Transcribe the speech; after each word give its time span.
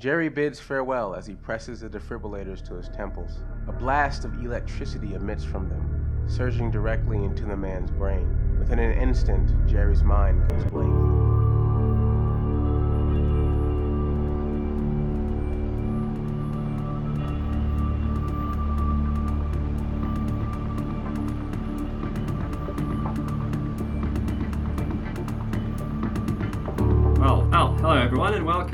Jerry 0.00 0.30
bids 0.30 0.58
farewell 0.58 1.14
as 1.14 1.26
he 1.26 1.34
presses 1.34 1.80
the 1.80 1.88
defibrillators 1.90 2.66
to 2.66 2.74
his 2.74 2.88
temples. 2.88 3.40
A 3.68 3.72
blast 3.72 4.24
of 4.24 4.32
electricity 4.42 5.12
emits 5.12 5.44
from 5.44 5.68
them, 5.68 6.24
surging 6.26 6.70
directly 6.70 7.22
into 7.22 7.44
the 7.44 7.54
man's 7.54 7.90
brain. 7.90 8.58
Within 8.58 8.78
an 8.78 8.98
instant, 8.98 9.52
Jerry's 9.68 10.02
mind 10.02 10.48
goes 10.48 10.64
blank. 10.64 11.39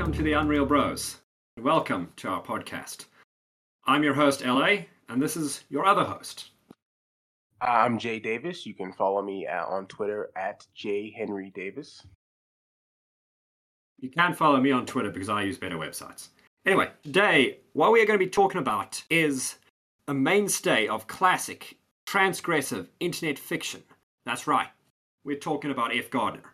Welcome 0.07 0.23
to 0.23 0.23
the 0.23 0.39
Unreal 0.39 0.65
Bros. 0.65 1.17
Welcome 1.59 2.13
to 2.15 2.29
our 2.29 2.41
podcast. 2.41 3.07
I'm 3.87 4.03
your 4.03 4.13
host, 4.13 4.41
LA, 4.41 4.85
and 5.09 5.21
this 5.21 5.35
is 5.35 5.65
your 5.67 5.85
other 5.85 6.05
host. 6.05 6.51
I'm 7.59 7.99
Jay 7.99 8.17
Davis. 8.17 8.65
You 8.65 8.73
can 8.73 8.93
follow 8.93 9.21
me 9.21 9.45
at, 9.45 9.65
on 9.65 9.85
Twitter 9.87 10.29
at 10.37 10.65
J 10.73 11.11
Henry 11.11 11.51
Davis. 11.53 12.07
You 13.99 14.09
can 14.09 14.33
follow 14.33 14.61
me 14.61 14.71
on 14.71 14.85
Twitter 14.85 15.11
because 15.11 15.27
I 15.27 15.41
use 15.41 15.57
better 15.57 15.75
websites. 15.75 16.29
Anyway, 16.65 16.89
today, 17.03 17.57
what 17.73 17.91
we 17.91 18.01
are 18.01 18.05
going 18.05 18.17
to 18.17 18.25
be 18.25 18.31
talking 18.31 18.61
about 18.61 19.03
is 19.09 19.55
a 20.07 20.13
mainstay 20.13 20.87
of 20.87 21.07
classic, 21.07 21.75
transgressive 22.07 22.87
internet 23.01 23.37
fiction. 23.37 23.83
That's 24.25 24.47
right, 24.47 24.69
we're 25.25 25.35
talking 25.35 25.71
about 25.71 25.93
F. 25.93 26.09
Gardner. 26.09 26.53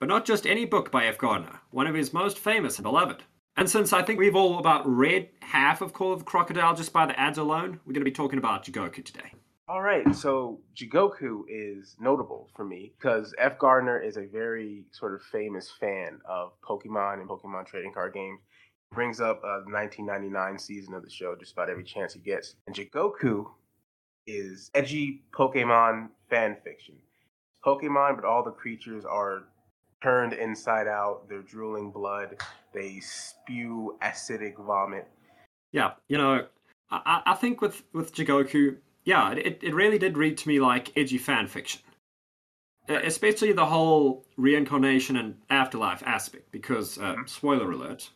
But 0.00 0.08
not 0.08 0.24
just 0.24 0.46
any 0.46 0.64
book 0.64 0.90
by 0.90 1.04
F. 1.04 1.18
Gardner, 1.18 1.60
one 1.70 1.86
of 1.86 1.94
his 1.94 2.14
most 2.14 2.38
famous 2.38 2.78
and 2.78 2.84
beloved. 2.84 3.22
And 3.58 3.68
since 3.68 3.92
I 3.92 4.02
think 4.02 4.18
we've 4.18 4.34
all 4.34 4.58
about 4.58 4.88
read 4.88 5.28
half 5.42 5.82
of 5.82 5.92
Call 5.92 6.14
of 6.14 6.20
the 6.20 6.24
Crocodile 6.24 6.74
just 6.74 6.90
by 6.90 7.04
the 7.04 7.20
ads 7.20 7.36
alone, 7.36 7.80
we're 7.84 7.92
going 7.92 8.00
to 8.00 8.06
be 8.06 8.10
talking 8.10 8.38
about 8.38 8.64
Jigoku 8.64 9.04
today. 9.04 9.34
All 9.68 9.82
right, 9.82 10.16
so 10.16 10.58
Jigoku 10.74 11.42
is 11.48 11.96
notable 12.00 12.48
for 12.56 12.64
me 12.64 12.94
because 12.98 13.34
F. 13.38 13.58
Gardner 13.58 14.00
is 14.00 14.16
a 14.16 14.24
very 14.24 14.86
sort 14.90 15.14
of 15.14 15.20
famous 15.30 15.70
fan 15.78 16.18
of 16.26 16.52
Pokemon 16.62 17.20
and 17.20 17.28
Pokemon 17.28 17.66
trading 17.66 17.92
card 17.92 18.14
games. 18.14 18.40
He 18.90 18.94
brings 18.94 19.20
up 19.20 19.42
uh, 19.44 19.60
the 19.66 19.70
1999 19.70 20.58
season 20.58 20.94
of 20.94 21.02
the 21.02 21.10
show 21.10 21.36
just 21.38 21.52
about 21.52 21.68
every 21.68 21.84
chance 21.84 22.14
he 22.14 22.20
gets. 22.20 22.54
And 22.66 22.74
Jigoku 22.74 23.44
is 24.26 24.70
edgy 24.74 25.24
Pokemon 25.38 26.08
fan 26.30 26.56
fiction. 26.64 26.96
Pokemon, 27.64 28.16
but 28.16 28.24
all 28.24 28.42
the 28.42 28.50
creatures 28.50 29.04
are 29.04 29.44
turned 30.02 30.32
inside 30.32 30.88
out. 30.88 31.28
They're 31.28 31.42
drooling 31.42 31.90
blood. 31.90 32.36
They 32.72 33.00
spew 33.00 33.96
acidic 34.02 34.56
vomit. 34.56 35.06
Yeah, 35.72 35.92
you 36.08 36.18
know, 36.18 36.46
I, 36.90 37.22
I 37.26 37.34
think 37.34 37.60
with, 37.60 37.82
with 37.92 38.14
Jigoku, 38.14 38.76
yeah, 39.04 39.32
it, 39.32 39.60
it 39.62 39.74
really 39.74 39.98
did 39.98 40.16
read 40.16 40.38
to 40.38 40.48
me 40.48 40.60
like 40.60 40.96
edgy 40.96 41.18
fan 41.18 41.46
fiction. 41.46 41.80
Especially 42.88 43.52
the 43.52 43.66
whole 43.66 44.24
reincarnation 44.36 45.16
and 45.16 45.36
afterlife 45.48 46.02
aspect, 46.04 46.50
because, 46.50 46.98
uh, 46.98 47.14
Mhm. 47.14 47.28
spoiler 47.28 47.70
alert, 47.70 48.10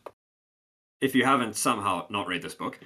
if 0.99 1.15
you 1.15 1.23
haven't 1.23 1.55
somehow 1.55 2.07
not 2.09 2.27
read 2.27 2.41
this 2.41 2.55
book, 2.55 2.79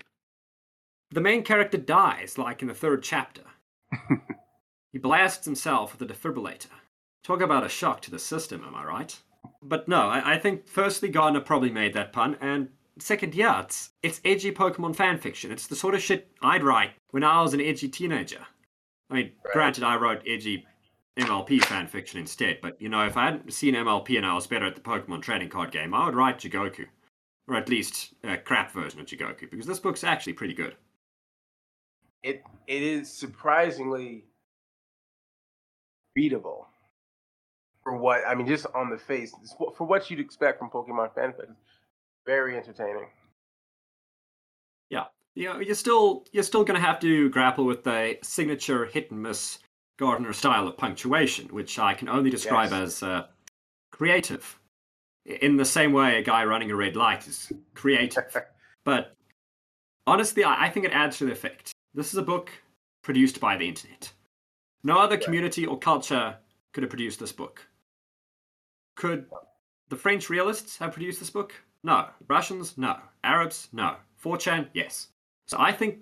the 1.09 1.21
main 1.21 1.43
character 1.43 1.77
dies, 1.77 2.37
like 2.37 2.61
in 2.61 2.67
the 2.67 2.75
third 2.75 3.01
chapter. 3.01 3.41
he 4.91 4.99
blasts 4.99 5.45
himself 5.45 5.97
with 5.97 6.09
a 6.09 6.13
defibrillator. 6.13 6.67
Talk 7.23 7.41
about 7.41 7.65
a 7.65 7.69
shock 7.69 8.01
to 8.03 8.11
the 8.11 8.19
system, 8.19 8.63
am 8.65 8.75
I 8.75 8.83
right? 8.85 9.19
But 9.61 9.87
no, 9.87 10.01
I, 10.01 10.33
I 10.35 10.39
think 10.39 10.67
firstly 10.67 11.09
Gardner 11.09 11.41
probably 11.41 11.69
made 11.69 11.93
that 11.93 12.13
pun, 12.13 12.37
and 12.41 12.69
second, 12.97 13.35
yeah, 13.35 13.61
it's 13.61 13.91
it's 14.03 14.21
edgy 14.25 14.51
Pokemon 14.51 14.95
fanfiction. 14.95 15.51
It's 15.51 15.67
the 15.67 15.75
sort 15.75 15.95
of 15.95 16.01
shit 16.01 16.31
I'd 16.41 16.63
write 16.63 16.91
when 17.11 17.23
I 17.23 17.41
was 17.41 17.53
an 17.53 17.61
edgy 17.61 17.89
teenager. 17.89 18.45
I 19.09 19.13
mean, 19.13 19.31
Right. 19.43 19.53
granted, 19.53 19.83
I 19.83 19.95
wrote 19.97 20.21
edgy 20.27 20.65
MLP 21.17 21.59
fanfiction 21.59 22.15
instead, 22.15 22.59
but 22.61 22.81
you 22.81 22.87
know, 22.89 23.05
if 23.05 23.17
I 23.17 23.25
hadn't 23.25 23.51
seen 23.53 23.75
MLP 23.75 24.15
and 24.17 24.25
I 24.25 24.33
was 24.33 24.47
better 24.47 24.65
at 24.65 24.75
the 24.75 24.81
Pokemon 24.81 25.21
trading 25.21 25.49
card 25.49 25.71
game, 25.71 25.93
I 25.93 26.05
would 26.05 26.15
write 26.15 26.39
Jigoku, 26.39 26.85
or 27.47 27.55
at 27.57 27.67
least 27.69 28.13
a 28.23 28.37
crap 28.37 28.71
version 28.71 28.99
of 29.01 29.05
Jigoku, 29.07 29.49
because 29.51 29.65
this 29.65 29.79
book's 29.79 30.03
actually 30.05 30.33
pretty 30.33 30.53
good. 30.53 30.75
it 32.23 32.43
it 32.67 32.81
is 32.81 33.11
surprisingly 33.11 34.23
readable 36.15 36.68
for 37.83 37.97
what 37.97 38.21
I 38.27 38.35
mean, 38.35 38.47
just 38.47 38.65
on 38.75 38.89
the 38.89 38.97
face 38.97 39.33
for 39.77 39.85
what 39.85 40.09
you'd 40.09 40.19
expect 40.19 40.59
from 40.59 40.69
Pokemon 40.69 41.13
fanfic. 41.13 41.47
Very 42.25 42.57
entertaining. 42.57 43.07
Yeah, 44.89 45.05
you 45.35 45.47
know, 45.47 45.59
you're 45.59 45.75
still 45.75 46.25
you're 46.31 46.43
still 46.43 46.63
going 46.63 46.79
to 46.79 46.85
have 46.85 46.99
to 46.99 47.29
grapple 47.29 47.65
with 47.65 47.83
the 47.83 48.17
signature 48.23 48.85
hit 48.85 49.11
and 49.11 49.21
miss 49.23 49.59
Gardner 49.97 50.33
style 50.33 50.67
of 50.67 50.77
punctuation, 50.77 51.47
which 51.49 51.77
I 51.79 51.93
can 51.93 52.07
only 52.09 52.29
describe 52.29 52.71
Yes. 52.71 52.81
as 52.81 53.03
uh, 53.03 53.27
creative. 53.91 54.59
In 55.25 55.57
the 55.57 55.65
same 55.65 55.91
way, 55.91 56.17
a 56.17 56.23
guy 56.23 56.45
running 56.45 56.71
a 56.71 56.75
red 56.75 56.95
light 56.95 57.27
is 57.27 57.51
creative. 57.75 58.35
but 58.83 59.15
honestly, 60.07 60.43
I, 60.43 60.65
I 60.65 60.69
think 60.69 60.85
it 60.85 60.91
adds 60.91 61.17
to 61.17 61.25
the 61.25 61.33
effect. 61.33 61.71
This 61.93 62.13
is 62.13 62.17
a 62.17 62.23
book 62.23 62.49
produced 63.03 63.39
by 63.39 63.57
the 63.57 63.67
internet. 63.67 64.11
No 64.83 64.97
other 64.97 65.17
community 65.17 65.65
or 65.65 65.77
culture 65.77 66.37
could 66.73 66.83
have 66.83 66.89
produced 66.89 67.19
this 67.19 67.31
book. 67.31 67.67
Could 68.95 69.25
the 69.89 69.95
French 69.95 70.29
realists 70.29 70.77
have 70.77 70.93
produced 70.93 71.19
this 71.19 71.29
book? 71.29 71.53
No. 71.83 72.07
Russians? 72.27 72.77
No. 72.77 72.97
Arabs? 73.23 73.69
No. 73.71 73.95
4chan? 74.23 74.67
Yes. 74.73 75.07
So 75.47 75.57
I 75.59 75.71
think 75.71 75.99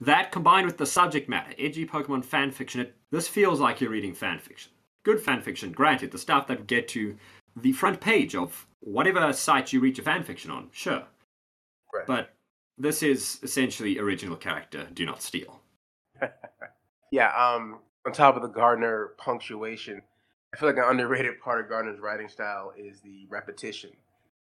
that 0.00 0.32
combined 0.32 0.66
with 0.66 0.76
the 0.76 0.86
subject 0.86 1.28
matter, 1.28 1.54
edgy 1.58 1.86
Pokemon 1.86 2.24
fan 2.24 2.50
fiction, 2.50 2.80
it, 2.80 2.96
this 3.10 3.26
feels 3.26 3.60
like 3.60 3.80
you're 3.80 3.90
reading 3.90 4.14
fan 4.14 4.38
fiction. 4.38 4.72
Good 5.04 5.20
fan 5.20 5.40
fiction, 5.40 5.72
granted, 5.72 6.10
the 6.10 6.18
stuff 6.18 6.46
that 6.46 6.58
would 6.58 6.66
get 6.66 6.88
to 6.88 7.16
the 7.56 7.72
front 7.72 8.00
page 8.00 8.34
of 8.34 8.66
whatever 8.80 9.32
site 9.32 9.72
you 9.72 9.80
read 9.80 9.96
your 9.96 10.04
fan 10.04 10.22
fiction 10.22 10.50
on, 10.50 10.68
sure. 10.72 11.02
Right. 11.92 12.06
But 12.06 12.34
this 12.76 13.02
is 13.02 13.38
essentially 13.42 13.98
original 13.98 14.36
character, 14.36 14.86
do 14.92 15.06
not 15.06 15.22
steal. 15.22 15.60
yeah, 17.12 17.32
um 17.36 17.78
on 18.06 18.12
top 18.12 18.36
of 18.36 18.42
the 18.42 18.48
Gardner 18.48 19.12
punctuation, 19.18 20.02
I 20.52 20.56
feel 20.56 20.68
like 20.68 20.78
an 20.78 20.84
underrated 20.86 21.40
part 21.40 21.60
of 21.60 21.68
Gardner's 21.68 22.00
writing 22.00 22.28
style 22.28 22.72
is 22.76 23.00
the 23.00 23.26
repetition. 23.28 23.90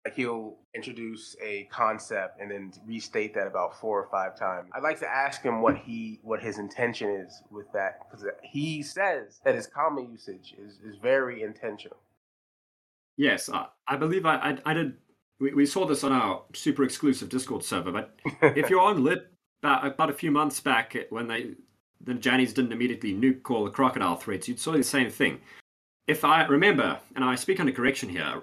Like 0.04 0.16
he'll 0.16 0.56
introduce 0.74 1.36
a 1.40 1.68
concept 1.70 2.40
and 2.40 2.50
then 2.50 2.72
restate 2.84 3.34
that 3.34 3.46
about 3.46 3.78
four 3.78 4.02
or 4.02 4.08
five 4.10 4.36
times. 4.36 4.68
I'd 4.74 4.82
like 4.82 4.98
to 4.98 5.08
ask 5.08 5.42
him 5.42 5.62
what 5.62 5.76
he 5.76 6.18
what 6.22 6.42
his 6.42 6.58
intention 6.58 7.08
is 7.08 7.40
with 7.50 7.70
that 7.72 8.00
because 8.10 8.26
he 8.42 8.82
says 8.82 9.40
that 9.44 9.54
his 9.54 9.68
comma 9.68 10.02
usage 10.02 10.56
is, 10.58 10.80
is 10.84 10.96
very 11.00 11.42
intentional. 11.42 11.98
Yes, 13.16 13.48
I, 13.48 13.66
I 13.86 13.96
believe 13.96 14.26
I, 14.26 14.36
I, 14.36 14.58
I 14.66 14.74
did. 14.74 14.94
We, 15.38 15.54
we 15.54 15.66
saw 15.66 15.86
this 15.86 16.02
on 16.02 16.10
our 16.10 16.42
super 16.52 16.82
exclusive 16.82 17.28
Discord 17.28 17.62
server, 17.62 17.92
but 17.92 18.16
if 18.56 18.70
you're 18.70 18.80
on 18.80 19.04
lit 19.04 19.30
about, 19.62 19.86
about 19.86 20.10
a 20.10 20.14
few 20.14 20.32
months 20.32 20.58
back 20.58 20.96
when 21.10 21.28
they 21.28 21.54
the 22.04 22.14
Jannies 22.14 22.54
didn't 22.54 22.72
immediately 22.72 23.14
nuke 23.14 23.50
all 23.50 23.64
the 23.64 23.70
crocodile 23.70 24.16
threads, 24.16 24.48
you'd 24.48 24.60
saw 24.60 24.72
the 24.72 24.82
same 24.82 25.10
thing. 25.10 25.40
If 26.06 26.24
I 26.24 26.44
remember, 26.46 26.98
and 27.14 27.24
I 27.24 27.36
speak 27.36 27.60
under 27.60 27.72
correction 27.72 28.08
here, 28.08 28.42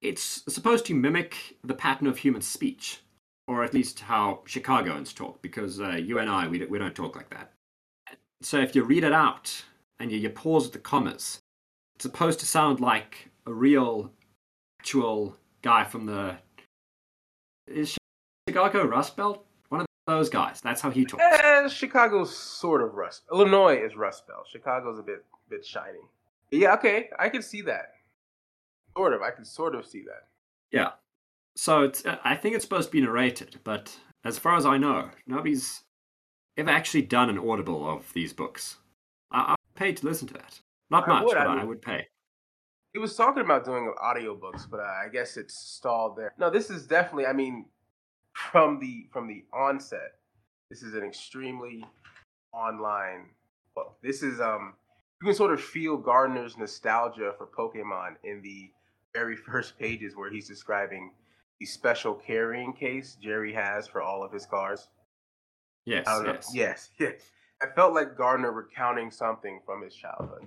it's 0.00 0.42
supposed 0.48 0.86
to 0.86 0.94
mimic 0.94 1.56
the 1.62 1.74
pattern 1.74 2.06
of 2.06 2.18
human 2.18 2.42
speech, 2.42 3.00
or 3.46 3.64
at 3.64 3.74
least 3.74 4.00
how 4.00 4.40
Chicagoans 4.46 5.12
talk, 5.12 5.42
because 5.42 5.80
uh, 5.80 5.90
you 5.90 6.18
and 6.18 6.30
I, 6.30 6.48
we, 6.48 6.64
we 6.66 6.78
don't 6.78 6.94
talk 6.94 7.16
like 7.16 7.30
that. 7.30 7.52
So 8.42 8.58
if 8.58 8.74
you 8.74 8.84
read 8.84 9.04
it 9.04 9.12
out 9.12 9.64
and 9.98 10.10
you, 10.10 10.18
you 10.18 10.30
pause 10.30 10.66
at 10.66 10.72
the 10.72 10.78
commas, 10.78 11.40
it's 11.94 12.02
supposed 12.02 12.40
to 12.40 12.46
sound 12.46 12.80
like 12.80 13.30
a 13.46 13.52
real, 13.52 14.10
actual 14.80 15.36
guy 15.62 15.84
from 15.84 16.06
the. 16.06 16.36
Is 17.66 17.96
Chicago 18.46 18.84
Rust 18.84 19.16
Belt? 19.16 19.43
Those 20.06 20.28
guys. 20.28 20.60
That's 20.60 20.80
how 20.80 20.90
he 20.90 21.04
talks. 21.06 21.22
Eh, 21.24 21.68
Chicago's 21.68 22.36
sort 22.36 22.82
of 22.82 22.94
rust. 22.94 23.22
Illinois 23.32 23.76
is 23.82 23.96
Rust 23.96 24.26
Belt. 24.26 24.46
Chicago's 24.50 24.98
a 24.98 25.02
bit 25.02 25.24
bit 25.48 25.64
shiny. 25.64 26.00
Yeah, 26.50 26.74
okay, 26.74 27.08
I 27.18 27.28
can 27.30 27.42
see 27.42 27.62
that. 27.62 27.92
Sort 28.96 29.12
of, 29.14 29.22
I 29.22 29.30
can 29.30 29.44
sort 29.44 29.74
of 29.74 29.86
see 29.86 30.02
that. 30.02 30.28
Yeah. 30.70 30.90
So 31.56 31.82
it's. 31.82 32.04
uh, 32.04 32.18
I 32.24 32.36
think 32.36 32.54
it's 32.54 32.64
supposed 32.64 32.88
to 32.88 32.92
be 32.92 33.00
narrated, 33.00 33.58
but 33.64 33.96
as 34.24 34.38
far 34.38 34.56
as 34.56 34.66
I 34.66 34.76
know, 34.76 35.08
nobody's 35.26 35.82
ever 36.56 36.70
actually 36.70 37.02
done 37.02 37.30
an 37.30 37.38
audible 37.38 37.88
of 37.88 38.12
these 38.12 38.32
books. 38.32 38.76
I, 39.30 39.52
I 39.52 39.54
pay 39.74 39.92
to 39.94 40.06
listen 40.06 40.28
to 40.28 40.34
that. 40.34 40.60
Not 40.90 41.08
I 41.08 41.14
much, 41.14 41.24
would, 41.24 41.34
but 41.34 41.46
I 41.48 41.56
mean- 41.58 41.68
would 41.68 41.82
pay. 41.82 42.06
He 42.92 43.00
was 43.00 43.16
talking 43.16 43.42
about 43.42 43.64
doing 43.64 43.92
audiobooks, 44.00 44.70
but 44.70 44.78
uh, 44.78 44.84
I 44.84 45.08
guess 45.12 45.36
it's 45.36 45.54
stalled 45.58 46.16
there. 46.16 46.32
No, 46.38 46.48
this 46.48 46.70
is 46.70 46.86
definitely. 46.86 47.26
I 47.26 47.32
mean, 47.32 47.66
from 48.34 48.78
the 48.80 49.06
from 49.12 49.26
the 49.26 49.44
onset, 49.52 50.18
this 50.70 50.82
is 50.82 50.94
an 50.94 51.04
extremely 51.04 51.84
online 52.52 53.30
book. 53.74 53.96
This 54.02 54.22
is 54.22 54.40
um, 54.40 54.74
you 55.20 55.28
can 55.28 55.34
sort 55.34 55.52
of 55.52 55.60
feel 55.60 55.96
Gardner's 55.96 56.58
nostalgia 56.58 57.32
for 57.38 57.46
Pokemon 57.46 58.16
in 58.24 58.42
the 58.42 58.70
very 59.14 59.36
first 59.48 59.78
pages 59.78 60.16
where 60.16 60.30
he's 60.30 60.48
describing 60.48 61.12
the 61.60 61.66
special 61.66 62.14
carrying 62.14 62.72
case 62.72 63.16
Jerry 63.22 63.52
has 63.52 63.86
for 63.86 64.02
all 64.02 64.22
of 64.22 64.32
his 64.32 64.46
cars. 64.46 64.88
Yes, 65.86 66.04
yes, 66.06 66.50
yes, 66.52 66.90
yes. 66.98 67.30
I 67.62 67.66
felt 67.74 67.94
like 67.94 68.16
Gardner 68.16 68.52
recounting 68.52 69.10
something 69.10 69.60
from 69.64 69.82
his 69.82 69.94
childhood. 69.94 70.46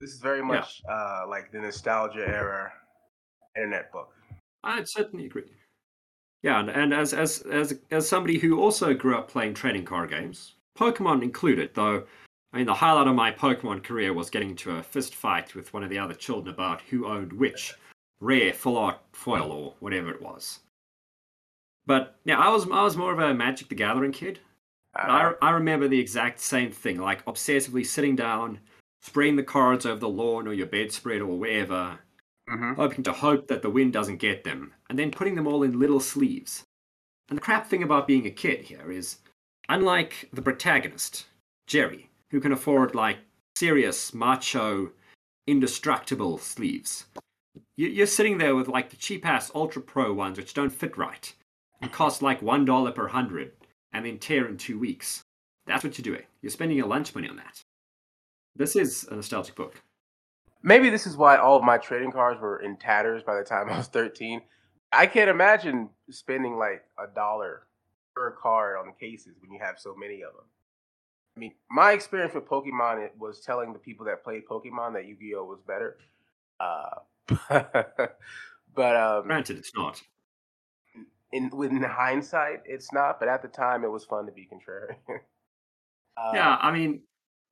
This 0.00 0.10
is 0.10 0.20
very 0.20 0.42
much 0.42 0.82
yeah. 0.84 0.94
uh, 0.94 1.26
like 1.28 1.52
the 1.52 1.60
nostalgia 1.60 2.26
era 2.26 2.72
internet 3.56 3.92
book. 3.92 4.10
I'd 4.64 4.88
certainly 4.88 5.26
agree. 5.26 5.44
Yeah, 6.44 6.60
and, 6.60 6.68
and 6.68 6.92
as 6.92 7.14
as 7.14 7.40
as 7.50 7.74
as 7.90 8.06
somebody 8.06 8.38
who 8.38 8.60
also 8.60 8.92
grew 8.92 9.16
up 9.16 9.30
playing 9.30 9.54
trading 9.54 9.86
card 9.86 10.10
games, 10.10 10.52
Pokemon 10.78 11.22
included, 11.22 11.70
though. 11.72 12.04
I 12.52 12.58
mean, 12.58 12.66
the 12.66 12.74
highlight 12.74 13.08
of 13.08 13.16
my 13.16 13.32
Pokemon 13.32 13.82
career 13.82 14.12
was 14.12 14.30
getting 14.30 14.50
into 14.50 14.76
a 14.76 14.82
fist 14.82 15.14
fight 15.14 15.54
with 15.56 15.72
one 15.72 15.82
of 15.82 15.90
the 15.90 15.98
other 15.98 16.14
children 16.14 16.54
about 16.54 16.82
who 16.82 17.06
owned 17.06 17.32
which 17.32 17.74
rare 18.20 18.52
full 18.52 18.76
art 18.76 19.00
foil 19.12 19.50
or 19.50 19.74
whatever 19.80 20.10
it 20.10 20.20
was. 20.20 20.60
But 21.86 22.16
yeah, 22.26 22.38
I 22.38 22.50
was 22.50 22.64
I 22.70 22.82
was 22.82 22.96
more 22.96 23.14
of 23.14 23.18
a 23.18 23.32
Magic 23.32 23.70
the 23.70 23.74
Gathering 23.74 24.12
kid. 24.12 24.38
Uh-huh. 24.94 25.34
I 25.40 25.48
I 25.48 25.50
remember 25.52 25.88
the 25.88 25.98
exact 25.98 26.40
same 26.40 26.70
thing, 26.70 26.98
like 26.98 27.24
obsessively 27.24 27.86
sitting 27.86 28.16
down, 28.16 28.60
spraying 29.00 29.36
the 29.36 29.42
cards 29.42 29.86
over 29.86 29.98
the 29.98 30.10
lawn 30.10 30.46
or 30.46 30.52
your 30.52 30.66
bedspread 30.66 31.22
or 31.22 31.38
wherever, 31.38 31.98
mm-hmm. 32.48 32.74
hoping 32.74 33.04
to 33.04 33.12
hope 33.12 33.48
that 33.48 33.62
the 33.62 33.70
wind 33.70 33.92
doesn't 33.92 34.16
get 34.16 34.44
them, 34.44 34.72
and 34.88 34.98
then 34.98 35.10
putting 35.10 35.34
them 35.34 35.46
all 35.46 35.62
in 35.62 35.78
little 35.78 36.00
sleeves. 36.00 36.64
And 37.28 37.38
the 37.38 37.42
crap 37.42 37.66
thing 37.66 37.82
about 37.82 38.06
being 38.06 38.26
a 38.26 38.30
kid 38.30 38.64
here 38.64 38.90
is, 38.90 39.18
unlike 39.68 40.28
the 40.32 40.42
protagonist, 40.42 41.26
Jerry, 41.66 42.10
who 42.30 42.40
can 42.40 42.52
afford 42.52 42.94
like 42.94 43.18
serious, 43.56 44.12
macho, 44.12 44.92
indestructible 45.46 46.38
sleeves, 46.38 47.06
you're 47.76 48.06
sitting 48.06 48.38
there 48.38 48.54
with 48.54 48.68
like 48.68 48.90
the 48.90 48.96
cheap 48.96 49.26
ass 49.26 49.50
Ultra 49.54 49.82
Pro 49.82 50.12
ones 50.12 50.38
which 50.38 50.54
don't 50.54 50.70
fit 50.70 50.96
right 50.96 51.32
and 51.80 51.92
cost 51.92 52.22
like 52.22 52.40
$1 52.40 52.94
per 52.94 53.08
hundred 53.08 53.52
and 53.92 54.04
then 54.04 54.18
tear 54.18 54.46
in 54.46 54.56
two 54.56 54.78
weeks. 54.78 55.22
That's 55.66 55.84
what 55.84 55.96
you're 55.96 56.02
doing. 56.02 56.26
You're 56.42 56.50
spending 56.50 56.76
your 56.76 56.86
lunch 56.86 57.14
money 57.14 57.28
on 57.28 57.36
that. 57.36 57.62
This 58.56 58.76
is 58.76 59.04
a 59.10 59.16
nostalgic 59.16 59.54
book. 59.54 59.82
Maybe 60.66 60.88
this 60.88 61.06
is 61.06 61.14
why 61.14 61.36
all 61.36 61.58
of 61.58 61.62
my 61.62 61.76
trading 61.76 62.10
cards 62.10 62.40
were 62.40 62.56
in 62.56 62.78
tatters 62.78 63.22
by 63.22 63.36
the 63.36 63.44
time 63.44 63.68
I 63.68 63.76
was 63.76 63.86
13. 63.88 64.40
I 64.90 65.06
can't 65.06 65.28
imagine 65.28 65.90
spending 66.10 66.56
like 66.56 66.82
a 66.98 67.06
dollar 67.14 67.66
per 68.16 68.30
card 68.30 68.78
on 68.78 68.86
the 68.86 68.92
cases 68.92 69.34
when 69.42 69.52
you 69.52 69.58
have 69.62 69.78
so 69.78 69.94
many 69.94 70.22
of 70.22 70.32
them. 70.32 70.46
I 71.36 71.40
mean, 71.40 71.52
my 71.70 71.92
experience 71.92 72.32
with 72.32 72.46
Pokemon 72.46 73.10
was 73.18 73.40
telling 73.40 73.74
the 73.74 73.78
people 73.78 74.06
that 74.06 74.24
played 74.24 74.44
Pokemon 74.50 74.94
that 74.94 75.04
Yu-Gi-Oh 75.06 75.44
was 75.44 75.60
better. 75.66 75.98
Uh, 76.58 77.00
but 78.74 78.96
um, 78.96 79.26
granted, 79.26 79.58
it's 79.58 79.72
not. 79.74 80.00
In 81.30 81.50
in 81.52 81.82
hindsight, 81.82 82.62
it's 82.64 82.90
not. 82.90 83.20
But 83.20 83.28
at 83.28 83.42
the 83.42 83.48
time, 83.48 83.84
it 83.84 83.90
was 83.90 84.06
fun 84.06 84.24
to 84.26 84.32
be 84.32 84.46
contrary. 84.46 84.96
uh, 86.16 86.30
yeah, 86.32 86.56
I 86.58 86.70
mean, 86.70 87.02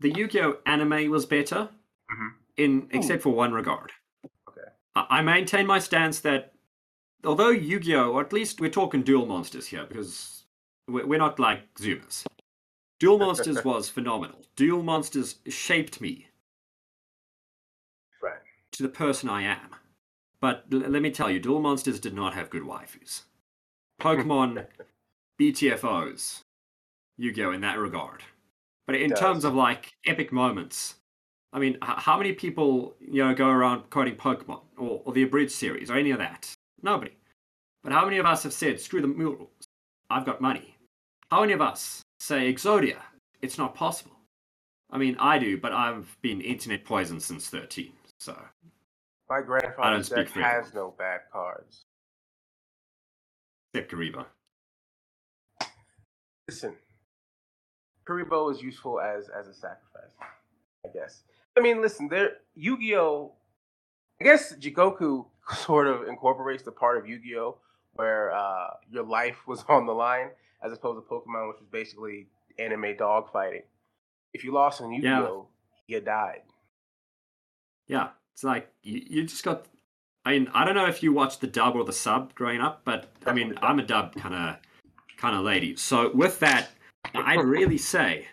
the 0.00 0.10
Yu-Gi-Oh 0.10 0.58
anime 0.64 1.10
was 1.10 1.26
better. 1.26 1.68
Mm-hmm 2.10 2.41
in 2.56 2.82
hmm. 2.82 2.96
except 2.96 3.22
for 3.22 3.30
one 3.30 3.52
regard. 3.52 3.92
Okay. 4.48 4.68
I 4.94 5.22
maintain 5.22 5.66
my 5.66 5.78
stance 5.78 6.20
that 6.20 6.52
although 7.24 7.50
Yu-Gi-Oh, 7.50 8.12
or 8.12 8.20
at 8.20 8.32
least 8.32 8.60
we're 8.60 8.70
talking 8.70 9.02
Duel 9.02 9.26
Monsters 9.26 9.66
here 9.66 9.86
because 9.86 10.44
we're 10.88 11.18
not 11.18 11.38
like 11.38 11.72
Zoomers. 11.74 12.24
Duel 13.00 13.18
Monsters 13.18 13.64
was 13.64 13.88
phenomenal. 13.88 14.44
Duel 14.56 14.82
Monsters 14.82 15.36
shaped 15.48 16.00
me 16.00 16.28
right. 18.22 18.40
to 18.72 18.82
the 18.82 18.88
person 18.88 19.28
I 19.28 19.42
am. 19.42 19.76
But 20.40 20.64
l- 20.72 20.80
let 20.80 21.02
me 21.02 21.10
tell 21.10 21.30
you, 21.30 21.40
Duel 21.40 21.60
Monsters 21.60 22.00
did 22.00 22.14
not 22.14 22.34
have 22.34 22.50
good 22.50 22.62
waifus. 22.62 23.22
Pokemon 24.00 24.66
BTFOs, 25.40 26.42
Yu-Gi-Oh 27.16 27.52
in 27.52 27.60
that 27.62 27.78
regard. 27.78 28.22
But 28.86 28.96
in 28.96 29.10
terms 29.10 29.44
of 29.44 29.54
like 29.54 29.94
epic 30.06 30.32
moments, 30.32 30.96
I 31.52 31.58
mean, 31.58 31.76
how 31.82 32.16
many 32.16 32.32
people 32.32 32.94
you 33.00 33.24
know 33.24 33.34
go 33.34 33.48
around 33.48 33.90
quoting 33.90 34.16
Pokemon 34.16 34.62
or, 34.78 35.02
or 35.04 35.12
the 35.12 35.22
abridged 35.22 35.52
series 35.52 35.90
or 35.90 35.94
any 35.94 36.10
of 36.10 36.18
that? 36.18 36.52
Nobody. 36.82 37.12
But 37.82 37.92
how 37.92 38.04
many 38.04 38.18
of 38.18 38.26
us 38.26 38.42
have 38.44 38.52
said, 38.52 38.80
"Screw 38.80 39.02
the 39.02 39.08
rules, 39.08 39.48
I've 40.08 40.24
got 40.24 40.40
money"? 40.40 40.76
How 41.30 41.40
many 41.40 41.52
of 41.52 41.60
us 41.60 42.02
say 42.20 42.52
Exodia? 42.52 42.98
It's 43.42 43.58
not 43.58 43.74
possible. 43.74 44.16
I 44.90 44.98
mean, 44.98 45.16
I 45.18 45.38
do, 45.38 45.58
but 45.58 45.72
I've 45.72 46.16
been 46.22 46.40
internet 46.40 46.84
poisoned 46.84 47.22
since 47.22 47.48
thirteen, 47.48 47.92
so. 48.18 48.36
My 49.28 49.40
grandfather's 49.40 50.10
deck 50.10 50.28
has 50.30 50.74
no 50.74 50.94
bad 50.98 51.20
cards. 51.32 51.84
Except 53.74 53.90
Kuriboh. 53.90 54.26
Listen, 56.48 56.76
Kuriboh 58.06 58.52
is 58.52 58.60
useful 58.60 59.00
as 59.00 59.28
as 59.28 59.48
a 59.48 59.54
sacrifice, 59.54 60.12
I 60.84 60.88
guess. 60.92 61.22
I 61.56 61.60
mean, 61.60 61.80
listen, 61.80 62.08
there 62.08 62.38
Yu-Gi-Oh. 62.54 63.32
I 64.20 64.24
guess 64.24 64.54
Jigoku 64.54 65.26
sort 65.56 65.86
of 65.86 66.08
incorporates 66.08 66.62
the 66.62 66.72
part 66.72 66.98
of 66.98 67.08
Yu-Gi-Oh 67.08 67.58
where 67.94 68.32
uh, 68.32 68.68
your 68.90 69.04
life 69.04 69.46
was 69.46 69.64
on 69.68 69.86
the 69.86 69.92
line, 69.92 70.30
as 70.64 70.72
opposed 70.72 70.96
to 70.98 71.08
Pokemon, 71.08 71.48
which 71.48 71.60
was 71.60 71.68
basically 71.70 72.26
anime 72.58 72.96
dog 72.96 73.30
fighting. 73.32 73.62
If 74.32 74.44
you 74.44 74.52
lost 74.52 74.80
in 74.80 74.92
Yu-Gi-Oh, 74.92 75.48
yeah. 75.86 75.96
you 75.96 76.02
died. 76.02 76.42
Yeah, 77.86 78.10
it's 78.32 78.44
like 78.44 78.70
you, 78.82 79.02
you 79.08 79.24
just 79.24 79.44
got. 79.44 79.66
I 80.24 80.32
mean, 80.32 80.48
I 80.54 80.64
don't 80.64 80.76
know 80.76 80.86
if 80.86 81.02
you 81.02 81.12
watched 81.12 81.40
the 81.40 81.48
dub 81.48 81.74
or 81.74 81.84
the 81.84 81.92
sub 81.92 82.34
growing 82.34 82.60
up, 82.60 82.82
but 82.84 83.10
I 83.26 83.32
mean, 83.32 83.54
I'm 83.60 83.80
a 83.80 83.82
dub 83.82 84.14
kind 84.14 84.34
of 84.34 84.56
kind 85.16 85.36
of 85.36 85.44
lady. 85.44 85.76
So 85.76 86.12
with 86.14 86.38
that, 86.40 86.70
I'd 87.12 87.44
really 87.44 87.76
say 87.76 88.26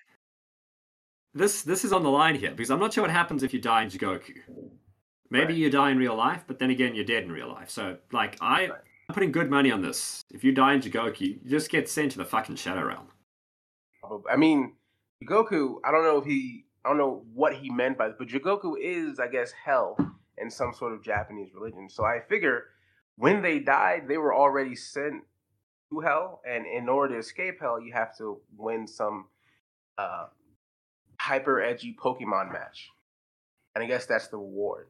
this 1.34 1.62
this 1.62 1.86
is 1.86 1.94
on 1.94 2.04
the 2.04 2.10
line 2.10 2.36
here 2.36 2.52
because 2.52 2.72
I'm 2.72 2.80
not 2.80 2.94
sure 2.94 3.04
what 3.04 3.12
happens 3.12 3.44
if 3.44 3.54
you 3.54 3.60
die 3.60 3.84
in 3.84 3.90
Jigoku. 3.90 4.34
Maybe 5.32 5.54
right. 5.54 5.58
you 5.58 5.70
die 5.70 5.92
in 5.92 5.98
real 5.98 6.16
life, 6.16 6.44
but 6.48 6.58
then 6.60 6.72
again, 6.72 6.96
you're 6.96 7.06
dead 7.06 7.24
in 7.24 7.32
real 7.32 7.50
life. 7.50 7.70
So, 7.70 7.98
like, 8.12 8.38
I, 8.42 8.62
right. 8.62 8.72
I'm 9.08 9.14
putting 9.14 9.32
good 9.32 9.50
money 9.50 9.72
on 9.72 9.82
this. 9.82 10.26
If 10.32 10.44
you 10.44 10.52
die 10.52 10.74
in 10.74 10.82
Jigoku, 10.82 11.22
you 11.22 11.40
just 11.46 11.70
get 11.70 11.88
sent 11.88 12.12
to 12.14 12.18
the 12.18 12.26
fucking 12.26 12.56
Shadow 12.56 12.84
Realm. 12.84 13.08
I 14.30 14.36
mean, 14.36 14.74
Jigoku, 15.24 15.76
I 15.86 15.92
don't 15.92 16.04
know 16.04 16.18
if 16.18 16.26
he, 16.26 16.66
I 16.84 16.90
don't 16.90 16.98
know 16.98 17.24
what 17.34 17.54
he 17.54 17.70
meant 17.70 17.98
by 17.98 18.08
this, 18.08 18.16
but 18.18 18.28
Jigoku 18.28 18.74
is, 18.82 19.20
I 19.20 19.28
guess, 19.28 19.52
hell 19.52 19.98
in 20.40 20.50
some 20.50 20.74
sort 20.74 20.94
of 20.94 21.04
Japanese 21.04 21.54
religion. 21.54 21.90
So 21.90 22.06
I 22.06 22.22
figure 22.28 22.64
when 23.18 23.44
they 23.44 23.60
died, 23.60 24.08
they 24.08 24.18
were 24.18 24.34
already 24.34 24.76
sent 24.76 25.24
to 25.92 26.00
hell, 26.00 26.42
and 26.48 26.66
in 26.66 26.90
order 26.90 27.16
to 27.16 27.20
escape 27.20 27.60
hell, 27.62 27.80
you 27.80 27.94
have 27.94 28.18
to 28.18 28.40
win 28.58 28.88
some 28.88 29.28
uh, 29.98 30.28
hyper 31.20 31.62
edgy 31.62 31.96
Pokemon 32.02 32.52
match. 32.52 32.90
And 33.76 33.84
I 33.84 33.88
guess 33.88 34.06
that's 34.06 34.28
the 34.28 34.38
reward. 34.38 34.88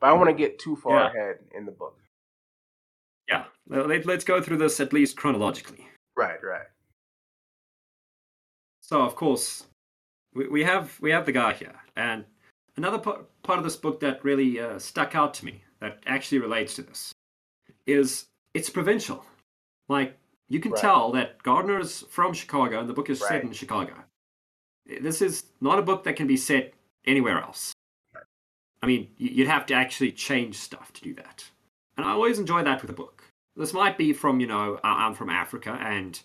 But 0.00 0.06
I 0.06 0.10
don't 0.10 0.18
want 0.18 0.30
to 0.30 0.36
get 0.36 0.58
too 0.58 0.76
far 0.76 1.00
yeah. 1.00 1.08
ahead 1.08 1.36
in 1.56 1.64
the 1.64 1.72
book. 1.72 1.98
Yeah, 3.28 3.44
let's 3.68 4.24
go 4.24 4.40
through 4.40 4.58
this 4.58 4.78
at 4.78 4.92
least 4.92 5.16
chronologically. 5.16 5.88
Right, 6.16 6.38
right. 6.42 6.66
So 8.82 9.02
of 9.02 9.16
course, 9.16 9.66
we, 10.32 10.46
we 10.46 10.64
have 10.64 10.96
we 11.00 11.10
have 11.10 11.26
the 11.26 11.32
guy 11.32 11.54
here, 11.54 11.74
and 11.96 12.24
another 12.76 12.98
part, 12.98 13.26
part 13.42 13.58
of 13.58 13.64
this 13.64 13.76
book 13.76 13.98
that 14.00 14.22
really 14.22 14.60
uh, 14.60 14.78
stuck 14.78 15.16
out 15.16 15.34
to 15.34 15.44
me 15.44 15.62
that 15.80 15.98
actually 16.06 16.38
relates 16.38 16.76
to 16.76 16.82
this 16.82 17.12
is 17.86 18.26
it's 18.54 18.70
provincial. 18.70 19.24
Like 19.88 20.16
you 20.48 20.60
can 20.60 20.72
right. 20.72 20.80
tell 20.80 21.10
that 21.12 21.42
Gardner 21.42 21.80
is 21.80 22.02
from 22.10 22.32
Chicago, 22.32 22.78
and 22.78 22.88
the 22.88 22.94
book 22.94 23.10
is 23.10 23.20
right. 23.22 23.28
set 23.28 23.42
in 23.42 23.52
Chicago. 23.52 23.94
This 25.00 25.20
is 25.20 25.44
not 25.60 25.78
a 25.78 25.82
book 25.82 26.04
that 26.04 26.16
can 26.16 26.26
be 26.26 26.36
set 26.36 26.74
anywhere 27.04 27.40
else. 27.40 27.72
I 28.82 28.86
mean, 28.86 29.08
you'd 29.16 29.48
have 29.48 29.66
to 29.66 29.74
actually 29.74 30.12
change 30.12 30.56
stuff 30.56 30.92
to 30.92 31.02
do 31.02 31.14
that. 31.14 31.44
And 31.96 32.06
I 32.06 32.10
always 32.10 32.38
enjoy 32.38 32.62
that 32.62 32.82
with 32.82 32.90
a 32.90 32.94
book. 32.94 33.24
This 33.56 33.72
might 33.72 33.96
be 33.96 34.12
from, 34.12 34.38
you 34.38 34.46
know, 34.46 34.78
I'm 34.84 35.14
from 35.14 35.30
Africa, 35.30 35.78
and 35.80 36.20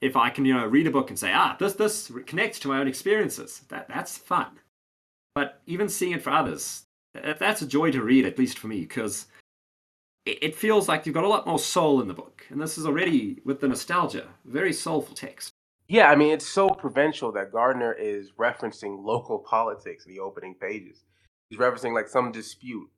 if 0.00 0.16
I 0.16 0.30
can, 0.30 0.44
you 0.44 0.54
know, 0.54 0.66
read 0.66 0.86
a 0.86 0.90
book 0.90 1.10
and 1.10 1.18
say, 1.18 1.30
ah, 1.32 1.56
this 1.58 1.74
this 1.74 2.10
connects 2.26 2.58
to 2.60 2.68
my 2.68 2.78
own 2.78 2.88
experiences, 2.88 3.62
that 3.68 3.86
that's 3.88 4.16
fun. 4.16 4.58
But 5.34 5.60
even 5.66 5.88
seeing 5.88 6.12
it 6.12 6.22
for 6.22 6.30
others, 6.30 6.84
that's 7.12 7.62
a 7.62 7.66
joy 7.66 7.90
to 7.90 8.02
read, 8.02 8.24
at 8.24 8.38
least 8.38 8.58
for 8.58 8.68
me, 8.68 8.80
because 8.80 9.26
it 10.24 10.54
feels 10.54 10.88
like 10.88 11.04
you've 11.04 11.14
got 11.14 11.24
a 11.24 11.28
lot 11.28 11.46
more 11.46 11.58
soul 11.58 12.00
in 12.00 12.08
the 12.08 12.14
book. 12.14 12.46
And 12.48 12.58
this 12.60 12.78
is 12.78 12.86
already, 12.86 13.40
with 13.44 13.60
the 13.60 13.68
nostalgia, 13.68 14.28
very 14.46 14.72
soulful 14.72 15.14
text. 15.14 15.50
Yeah, 15.86 16.10
I 16.10 16.16
mean, 16.16 16.32
it's 16.32 16.48
so 16.48 16.70
provincial 16.70 17.32
that 17.32 17.52
Gardner 17.52 17.92
is 17.92 18.32
referencing 18.38 19.04
local 19.04 19.38
politics 19.38 20.06
in 20.06 20.14
the 20.14 20.20
opening 20.20 20.54
pages. 20.54 21.04
He's 21.50 21.58
referencing 21.58 21.94
like 21.94 22.08
some 22.08 22.32
dispute. 22.32 22.88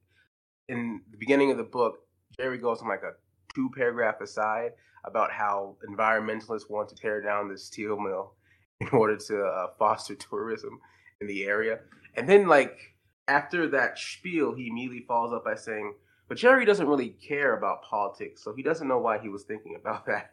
In 0.69 1.01
the 1.11 1.17
beginning 1.19 1.51
of 1.51 1.57
the 1.57 1.65
book, 1.65 1.99
Jerry 2.37 2.59
goes 2.59 2.83
on 2.83 2.89
like 2.89 3.03
a 3.03 3.13
two 3.55 3.71
paragraph 3.77 4.21
aside 4.21 4.73
about 5.05 5.33
how 5.33 5.77
environmentalists 5.89 6.71
want 6.71 6.89
to 6.89 6.95
tear 6.95 7.21
down 7.21 7.49
this 7.49 7.65
steel 7.65 7.99
mill 7.99 8.35
in 8.81 8.89
order 8.89 9.17
to 9.17 9.43
uh, 9.43 9.67
foster 9.79 10.15
tourism 10.15 10.79
in 11.21 11.27
the 11.27 11.45
area. 11.45 11.81
And 12.15 12.29
then, 12.29 12.47
like, 12.47 12.79
after 13.27 13.69
that 13.69 13.99
spiel, 13.99 14.55
he 14.55 14.69
immediately 14.69 15.05
follows 15.09 15.33
up 15.33 15.45
by 15.45 15.55
saying, 15.57 15.95
But 16.29 16.39
Jerry 16.39 16.65
doesn't 16.65 16.87
really 16.87 17.11
care 17.11 17.57
about 17.57 17.83
politics, 17.83 18.45
so 18.45 18.55
he 18.55 18.63
doesn't 18.63 18.87
know 18.87 18.99
why 18.99 19.19
he 19.19 19.29
was 19.29 19.43
thinking 19.45 19.77
about 19.81 20.07
that. 20.07 20.31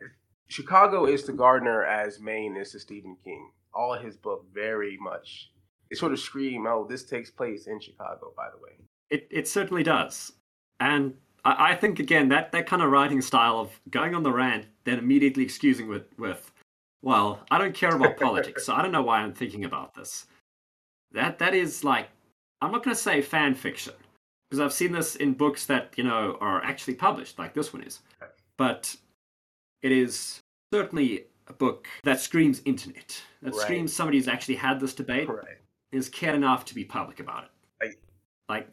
Chicago 0.48 1.06
is 1.06 1.24
to 1.24 1.34
Gardner 1.34 1.84
as 1.84 2.20
Maine 2.20 2.56
is 2.58 2.72
to 2.72 2.80
Stephen 2.80 3.18
King. 3.24 3.52
All 3.74 3.94
of 3.94 4.04
his 4.04 4.18
book 4.18 4.46
very 4.54 4.98
much. 5.02 5.52
They 5.90 5.96
sort 5.96 6.12
of 6.12 6.20
scream, 6.20 6.68
oh, 6.68 6.86
this 6.88 7.04
takes 7.04 7.32
place 7.32 7.68
in 7.68 7.80
Chicago, 7.80 8.34
by 8.36 8.50
the 8.52 8.62
way. 8.62 8.72
It, 9.10 9.28
it 9.32 9.48
certainly 9.48 9.84
does. 9.84 10.32
And 10.80 11.14
I, 11.46 11.72
I 11.72 11.76
think, 11.76 12.00
again, 12.00 12.30
that, 12.30 12.52
that 12.52 12.68
kind 12.68 12.82
of 12.82 12.92
writing 12.92 13.22
style 13.22 13.60
of 13.60 13.80
going 13.90 14.16
on 14.16 14.24
the 14.24 14.32
rant, 14.32 14.66
then 14.86 15.00
immediately 15.00 15.44
excusing 15.44 15.88
with, 15.88 16.06
with 16.18 16.52
well, 17.02 17.42
I 17.52 17.58
don't 17.58 17.76
care 17.76 17.96
about 17.96 18.18
politics, 18.18 18.66
so 18.66 18.74
I 18.74 18.82
don't 18.82 18.92
know 18.92 19.02
why 19.02 19.20
I'm 19.20 19.34
thinking 19.34 19.66
about 19.66 19.94
this. 19.94 20.26
That 21.12 21.38
That 21.40 21.54
is 21.54 21.84
like, 21.84 22.08
I'm 22.62 22.72
not 22.72 22.84
going 22.84 22.96
to 22.96 23.02
say 23.02 23.22
fan 23.22 23.56
fiction, 23.56 23.94
because 24.50 24.62
I've 24.62 24.74
seen 24.74 24.94
this 24.94 25.16
in 25.18 25.34
books 25.34 25.66
that, 25.66 25.94
you 25.98 26.04
know, 26.04 26.38
are 26.40 26.64
actually 26.64 26.96
published, 26.96 27.38
like 27.38 27.54
this 27.54 27.74
one 27.74 27.84
is. 27.84 28.00
But 28.58 28.96
it 29.84 29.92
is 29.92 30.40
certainly 30.74 31.25
a 31.48 31.54
book 31.54 31.88
that 32.04 32.20
screams 32.20 32.62
internet, 32.66 33.22
that 33.42 33.54
right. 33.54 33.62
screams 33.62 33.94
somebody 33.94 34.18
who's 34.18 34.28
actually 34.28 34.56
had 34.56 34.80
this 34.80 34.94
debate, 34.94 35.30
right. 35.30 35.58
is 35.92 36.10
cared 36.10 36.36
enough 36.36 36.66
to 36.66 36.75
be 36.75 36.84
public 36.84 37.20
about 37.20 37.44
it. 37.44 37.50
Right. 37.82 37.96
Like, 38.50 38.68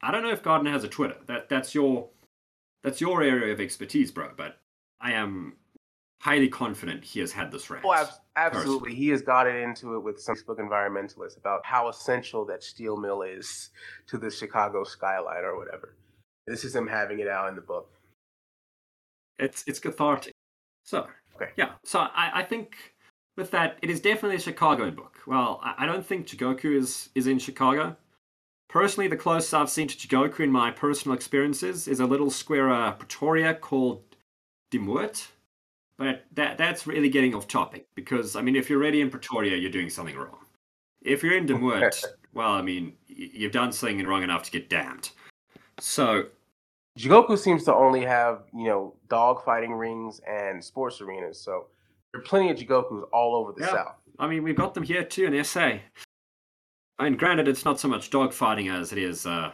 I 0.00 0.10
don't 0.10 0.22
know 0.22 0.30
if 0.30 0.42
Gardner 0.42 0.70
has 0.70 0.84
a 0.84 0.88
Twitter. 0.88 1.16
That 1.26 1.48
that's 1.48 1.74
your 1.74 2.08
that's 2.82 3.00
your 3.00 3.22
area 3.22 3.52
of 3.52 3.60
expertise, 3.60 4.10
bro. 4.10 4.30
But 4.36 4.58
I 5.00 5.12
am 5.12 5.54
highly 6.20 6.48
confident 6.48 7.02
he 7.04 7.18
has 7.18 7.32
had 7.32 7.50
this 7.50 7.68
rant. 7.68 7.84
Oh, 7.84 7.92
absolutely. 8.36 8.78
Personally. 8.78 8.94
He 8.94 9.08
has 9.08 9.22
gotten 9.22 9.56
into 9.56 9.96
it 9.96 10.00
with 10.00 10.20
some 10.20 10.36
Facebook 10.36 10.60
environmentalists 10.60 11.36
about 11.36 11.66
how 11.66 11.88
essential 11.88 12.44
that 12.46 12.62
steel 12.62 12.96
mill 12.96 13.22
is 13.22 13.70
to 14.06 14.18
the 14.18 14.30
Chicago 14.30 14.84
skyline 14.84 15.44
or 15.44 15.58
whatever. 15.58 15.96
This 16.46 16.64
is 16.64 16.74
him 16.74 16.86
having 16.86 17.18
it 17.18 17.28
out 17.28 17.48
in 17.48 17.56
the 17.56 17.60
book. 17.60 17.90
It's 19.38 19.64
it's 19.66 19.80
cathartic. 19.80 20.32
So 20.84 21.06
okay. 21.36 21.52
yeah, 21.56 21.72
so 21.84 22.00
I, 22.00 22.30
I 22.34 22.42
think 22.42 22.76
with 23.36 23.50
that, 23.52 23.78
it 23.82 23.90
is 23.90 24.00
definitely 24.00 24.36
a 24.36 24.40
Chicago 24.40 24.90
book. 24.90 25.18
Well, 25.26 25.60
I, 25.62 25.74
I 25.78 25.86
don't 25.86 26.04
think 26.04 26.26
Jigoku 26.26 26.76
is 26.76 27.10
is 27.14 27.26
in 27.26 27.38
Chicago. 27.38 27.96
Personally, 28.68 29.08
the 29.08 29.16
closest 29.16 29.52
I've 29.52 29.70
seen 29.70 29.88
to 29.88 29.96
Jigoku 29.96 30.40
in 30.40 30.50
my 30.50 30.70
personal 30.70 31.14
experiences 31.14 31.88
is 31.88 32.00
a 32.00 32.06
little 32.06 32.30
square 32.30 32.70
uh, 32.70 32.92
Pretoria 32.92 33.54
called 33.54 34.02
Dimwit. 34.70 35.28
But 35.98 36.24
that 36.32 36.58
that's 36.58 36.86
really 36.86 37.10
getting 37.10 37.34
off 37.34 37.46
topic 37.46 37.86
because 37.94 38.34
I 38.34 38.42
mean, 38.42 38.56
if 38.56 38.68
you're 38.68 38.80
already 38.80 39.00
in 39.00 39.10
Pretoria, 39.10 39.56
you're 39.56 39.70
doing 39.70 39.90
something 39.90 40.16
wrong. 40.16 40.38
If 41.02 41.22
you're 41.22 41.36
in 41.36 41.46
Dimwit, 41.46 42.02
well, 42.32 42.52
I 42.52 42.62
mean, 42.62 42.94
you've 43.06 43.52
done 43.52 43.72
something 43.72 44.04
wrong 44.06 44.22
enough 44.22 44.42
to 44.44 44.50
get 44.50 44.68
damned. 44.68 45.10
So 45.78 46.26
Jigoku 46.98 47.38
seems 47.38 47.64
to 47.64 47.74
only 47.74 48.04
have, 48.04 48.42
you 48.52 48.64
know, 48.64 48.94
dog 49.08 49.44
fighting 49.44 49.72
rings 49.72 50.20
and 50.28 50.62
sports 50.62 51.00
arenas. 51.00 51.40
So 51.40 51.68
there 52.12 52.20
are 52.20 52.24
plenty 52.24 52.50
of 52.50 52.58
Jigokus 52.58 53.04
all 53.12 53.34
over 53.34 53.52
the 53.52 53.64
yeah. 53.64 53.72
South. 53.72 53.94
I 54.18 54.26
mean, 54.26 54.42
we've 54.42 54.56
got 54.56 54.74
them 54.74 54.82
here 54.82 55.02
too 55.02 55.24
in 55.24 55.44
SA. 55.44 55.78
I 56.98 57.04
mean, 57.04 57.16
granted, 57.16 57.48
it's 57.48 57.64
not 57.64 57.80
so 57.80 57.88
much 57.88 58.10
dog 58.10 58.32
fighting 58.32 58.68
as 58.68 58.92
it 58.92 58.98
is 58.98 59.26
uh, 59.26 59.52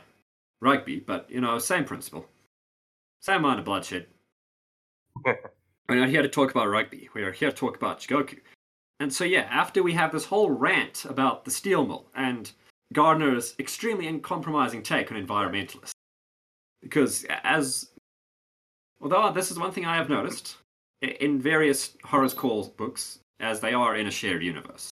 rugby, 0.61 0.99
but, 0.99 1.31
you 1.31 1.41
know, 1.41 1.59
same 1.59 1.85
principle. 1.85 2.27
Same 3.21 3.39
amount 3.45 3.61
of 3.61 3.65
bloodshed. 3.65 4.07
We're 5.25 6.01
not 6.01 6.09
here 6.09 6.23
to 6.23 6.29
talk 6.29 6.51
about 6.51 6.69
rugby. 6.69 7.09
We 7.15 7.23
are 7.23 7.33
here 7.33 7.51
to 7.51 7.57
talk 7.57 7.77
about 7.77 8.01
Jigoku. 8.01 8.39
And 9.01 9.13
so, 9.13 9.25
yeah, 9.25 9.49
after 9.51 9.83
we 9.83 9.93
have 9.93 10.11
this 10.13 10.25
whole 10.25 10.51
rant 10.51 11.05
about 11.05 11.45
the 11.45 11.51
steel 11.51 11.87
mill 11.87 12.07
and 12.17 12.51
Gardner's 12.93 13.55
extremely 13.61 14.09
uncompromising 14.09 14.83
take 14.83 15.13
on 15.13 15.25
environmentalists, 15.25 15.93
because 16.83 17.25
as 17.45 17.91
although 19.01 19.33
this 19.33 19.51
is 19.51 19.59
one 19.59 19.73
thing 19.73 19.87
I 19.87 19.97
have 19.97 20.09
noticed 20.09 20.57
in 21.01 21.41
various 21.41 21.97
Horror's 22.05 22.35
Call 22.35 22.75
books, 22.77 23.21
as 23.41 23.61
they 23.61 23.73
are 23.73 23.97
in 23.97 24.07
a 24.07 24.11
shared 24.11 24.43
universe, 24.43 24.91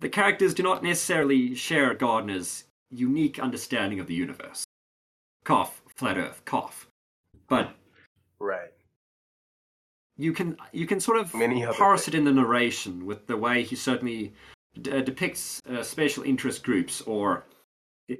the 0.00 0.08
characters 0.08 0.54
do 0.54 0.62
not 0.62 0.82
necessarily 0.82 1.54
share 1.54 1.94
Gardner's 1.94 2.64
unique 2.90 3.38
understanding 3.38 4.00
of 4.00 4.06
the 4.06 4.14
universe. 4.14 4.64
Cough, 5.44 5.82
flat 5.96 6.18
Earth, 6.18 6.42
cough. 6.44 6.88
But 7.48 7.74
right, 8.38 8.72
you 10.16 10.32
can 10.32 10.56
you 10.72 10.86
can 10.86 11.00
sort 11.00 11.18
of 11.18 11.32
parse 11.76 12.08
it 12.08 12.14
in 12.14 12.24
the 12.24 12.32
narration 12.32 13.06
with 13.06 13.26
the 13.26 13.36
way 13.36 13.62
he 13.62 13.74
certainly 13.74 14.34
d- 14.82 15.02
depicts 15.02 15.60
uh, 15.70 15.82
special 15.82 16.22
interest 16.24 16.62
groups 16.62 17.00
or 17.02 17.44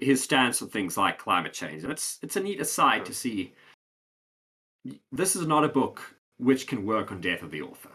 his 0.01 0.23
stance 0.23 0.63
on 0.63 0.69
things 0.69 0.97
like 0.97 1.19
climate 1.19 1.53
change. 1.53 1.83
And 1.83 1.93
it's 1.93 2.19
it's 2.23 2.37
a 2.37 2.41
neat 2.41 2.61
aside 2.61 3.05
to 3.07 3.15
see. 3.15 3.55
This 5.13 5.37
is 5.37 5.47
not 5.47 5.65
a 5.65 5.69
book 5.69 6.01
which 6.39 6.67
can 6.67 6.87
work 6.87 7.13
on 7.13 7.21
death 7.21 7.43
of 7.43 7.51
the 7.51 7.63
author. 7.63 7.91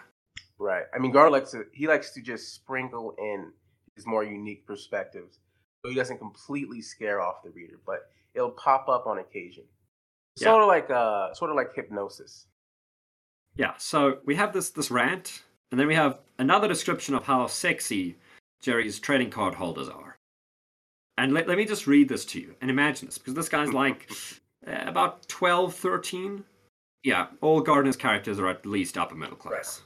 Right. 0.59 0.83
I 0.93 0.99
mean, 0.99 1.11
Gar 1.11 1.29
likes 1.29 1.51
to 1.51 1.65
he 1.73 1.87
likes 1.87 2.11
to 2.11 2.21
just 2.21 2.53
sprinkle 2.53 3.15
in 3.17 3.51
his 3.95 4.05
more 4.05 4.23
unique 4.23 4.65
perspectives, 4.65 5.39
so 5.83 5.89
he 5.89 5.95
doesn't 5.95 6.17
completely 6.17 6.81
scare 6.81 7.21
off 7.21 7.43
the 7.43 7.49
reader, 7.51 7.79
but 7.85 8.09
it'll 8.33 8.51
pop 8.51 8.87
up 8.89 9.07
on 9.07 9.19
occasion. 9.19 9.63
Yeah. 10.37 10.45
Sort 10.45 10.61
of 10.63 10.67
like 10.67 10.89
uh, 10.89 11.33
sort 11.33 11.49
of 11.49 11.55
like 11.55 11.73
hypnosis. 11.73 12.47
Yeah. 13.55 13.73
So 13.77 14.19
we 14.25 14.35
have 14.35 14.53
this 14.53 14.69
this 14.69 14.91
rant, 14.91 15.43
and 15.71 15.79
then 15.79 15.87
we 15.87 15.95
have 15.95 16.19
another 16.39 16.67
description 16.67 17.15
of 17.15 17.23
how 17.23 17.47
sexy 17.47 18.17
Jerry's 18.61 18.99
trading 18.99 19.29
card 19.29 19.55
holders 19.55 19.89
are. 19.89 20.14
And 21.17 21.33
let, 21.33 21.47
let 21.47 21.57
me 21.57 21.65
just 21.65 21.87
read 21.87 22.09
this 22.09 22.25
to 22.25 22.39
you 22.39 22.55
and 22.61 22.69
imagine 22.69 23.07
this, 23.07 23.17
because 23.17 23.33
this 23.33 23.49
guy's 23.49 23.73
like 23.73 24.09
uh, 24.67 24.83
about 24.85 25.27
12, 25.27 25.73
13. 25.73 26.43
Yeah, 27.03 27.27
all 27.41 27.61
Gardner's 27.61 27.95
characters 27.95 28.39
are 28.39 28.47
at 28.47 28.65
least 28.65 28.97
upper 28.97 29.15
middle 29.15 29.37
class. 29.37 29.81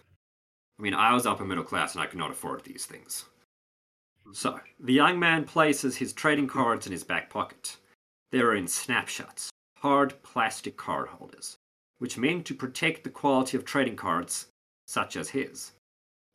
I 0.80 0.82
mean, 0.82 0.94
I 0.94 1.14
was 1.14 1.26
upper 1.26 1.44
middle 1.44 1.64
class 1.64 1.94
and 1.94 2.02
I 2.02 2.08
could 2.08 2.20
not 2.20 2.32
afford 2.32 2.64
these 2.64 2.86
things. 2.86 3.26
So, 4.32 4.60
the 4.80 4.94
young 4.94 5.20
man 5.20 5.44
places 5.44 5.98
his 5.98 6.14
trading 6.14 6.48
cards 6.48 6.86
in 6.86 6.92
his 6.92 7.04
back 7.04 7.30
pocket. 7.30 7.78
They 8.32 8.40
are 8.40 8.56
in 8.56 8.68
snapshots, 8.68 9.50
hard 9.78 10.22
plastic 10.24 10.78
card 10.78 11.10
holders, 11.10 11.58
which 11.98 12.18
mean 12.18 12.44
to 12.44 12.54
protect 12.54 13.04
the 13.04 13.10
quality 13.10 13.58
of 13.58 13.66
trading 13.66 13.96
cards, 13.96 14.48
such 14.88 15.16
as 15.18 15.30
his. 15.30 15.72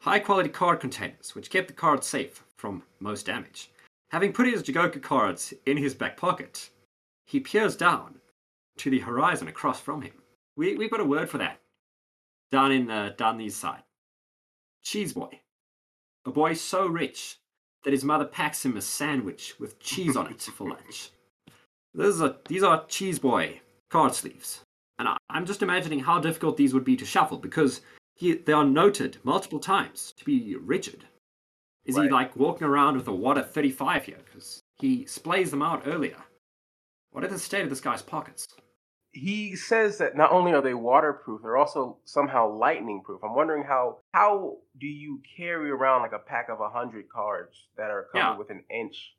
High 0.00 0.18
quality 0.18 0.48
card 0.50 0.80
containers, 0.80 1.34
which 1.34 1.50
kept 1.50 1.68
the 1.68 1.72
cards 1.72 2.06
safe 2.06 2.42
from 2.56 2.82
most 3.00 3.26
damage. 3.26 3.70
Having 4.14 4.32
put 4.32 4.46
his 4.46 4.62
Jigoku 4.62 5.02
cards 5.02 5.52
in 5.66 5.76
his 5.76 5.92
back 5.92 6.16
pocket, 6.16 6.70
he 7.26 7.40
peers 7.40 7.74
down 7.74 8.20
to 8.76 8.88
the 8.88 9.00
horizon 9.00 9.48
across 9.48 9.80
from 9.80 10.02
him. 10.02 10.12
We, 10.54 10.76
we've 10.76 10.92
got 10.92 11.00
a 11.00 11.04
word 11.04 11.28
for 11.28 11.38
that. 11.38 11.58
Down 12.52 12.70
in 12.70 12.88
uh, 12.88 13.14
down 13.18 13.38
the 13.38 13.46
east 13.46 13.58
side. 13.58 13.82
Cheese 14.84 15.14
boy. 15.14 15.40
A 16.26 16.30
boy 16.30 16.54
so 16.54 16.86
rich 16.86 17.38
that 17.82 17.92
his 17.92 18.04
mother 18.04 18.24
packs 18.24 18.64
him 18.64 18.76
a 18.76 18.80
sandwich 18.80 19.58
with 19.58 19.80
cheese 19.80 20.16
on 20.16 20.30
it 20.30 20.42
for 20.56 20.68
lunch. 20.68 21.10
This 21.92 22.14
is 22.14 22.20
a, 22.20 22.36
these 22.46 22.62
are 22.62 22.86
cheese 22.86 23.18
boy 23.18 23.62
card 23.90 24.14
sleeves. 24.14 24.60
And 25.00 25.08
I, 25.08 25.16
am 25.30 25.44
just 25.44 25.60
imagining 25.60 25.98
how 25.98 26.20
difficult 26.20 26.56
these 26.56 26.72
would 26.72 26.84
be 26.84 26.96
to 26.98 27.04
shuffle 27.04 27.38
because 27.38 27.80
he, 28.14 28.34
they 28.34 28.52
are 28.52 28.64
noted 28.64 29.18
multiple 29.24 29.58
times 29.58 30.14
to 30.18 30.24
be 30.24 30.54
rigid 30.54 31.04
is 31.84 31.96
right. 31.96 32.04
he 32.04 32.10
like 32.10 32.36
walking 32.36 32.66
around 32.66 32.96
with 32.96 33.08
a 33.08 33.14
water 33.14 33.42
35 33.42 34.04
here? 34.04 34.18
Because 34.24 34.60
he 34.76 35.04
splays 35.04 35.50
them 35.50 35.62
out 35.62 35.82
earlier. 35.86 36.16
What 37.10 37.24
is 37.24 37.30
the 37.30 37.38
state 37.38 37.62
of 37.62 37.70
this 37.70 37.80
guy's 37.80 38.02
pockets? 38.02 38.46
He 39.12 39.54
says 39.54 39.98
that 39.98 40.16
not 40.16 40.32
only 40.32 40.52
are 40.52 40.60
they 40.60 40.74
waterproof, 40.74 41.42
they're 41.42 41.56
also 41.56 41.98
somehow 42.04 42.50
lightning 42.50 43.02
proof. 43.04 43.20
I'm 43.22 43.36
wondering 43.36 43.62
how 43.62 43.98
how 44.12 44.56
do 44.80 44.88
you 44.88 45.20
carry 45.36 45.70
around 45.70 46.02
like 46.02 46.12
a 46.12 46.18
pack 46.18 46.48
of 46.48 46.58
hundred 46.72 47.08
cards 47.08 47.68
that 47.76 47.90
are 47.90 48.08
covered 48.12 48.32
yeah. 48.32 48.36
with 48.36 48.50
an 48.50 48.64
inch 48.68 49.14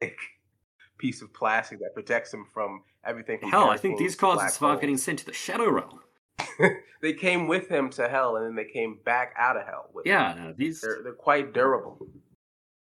thick 0.00 0.16
piece 0.98 1.22
of 1.22 1.34
plastic 1.34 1.80
that 1.80 1.92
protects 1.94 2.30
them 2.30 2.46
from 2.54 2.84
everything? 3.04 3.40
From 3.40 3.50
Hell, 3.50 3.70
I 3.70 3.76
think 3.76 3.98
these 3.98 4.14
cards 4.14 4.54
survived 4.54 4.80
getting 4.80 4.96
sent 4.96 5.18
to 5.20 5.26
the 5.26 5.32
Shadow 5.32 5.68
Realm. 5.68 5.98
they 7.02 7.12
came 7.12 7.46
with 7.46 7.68
him 7.68 7.90
to 7.90 8.08
hell, 8.08 8.36
and 8.36 8.46
then 8.46 8.54
they 8.54 8.70
came 8.70 8.98
back 9.04 9.34
out 9.38 9.56
of 9.56 9.66
hell. 9.66 9.90
With 9.92 10.06
yeah, 10.06 10.34
no, 10.36 10.52
these 10.52 10.80
they're, 10.80 11.00
they're 11.02 11.12
quite 11.12 11.52
durable. 11.52 11.98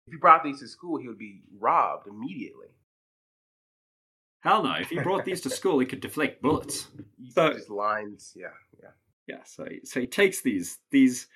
If 0.07 0.13
he 0.13 0.19
brought 0.19 0.43
these 0.43 0.61
to 0.61 0.69
school, 0.69 0.99
he 0.99 1.09
would 1.09 1.19
be 1.19 1.43
robbed 1.59 2.07
immediately. 2.07 2.69
Hell 4.41 4.63
no! 4.63 4.75
If 4.75 4.89
he 4.89 5.01
brought 5.01 5.25
these 5.25 5.41
to 5.43 5.51
school, 5.61 5.79
he 5.79 5.87
could 5.87 6.01
deflect 6.01 6.41
bullets. 6.41 6.89
So 7.31 7.53
just 7.53 7.71
lines, 7.71 8.33
yeah, 8.37 8.47
yeah, 8.83 8.91
yeah. 9.27 9.43
So, 9.45 9.67
so 9.85 10.01
he 10.01 10.07
takes 10.07 10.41
these 10.41 10.79
these 10.91 11.27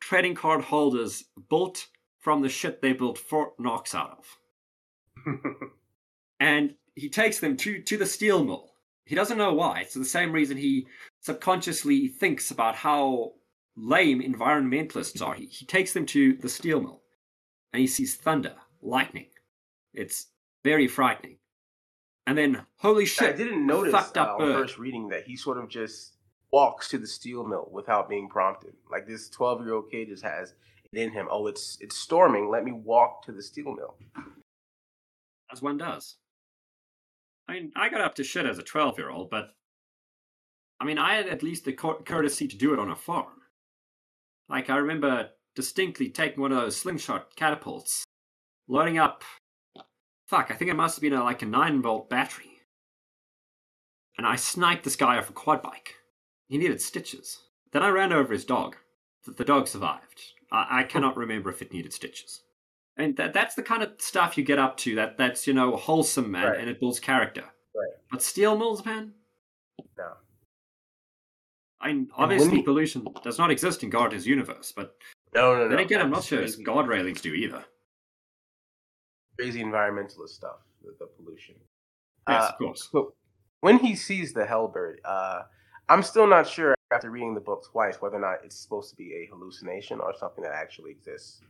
trading 0.00 0.34
card 0.34 0.62
holders 0.62 1.24
built 1.48 1.86
from 2.20 2.42
the 2.42 2.48
shit 2.48 2.82
they 2.82 2.92
built 2.92 3.18
Fort 3.18 3.58
Knox 3.58 3.94
out 3.94 4.18
of, 4.18 5.34
and 6.40 6.74
he 6.94 7.08
takes 7.08 7.40
them 7.40 7.56
to 7.58 7.80
to 7.82 7.96
the 7.96 8.06
steel 8.06 8.44
mill. 8.44 8.70
He 9.08 9.14
doesn't 9.14 9.38
know 9.38 9.54
why. 9.54 9.80
It's 9.80 9.94
the 9.94 10.04
same 10.04 10.32
reason 10.32 10.58
he 10.58 10.86
subconsciously 11.22 12.08
thinks 12.08 12.50
about 12.50 12.74
how 12.74 13.32
lame 13.74 14.20
environmentalists 14.20 15.26
are. 15.26 15.34
He, 15.34 15.46
he 15.46 15.64
takes 15.64 15.94
them 15.94 16.04
to 16.06 16.34
the 16.34 16.48
steel 16.50 16.78
mill 16.78 17.00
and 17.72 17.80
he 17.80 17.86
sees 17.86 18.16
thunder, 18.16 18.52
lightning. 18.82 19.28
It's 19.94 20.26
very 20.62 20.86
frightening. 20.86 21.38
And 22.26 22.36
then, 22.36 22.66
holy 22.76 23.06
shit! 23.06 23.34
I 23.34 23.36
didn't 23.36 23.66
notice 23.66 23.92
fucked 23.92 24.18
up 24.18 24.38
uh, 24.38 24.44
first 24.52 24.78
reading 24.78 25.08
that 25.08 25.24
he 25.24 25.36
sort 25.36 25.56
of 25.56 25.70
just 25.70 26.18
walks 26.52 26.90
to 26.90 26.98
the 26.98 27.06
steel 27.06 27.44
mill 27.44 27.70
without 27.72 28.10
being 28.10 28.28
prompted. 28.28 28.74
Like 28.92 29.06
this 29.06 29.30
twelve 29.30 29.64
year 29.64 29.72
old 29.72 29.90
kid 29.90 30.08
just 30.08 30.22
has 30.22 30.52
it 30.92 30.98
in 30.98 31.10
him. 31.10 31.28
Oh, 31.30 31.46
it's 31.46 31.78
it's 31.80 31.96
storming. 31.96 32.50
Let 32.50 32.62
me 32.62 32.72
walk 32.72 33.24
to 33.24 33.32
the 33.32 33.42
steel 33.42 33.74
mill. 33.74 33.96
as 35.50 35.62
one 35.62 35.78
does. 35.78 36.16
I 37.48 37.54
mean, 37.54 37.72
I 37.74 37.88
got 37.88 38.02
up 38.02 38.14
to 38.16 38.24
shit 38.24 38.46
as 38.46 38.58
a 38.58 38.62
12 38.62 38.98
year 38.98 39.10
old, 39.10 39.30
but 39.30 39.54
I 40.80 40.84
mean, 40.84 40.98
I 40.98 41.14
had 41.14 41.28
at 41.28 41.42
least 41.42 41.64
the 41.64 41.72
cour- 41.72 42.02
courtesy 42.04 42.46
to 42.46 42.56
do 42.56 42.72
it 42.72 42.78
on 42.78 42.90
a 42.90 42.96
farm. 42.96 43.42
Like, 44.48 44.70
I 44.70 44.76
remember 44.76 45.30
distinctly 45.56 46.08
taking 46.08 46.40
one 46.40 46.52
of 46.52 46.60
those 46.60 46.76
slingshot 46.76 47.34
catapults, 47.36 48.04
loading 48.68 48.98
up. 48.98 49.24
Fuck, 50.26 50.50
I 50.50 50.54
think 50.54 50.70
it 50.70 50.76
must 50.76 50.96
have 50.96 51.02
been 51.02 51.14
a, 51.14 51.24
like 51.24 51.42
a 51.42 51.46
9 51.46 51.82
volt 51.82 52.08
battery. 52.08 52.50
And 54.16 54.26
I 54.26 54.36
sniped 54.36 54.84
this 54.84 54.96
guy 54.96 55.16
off 55.16 55.30
a 55.30 55.32
quad 55.32 55.62
bike. 55.62 55.94
He 56.48 56.58
needed 56.58 56.80
stitches. 56.80 57.38
Then 57.72 57.82
I 57.82 57.88
ran 57.88 58.12
over 58.12 58.32
his 58.32 58.44
dog. 58.44 58.76
The 59.26 59.44
dog 59.44 59.68
survived. 59.68 60.22
I, 60.50 60.80
I 60.80 60.82
cannot 60.84 61.16
remember 61.16 61.50
if 61.50 61.62
it 61.62 61.72
needed 61.72 61.92
stitches. 61.92 62.42
And 62.98 63.16
that, 63.16 63.32
that's 63.32 63.54
the 63.54 63.62
kind 63.62 63.82
of 63.82 63.92
stuff 63.98 64.36
you 64.36 64.44
get 64.44 64.58
up 64.58 64.76
to 64.78 64.94
that 64.96 65.16
that's, 65.16 65.46
you 65.46 65.54
know, 65.54 65.76
wholesome, 65.76 66.30
man, 66.32 66.46
Right. 66.50 66.60
and 66.60 66.68
it 66.68 66.80
builds 66.80 66.98
character. 66.98 67.44
Right. 67.74 67.92
But 68.10 68.22
steel 68.22 68.58
mills, 68.58 68.84
man? 68.84 69.12
No. 69.96 70.14
I 71.80 71.92
mean, 71.92 72.10
obviously 72.16 72.60
pollution 72.62 73.06
does 73.22 73.38
not 73.38 73.52
exist 73.52 73.84
in 73.84 73.90
Gardner's 73.90 74.26
universe, 74.26 74.72
but 74.74 74.96
No, 75.32 75.54
no, 75.54 75.62
no. 75.64 75.68
then 75.68 75.78
again, 75.78 76.00
I'm 76.00 76.10
not 76.10 76.24
sure 76.24 76.38
crazy, 76.40 76.64
guard 76.64 76.88
railings 76.88 77.20
do 77.20 77.32
either. 77.34 77.64
crazy 79.38 79.62
environmentalist 79.62 80.30
stuff. 80.30 80.56
The, 80.82 80.94
the 80.98 81.06
pollution. 81.06 81.54
Yes, 82.28 82.42
Uh, 82.42 82.48
of 82.48 82.58
course. 82.58 82.88
But 82.92 83.06
when 83.60 83.78
he 83.78 83.94
sees 83.94 84.32
the 84.32 84.44
Hellbird, 84.44 84.96
uh, 85.04 85.42
I'm 85.88 86.02
still 86.02 86.26
not 86.26 86.48
sure 86.48 86.74
after 86.92 87.10
reading 87.10 87.34
the 87.34 87.40
book 87.40 87.64
twice 87.70 88.00
whether 88.00 88.16
or 88.16 88.20
not 88.20 88.38
it's 88.44 88.56
supposed 88.58 88.90
to 88.90 88.96
be 88.96 89.14
a 89.14 89.26
hallucination 89.32 90.00
or 90.00 90.12
something 90.18 90.42
that 90.42 90.52
actually 90.54 90.90
exists. 90.90 91.40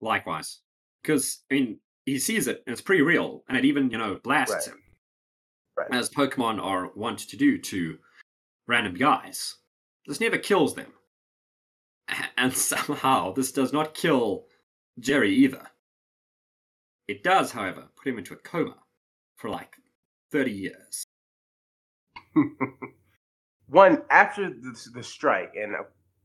Likewise. 0.00 0.60
Because, 1.02 1.40
I 1.50 1.54
mean, 1.54 1.80
he 2.06 2.18
sees 2.18 2.46
it, 2.48 2.62
and 2.66 2.72
it's 2.72 2.82
pretty 2.82 3.02
real, 3.02 3.44
and 3.48 3.56
it 3.56 3.64
even, 3.64 3.90
you 3.90 3.98
know, 3.98 4.18
blasts 4.22 4.66
Right. 4.68 4.74
him. 4.74 4.82
Right. 5.76 5.88
As 5.92 6.10
Pokemon 6.10 6.62
are 6.62 6.90
wont 6.94 7.20
to 7.20 7.36
do 7.36 7.58
to 7.58 7.98
random 8.66 8.94
guys. 8.94 9.56
This 10.06 10.20
never 10.20 10.38
kills 10.38 10.74
them. 10.74 10.92
And 12.36 12.52
somehow, 12.52 13.32
this 13.32 13.52
does 13.52 13.72
not 13.72 13.94
kill 13.94 14.46
Jerry 14.98 15.32
either. 15.34 15.70
It 17.06 17.22
does, 17.22 17.52
however, 17.52 17.88
put 17.96 18.08
him 18.08 18.18
into 18.18 18.34
a 18.34 18.38
coma 18.38 18.76
for 19.36 19.50
like 19.50 19.76
30 20.32 20.50
years. 20.50 21.04
One 23.66 24.02
after 24.10 24.48
the, 24.50 24.90
the 24.94 25.02
strike, 25.02 25.54
and 25.54 25.74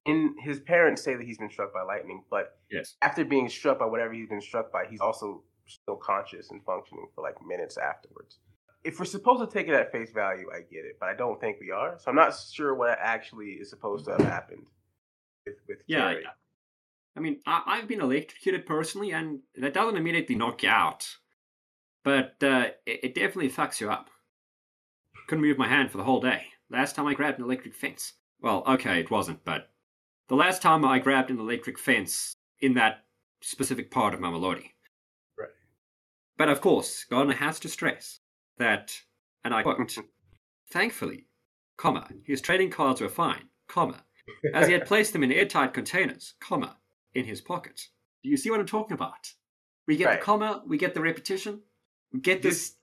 in 0.06 0.36
his 0.40 0.60
parents 0.60 1.02
say 1.04 1.16
that 1.16 1.26
he's 1.26 1.38
been 1.38 1.50
struck 1.50 1.74
by 1.74 1.82
lightning, 1.82 2.24
but 2.30 2.60
Yes. 2.70 2.96
after 3.02 3.26
being 3.26 3.50
struck 3.50 3.80
by 3.80 3.86
whatever 3.86 4.14
he's 4.14 4.30
been 4.30 4.42
struck 4.42 4.72
by, 4.72 4.86
he's 4.86 5.00
also 5.02 5.44
still 5.68 5.96
conscious 5.98 6.52
and 6.52 6.64
functioning 6.64 7.08
for 7.16 7.22
like 7.24 7.36
minutes 7.46 7.78
afterwards. 7.78 8.40
If 8.84 9.00
we're 9.00 9.06
supposed 9.06 9.42
to 9.42 9.52
take 9.52 9.68
it 9.68 9.74
at 9.74 9.92
face 9.92 10.12
value, 10.12 10.48
I 10.54 10.60
get 10.60 10.86
it, 10.86 10.98
but 11.00 11.10
I 11.10 11.16
don't 11.16 11.40
think 11.42 11.58
we 11.60 11.72
are. 11.72 11.98
So 11.98 12.10
I'm 12.12 12.16
not 12.16 12.36
sure 12.38 12.76
what 12.76 12.98
actually 13.02 13.54
is 13.54 13.70
supposed 13.72 14.06
to 14.06 14.12
have 14.12 14.22
happened 14.22 14.68
with, 15.46 15.56
with 15.68 15.80
Yeah, 15.88 16.12
Jerry. 16.12 16.22
yeah. 16.24 16.30
I 17.18 17.20
mean, 17.22 17.40
I, 17.48 17.64
I've 17.66 17.88
been 17.88 18.02
electrocuted 18.02 18.68
personally, 18.68 19.12
and 19.12 19.40
that 19.56 19.74
doesn't 19.74 19.98
immediately 19.98 20.36
knock 20.36 20.62
you 20.62 20.70
out, 20.70 21.08
but 22.04 22.36
uh, 22.44 22.68
it, 22.86 23.00
it 23.06 23.16
definitely 23.16 23.50
fucks 23.50 23.80
you 23.82 23.90
up. 23.90 24.10
Couldn't 25.28 25.44
move 25.46 25.58
my 25.58 25.68
hand 25.68 25.90
for 25.90 25.98
the 25.98 26.04
whole 26.04 26.22
day. 26.22 26.44
Last 26.70 26.96
time 26.96 27.08
I 27.08 27.14
grabbed 27.16 27.40
an 27.40 27.46
electric 27.46 27.74
fence. 27.74 28.14
Well, 28.42 28.64
okay, 28.68 29.00
it 29.00 29.10
wasn't, 29.10 29.44
but 29.46 29.72
the 30.28 30.36
last 30.36 30.62
time 30.62 30.84
I 30.86 31.00
grabbed 31.00 31.30
an 31.32 31.40
electric 31.40 31.78
fence 31.78 32.34
in 32.60 32.74
that 32.76 33.04
specific 33.42 33.92
part 33.92 34.14
of 34.14 34.20
Mamelodi. 34.20 34.72
Right. 35.38 35.50
But 36.38 36.50
of 36.50 36.62
course, 36.62 37.04
Gardner 37.10 37.36
has 37.36 37.60
to 37.62 37.70
stress 37.70 38.20
that, 38.58 39.00
and 39.44 39.54
I 39.54 39.62
quote, 39.64 39.92
thankfully, 40.72 41.28
comma, 41.78 42.08
his 42.24 42.42
trading 42.42 42.70
cards 42.72 43.02
were 43.02 43.10
fine, 43.10 43.50
comma, 43.68 44.04
as 44.54 44.68
he 44.68 44.74
had 44.74 44.86
placed 44.88 45.14
them 45.14 45.24
in 45.24 45.32
airtight 45.32 45.74
containers, 45.74 46.34
comma, 46.40 46.78
in 47.14 47.26
his 47.26 47.42
pocket. 47.42 47.88
Do 48.24 48.30
you 48.30 48.38
see 48.38 48.50
what 48.50 48.60
I'm 48.60 48.66
talking 48.66 48.96
about? 48.96 49.32
We 49.88 49.98
get 49.98 50.06
Right. 50.08 50.20
the 50.20 50.26
comma, 50.26 50.64
we 50.66 50.78
get 50.78 50.94
the 50.94 51.02
repetition, 51.02 51.62
we 52.12 52.20
get 52.20 52.42
this. 52.42 52.76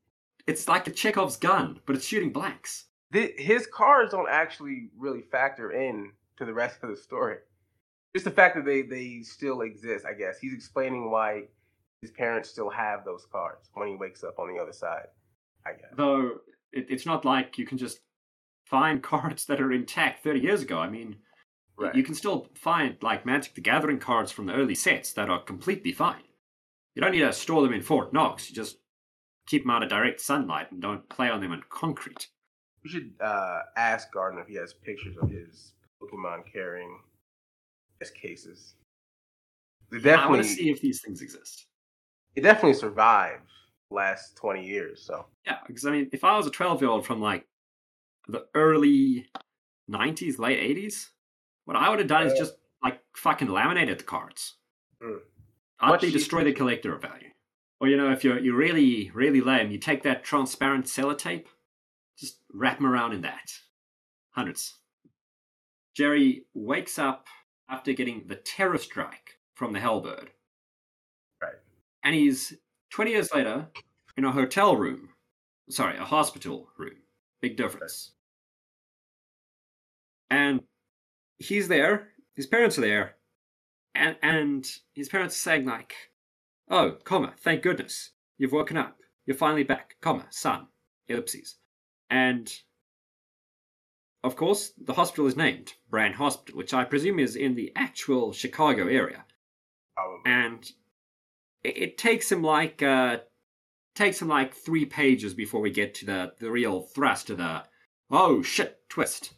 It's 0.46 0.68
like 0.68 0.86
a 0.86 0.90
Chekhov's 0.90 1.36
gun, 1.36 1.80
but 1.86 1.94
it's 1.96 2.04
shooting 2.04 2.32
blanks. 2.32 2.86
Th- 3.12 3.38
his 3.38 3.66
cards 3.66 4.10
don't 4.12 4.28
actually 4.28 4.90
really 4.96 5.22
factor 5.22 5.70
in 5.72 6.12
to 6.42 6.46
the 6.46 6.54
rest 6.54 6.78
of 6.82 6.90
the 6.90 6.96
story. 6.96 7.36
Just 8.14 8.24
the 8.24 8.30
fact 8.30 8.56
that 8.56 8.64
they 8.64 8.82
they 8.82 9.22
still 9.22 9.62
exist, 9.62 10.04
I 10.04 10.12
guess. 10.12 10.38
He's 10.38 10.52
explaining 10.52 11.10
why 11.10 11.44
his 12.02 12.10
parents 12.10 12.50
still 12.50 12.68
have 12.70 13.04
those 13.04 13.26
cards 13.30 13.70
when 13.74 13.88
he 13.88 13.96
wakes 13.96 14.22
up 14.24 14.38
on 14.38 14.52
the 14.52 14.60
other 14.60 14.72
side. 14.72 15.06
I 15.64 15.70
guess. 15.72 15.90
Though 15.96 16.40
it, 16.72 16.86
it's 16.90 17.06
not 17.06 17.24
like 17.24 17.56
you 17.58 17.66
can 17.66 17.78
just 17.78 18.00
find 18.66 19.02
cards 19.14 19.46
that 19.46 19.60
are 19.60 19.72
intact 19.72 20.22
30 20.24 20.40
years 20.40 20.62
ago. 20.62 20.78
I 20.78 20.90
mean, 20.90 21.16
Right. 21.78 21.94
you 21.94 22.02
can 22.02 22.14
still 22.14 22.48
find 22.54 22.96
like 23.02 23.24
Magic 23.24 23.54
the 23.54 23.60
Gathering 23.62 23.98
cards 23.98 24.30
from 24.30 24.46
the 24.46 24.52
early 24.52 24.74
sets 24.74 25.14
that 25.14 25.30
are 25.30 25.42
completely 25.42 25.90
fine. 25.92 26.22
You 26.94 27.00
don't 27.00 27.12
need 27.12 27.20
to 27.20 27.32
store 27.32 27.62
them 27.62 27.72
in 27.72 27.80
Fort 27.80 28.12
Knox. 28.12 28.50
You 28.50 28.54
just 28.54 28.76
keep 29.46 29.62
them 29.62 29.70
out 29.70 29.82
of 29.82 29.88
direct 29.88 30.20
sunlight 30.20 30.70
and 30.70 30.82
don't 30.82 31.08
play 31.08 31.30
on 31.30 31.40
them 31.40 31.50
in 31.52 31.62
concrete. 31.70 32.28
We 32.84 32.90
should 32.90 33.12
uh, 33.20 33.60
ask 33.76 34.12
Gardner 34.12 34.42
if 34.42 34.48
he 34.48 34.56
has 34.56 34.74
pictures 34.74 35.16
of 35.20 35.30
his 35.30 35.72
Pokemon 36.02 36.42
carrying 36.50 36.98
his 38.00 38.10
cases. 38.10 38.74
They 39.90 39.98
I 40.12 40.26
want 40.28 40.42
definitely, 40.42 40.42
to 40.42 40.48
see 40.48 40.70
if 40.70 40.80
these 40.80 41.00
things 41.02 41.20
exist. 41.22 41.66
it 42.34 42.40
definitely 42.40 42.74
survived 42.74 43.48
the 43.90 43.96
last 43.96 44.36
twenty 44.36 44.66
years. 44.66 45.02
So 45.02 45.26
Yeah, 45.46 45.58
because 45.66 45.84
I 45.86 45.90
mean, 45.90 46.08
if 46.12 46.24
I 46.24 46.36
was 46.36 46.46
a 46.46 46.50
12 46.50 46.80
year 46.80 46.90
old 46.90 47.04
from 47.06 47.20
like 47.20 47.46
the 48.28 48.46
early 48.54 49.26
90s, 49.90 50.38
late 50.38 50.58
80s, 50.76 51.08
what 51.64 51.76
I 51.76 51.90
would 51.90 51.98
have 51.98 52.08
done 52.08 52.26
is 52.26 52.32
Uh, 52.32 52.36
just 52.36 52.54
like 52.82 53.00
fucking 53.16 53.48
laminated 53.48 53.98
the 53.98 54.04
cards. 54.04 54.54
Mm. 55.02 55.18
Utterly 55.80 56.08
Much 56.08 56.12
destroy 56.12 56.44
the 56.44 56.52
collector 56.52 56.96
value. 56.96 57.30
Or, 57.80 57.88
you 57.88 57.96
know, 57.96 58.12
if 58.12 58.22
you're, 58.22 58.38
you're 58.38 58.54
really, 58.56 59.10
really 59.12 59.40
lame, 59.40 59.72
you 59.72 59.78
take 59.78 60.04
that 60.04 60.22
transparent 60.22 60.84
sellotape, 60.86 61.46
just 62.16 62.38
wrap 62.54 62.76
them 62.78 62.86
around 62.86 63.12
in 63.12 63.22
that. 63.22 63.52
Hundreds. 64.30 64.78
Jerry 65.94 66.44
wakes 66.54 66.98
up 66.98 67.26
after 67.68 67.92
getting 67.92 68.24
the 68.26 68.36
terror 68.36 68.78
strike 68.78 69.38
from 69.54 69.72
the 69.72 69.78
Hellbird. 69.78 70.28
Right. 71.40 71.54
And 72.02 72.14
he's 72.14 72.54
20 72.90 73.10
years 73.10 73.32
later 73.34 73.68
in 74.16 74.24
a 74.24 74.32
hotel 74.32 74.76
room. 74.76 75.10
Sorry, 75.70 75.96
a 75.96 76.04
hospital 76.04 76.68
room. 76.76 76.96
Big 77.40 77.56
difference. 77.56 78.12
And 80.30 80.60
he's 81.38 81.68
there, 81.68 82.08
his 82.34 82.46
parents 82.46 82.78
are 82.78 82.82
there, 82.82 83.16
and, 83.94 84.16
and 84.22 84.66
his 84.94 85.08
parents 85.08 85.36
are 85.36 85.38
saying, 85.38 85.66
like, 85.66 85.94
Oh, 86.70 86.92
comma, 87.04 87.34
thank 87.38 87.62
goodness. 87.62 88.12
You've 88.38 88.52
woken 88.52 88.78
up. 88.78 88.96
You're 89.26 89.36
finally 89.36 89.62
back, 89.62 89.96
comma, 90.00 90.26
son, 90.30 90.68
ellipses. 91.08 91.56
And 92.08 92.50
of 94.24 94.36
course, 94.36 94.72
the 94.78 94.94
hospital 94.94 95.26
is 95.26 95.36
named 95.36 95.74
Brand 95.90 96.14
Hospital, 96.14 96.56
which 96.56 96.72
I 96.72 96.84
presume 96.84 97.18
is 97.18 97.34
in 97.34 97.54
the 97.54 97.72
actual 97.74 98.32
Chicago 98.32 98.86
area. 98.86 99.24
probably. 99.96 100.20
And 100.24 100.70
it, 101.64 101.76
it 101.76 101.98
takes 101.98 102.30
him 102.30 102.42
like 102.42 102.82
uh 102.82 103.18
takes 103.94 104.22
him 104.22 104.28
like 104.28 104.54
three 104.54 104.86
pages 104.86 105.34
before 105.34 105.60
we 105.60 105.70
get 105.70 105.94
to 105.94 106.06
the, 106.06 106.32
the 106.38 106.50
real 106.50 106.80
thrust 106.80 107.30
of 107.30 107.38
the 107.38 107.64
oh 108.10 108.42
shit 108.42 108.78
twist. 108.88 109.34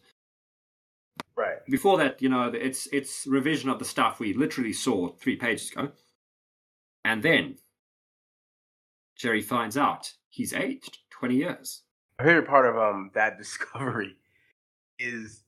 right. 1.37 1.57
Before 1.69 1.99
that, 1.99 2.21
you 2.21 2.29
know, 2.29 2.49
it's 2.49 2.87
it's 2.93 3.27
revision 3.27 3.71
of 3.71 3.79
the 3.79 3.85
stuff 3.85 4.21
we 4.21 4.35
literally 4.35 4.73
saw 4.73 5.09
three 5.15 5.37
pages 5.37 5.71
ago. 5.71 5.93
And 7.05 7.23
then 7.23 7.57
Jerry 9.17 9.43
finds 9.43 9.77
out 9.77 10.13
he's 10.29 10.53
aged 10.53 10.99
20 11.11 11.37
years. 11.37 11.83
My 12.19 12.27
favorite 12.27 12.49
part 12.49 12.67
of 12.67 12.77
um 12.77 13.11
that 13.15 13.39
discovery 13.39 14.17
is 14.99 15.43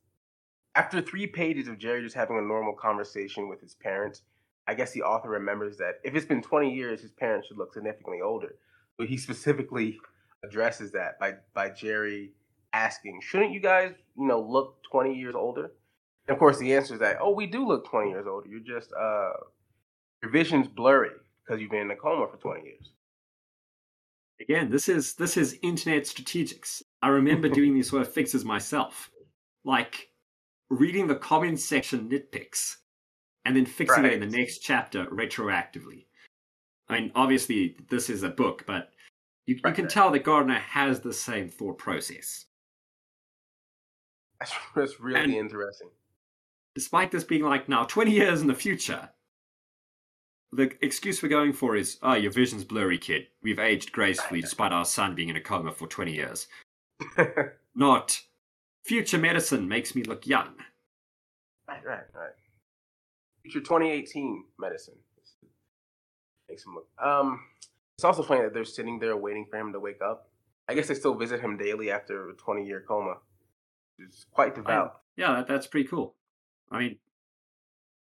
after 0.74 1.00
three 1.00 1.26
pages 1.26 1.68
of 1.68 1.78
Jerry 1.78 2.02
just 2.02 2.14
having 2.14 2.38
a 2.38 2.42
normal 2.42 2.74
conversation 2.74 3.48
with 3.48 3.61
his 3.61 3.74
parents. 3.74 4.22
I 4.68 4.74
guess 4.74 4.92
the 4.92 5.02
author 5.02 5.30
remembers 5.30 5.76
that 5.78 6.00
if 6.04 6.14
it's 6.14 6.26
been 6.26 6.42
20 6.42 6.74
years, 6.74 7.00
his 7.00 7.12
parents 7.12 7.48
should 7.48 7.56
look 7.56 7.72
significantly 7.72 8.20
older. 8.20 8.56
But 8.98 9.09
he 9.09 9.16
specifically 9.16 9.98
addresses 10.44 10.92
that 10.92 11.18
by 11.18 11.35
by 11.54 11.70
Jerry 11.70 12.32
asking, 12.72 13.20
"Shouldn't 13.20 13.52
you 13.52 13.61
guys, 13.61 13.94
you 14.16 14.26
know, 14.26 14.40
look 14.40 14.82
20 14.90 15.14
years 15.14 15.35
older?" 15.35 15.70
And 16.26 16.35
of 16.35 16.38
course, 16.38 16.59
the 16.59 16.74
answer 16.74 16.94
is 16.94 17.00
that, 17.00 17.18
"Oh, 17.20 17.30
we 17.30 17.46
do 17.46 17.66
look 17.66 17.87
20 17.87 18.11
years 18.11 18.26
older. 18.26 18.48
You're 18.48 18.61
just 18.61 18.92
uh, 18.92 19.32
your 20.22 20.30
vision's 20.32 20.68
blurry 20.68 21.11
because 21.44 21.61
you've 21.61 21.70
been 21.70 21.82
in 21.82 21.90
a 21.90 21.96
coma 21.96 22.26
for 22.28 22.38
20 22.38 22.64
years." 22.64 22.92
Again, 24.40 24.70
this 24.70 24.88
is 24.88 25.14
this 25.14 25.37
is 25.37 25.59
internet 25.62 26.04
strategics. 26.04 26.82
I 27.02 27.09
remember 27.09 27.48
doing 27.61 27.74
these 27.74 27.90
sort 27.90 28.02
of 28.02 28.12
fixes 28.12 28.44
myself, 28.44 29.11
like 29.66 30.09
reading 30.70 31.07
the 31.07 31.16
comments 31.16 31.62
section 31.64 32.09
nitpicks, 32.09 32.76
and 33.44 33.55
then 33.55 33.66
fixing 33.66 34.05
it 34.07 34.14
in 34.14 34.20
the 34.20 34.26
next 34.37 34.59
chapter 34.61 35.05
retroactively. 35.07 36.07
I 36.88 37.00
mean, 37.00 37.12
obviously, 37.14 37.76
this 37.90 38.09
is 38.09 38.22
a 38.22 38.29
book, 38.31 38.64
but 38.66 38.90
you, 39.46 39.61
you 39.64 39.72
can 39.72 39.88
tell 39.88 40.11
that 40.12 40.24
Gardner 40.24 40.59
has 40.59 41.00
the 41.00 41.12
same 41.12 41.48
thought 41.48 41.79
process. 41.79 42.46
That's, 44.40 44.52
that's 44.74 45.00
really 45.00 45.20
And- 45.20 45.35
interesting. 45.35 45.90
despite 46.74 47.11
this 47.11 47.24
being 47.24 47.42
like 47.42 47.68
now 47.68 47.85
20 47.85 48.11
years 48.11 48.40
in 48.40 48.46
the 48.46 48.55
future, 48.55 49.09
the 50.52 50.72
excuse 50.81 51.22
we're 51.22 51.29
going 51.29 51.52
for 51.52 51.74
is, 51.76 51.98
oh, 52.02 52.14
your 52.14 52.31
vision's 52.33 52.64
blurry, 52.64 52.98
kid. 52.98 53.26
We've 53.42 53.59
aged 53.59 53.92
gracefully 53.92 54.40
despite 54.42 54.72
our 54.72 54.85
son 54.85 55.14
being 55.14 55.29
in 55.29 55.37
a 55.37 55.40
coma 55.40 55.72
for 55.72 55.87
20 55.88 56.12
years. 56.12 56.46
Not, 57.74 58.20
future 58.87 59.18
medicine 59.18 59.68
makes 59.68 59.94
me 59.94 60.03
look 60.05 60.27
young. 60.27 60.55
Right, 61.68 61.85
right, 61.85 62.05
right. 62.14 62.31
Future 63.42 63.61
2018 63.61 64.44
medicine. 64.59 64.94
Makes 66.49 66.64
him 66.64 66.75
look. 66.75 66.87
Um, 67.05 67.40
it's 67.99 68.05
also 68.05 68.22
funny 68.22 68.42
that 68.42 68.55
they're 68.55 68.64
sitting 68.64 69.01
there 69.01 69.16
waiting 69.16 69.46
for 69.51 69.59
him 69.59 69.72
to 69.72 69.81
wake 69.81 70.01
up. 70.01 70.31
I 70.68 70.75
guess 70.75 70.87
they 70.88 70.94
still 70.94 71.14
visit 71.14 71.40
him 71.40 71.57
daily 71.57 71.90
after 71.90 72.29
a 72.31 72.35
20 72.35 72.64
year 72.64 72.85
coma. 72.87 73.14
It's 73.99 74.27
quite 74.31 74.55
devout. 74.55 75.01
Yeah, 75.16 75.37
that, 75.37 75.49
that's 75.49 75.66
pretty 75.66 75.88
cool. 75.88 76.14
I 76.70 76.79
mean, 76.79 76.96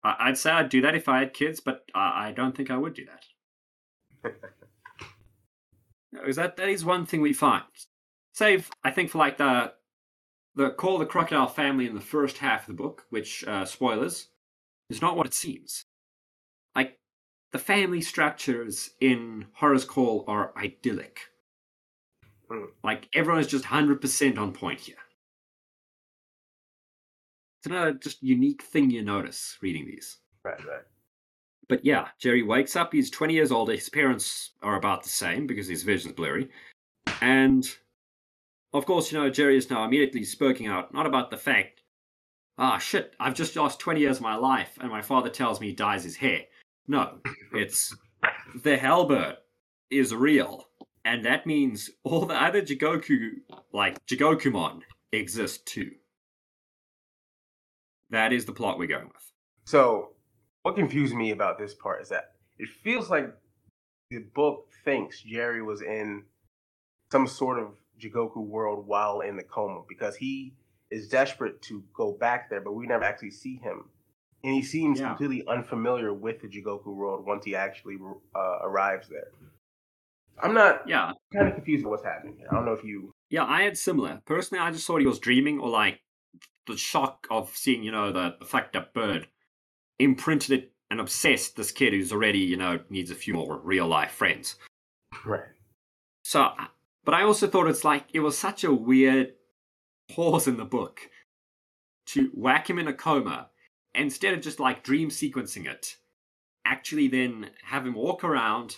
I, 0.02 0.16
I'd 0.20 0.38
say 0.38 0.50
I'd 0.50 0.68
do 0.68 0.82
that 0.82 0.94
if 0.94 1.08
I 1.08 1.20
had 1.20 1.32
kids, 1.32 1.60
but 1.60 1.84
I, 1.94 2.28
I 2.28 2.32
don't 2.32 2.54
think 2.54 2.70
I 2.70 2.76
would 2.76 2.94
do 2.94 3.06
that. 3.06 4.32
Because 6.12 6.36
that, 6.36 6.56
that 6.58 6.68
is 6.68 6.84
one 6.84 7.06
thing 7.06 7.22
we 7.22 7.32
find. 7.32 7.64
Save, 8.32 8.70
I 8.84 8.92
think, 8.92 9.10
for 9.10 9.18
like 9.18 9.36
the 9.36 9.72
the 10.54 10.70
Call 10.70 10.94
of 10.94 11.00
the 11.00 11.06
Crocodile 11.06 11.48
family 11.48 11.86
in 11.86 11.94
the 11.94 12.00
first 12.00 12.38
half 12.38 12.62
of 12.62 12.66
the 12.76 12.82
book, 12.82 13.06
which, 13.10 13.44
uh, 13.44 13.64
spoilers, 13.64 14.28
is 14.88 15.00
not 15.00 15.16
what 15.16 15.26
it 15.26 15.34
seems. 15.34 15.84
Like, 16.76 16.98
the 17.52 17.58
family 17.58 18.00
structures 18.00 18.90
in 19.00 19.46
Horror's 19.54 19.84
Call 19.84 20.24
are 20.28 20.52
idyllic. 20.56 21.20
Like, 22.82 23.08
everyone 23.14 23.40
is 23.40 23.48
just 23.48 23.64
100% 23.64 24.38
on 24.38 24.52
point 24.52 24.80
here. 24.80 24.96
It's 27.58 27.66
another 27.66 27.92
just 27.92 28.22
unique 28.22 28.62
thing 28.62 28.90
you 28.90 29.02
notice 29.02 29.56
reading 29.62 29.86
these. 29.86 30.18
right, 30.44 30.62
right. 30.66 30.82
But 31.68 31.84
yeah, 31.84 32.08
Jerry 32.18 32.42
wakes 32.42 32.76
up. 32.76 32.92
He's 32.92 33.10
20 33.10 33.32
years 33.32 33.50
older. 33.50 33.72
His 33.72 33.88
parents 33.88 34.50
are 34.62 34.76
about 34.76 35.02
the 35.02 35.08
same 35.08 35.46
because 35.46 35.66
his 35.66 35.82
vision's 35.82 36.14
blurry. 36.14 36.50
And 37.22 37.66
of 38.74 38.86
course, 38.86 39.10
you 39.10 39.18
know, 39.18 39.30
Jerry 39.30 39.56
is 39.56 39.70
now 39.70 39.84
immediately 39.84 40.24
spoken 40.24 40.66
out, 40.66 40.92
not 40.92 41.06
about 41.06 41.30
the 41.30 41.36
fact, 41.36 41.82
ah, 42.58 42.76
shit, 42.76 43.14
I've 43.20 43.34
just 43.34 43.54
lost 43.54 43.78
20 43.78 44.00
years 44.00 44.16
of 44.16 44.22
my 44.22 44.34
life 44.34 44.76
and 44.80 44.90
my 44.90 45.00
father 45.00 45.30
tells 45.30 45.60
me 45.60 45.68
he 45.68 45.72
dyes 45.72 46.02
his 46.02 46.16
hair. 46.16 46.40
No, 46.88 47.20
it's 47.52 47.96
the 48.62 48.76
Hellbird 48.76 49.36
is 49.90 50.12
real. 50.12 50.66
And 51.04 51.24
that 51.24 51.46
means 51.46 51.88
all 52.02 52.26
the 52.26 52.34
other 52.34 52.62
Jigoku, 52.62 53.34
like 53.72 54.04
Jigokumon, 54.06 54.80
exist 55.12 55.66
too. 55.66 55.92
That 58.10 58.32
is 58.32 58.44
the 58.44 58.52
plot 58.52 58.78
we're 58.78 58.88
going 58.88 59.06
with. 59.06 59.32
So, 59.64 60.10
what 60.62 60.74
confused 60.74 61.14
me 61.14 61.30
about 61.30 61.58
this 61.58 61.74
part 61.74 62.02
is 62.02 62.08
that 62.08 62.32
it 62.58 62.68
feels 62.68 63.10
like 63.10 63.32
the 64.10 64.18
book 64.34 64.68
thinks 64.84 65.22
Jerry 65.22 65.62
was 65.62 65.82
in 65.82 66.24
some 67.10 67.26
sort 67.26 67.58
of 67.58 67.68
Jigoku 68.00 68.36
world 68.38 68.86
while 68.86 69.20
in 69.20 69.36
the 69.36 69.42
coma 69.42 69.82
because 69.88 70.16
he 70.16 70.54
is 70.90 71.08
desperate 71.08 71.60
to 71.62 71.82
go 71.94 72.12
back 72.12 72.50
there, 72.50 72.60
but 72.60 72.72
we 72.72 72.86
never 72.86 73.04
actually 73.04 73.30
see 73.30 73.56
him. 73.56 73.90
And 74.42 74.54
he 74.54 74.62
seems 74.62 75.00
Yeah. 75.00 75.08
completely 75.08 75.46
unfamiliar 75.46 76.12
with 76.12 76.40
the 76.40 76.48
Jigoku 76.48 76.94
world 76.94 77.24
once 77.26 77.44
he 77.44 77.56
actually 77.56 77.96
uh, 78.34 78.58
arrives 78.62 79.08
there. 79.08 79.28
I'm 80.42 80.54
not 80.54 80.86
Yeah, 80.86 81.12
kind 81.32 81.48
of 81.48 81.54
confused 81.54 81.84
with 81.84 81.90
what's 81.90 82.04
happening. 82.04 82.44
I 82.50 82.54
don't 82.54 82.64
know 82.64 82.72
if 82.72 82.84
you. 82.84 83.12
Yeah, 83.30 83.44
I 83.44 83.62
had 83.62 83.78
similar. 83.78 84.20
Personally, 84.26 84.62
I 84.62 84.70
just 84.70 84.86
thought 84.86 85.00
he 85.00 85.06
was 85.06 85.18
dreaming, 85.18 85.58
or 85.60 85.68
like 85.68 86.00
the 86.66 86.76
shock 86.76 87.26
of 87.30 87.56
seeing, 87.56 87.82
you 87.82 87.90
know, 87.92 88.12
the, 88.12 88.36
the 88.38 88.44
fucked 88.44 88.76
up 88.76 88.92
bird 88.92 89.28
imprinted 89.98 90.50
it 90.58 90.72
and 90.90 91.00
obsessed 91.00 91.56
this 91.56 91.72
kid 91.72 91.92
who's 91.92 92.12
already, 92.12 92.40
you 92.40 92.56
know, 92.56 92.80
needs 92.90 93.10
a 93.10 93.14
few 93.14 93.34
more 93.34 93.58
real 93.58 93.86
life 93.86 94.12
friends. 94.12 94.56
Right. 95.24 95.48
So, 96.22 96.50
but 97.04 97.14
I 97.14 97.22
also 97.22 97.46
thought 97.46 97.68
it's 97.68 97.84
like 97.84 98.04
it 98.12 98.20
was 98.20 98.36
such 98.36 98.64
a 98.64 98.72
weird 98.72 99.32
pause 100.10 100.46
in 100.46 100.56
the 100.56 100.64
book 100.64 101.00
to 102.06 102.30
whack 102.34 102.68
him 102.68 102.78
in 102.78 102.88
a 102.88 102.92
coma 102.92 103.48
instead 103.94 104.34
of 104.34 104.40
just 104.40 104.60
like 104.60 104.82
dream 104.82 105.08
sequencing 105.08 105.66
it, 105.66 105.96
actually 106.64 107.08
then 107.08 107.50
have 107.62 107.86
him 107.86 107.94
walk 107.94 108.24
around, 108.24 108.76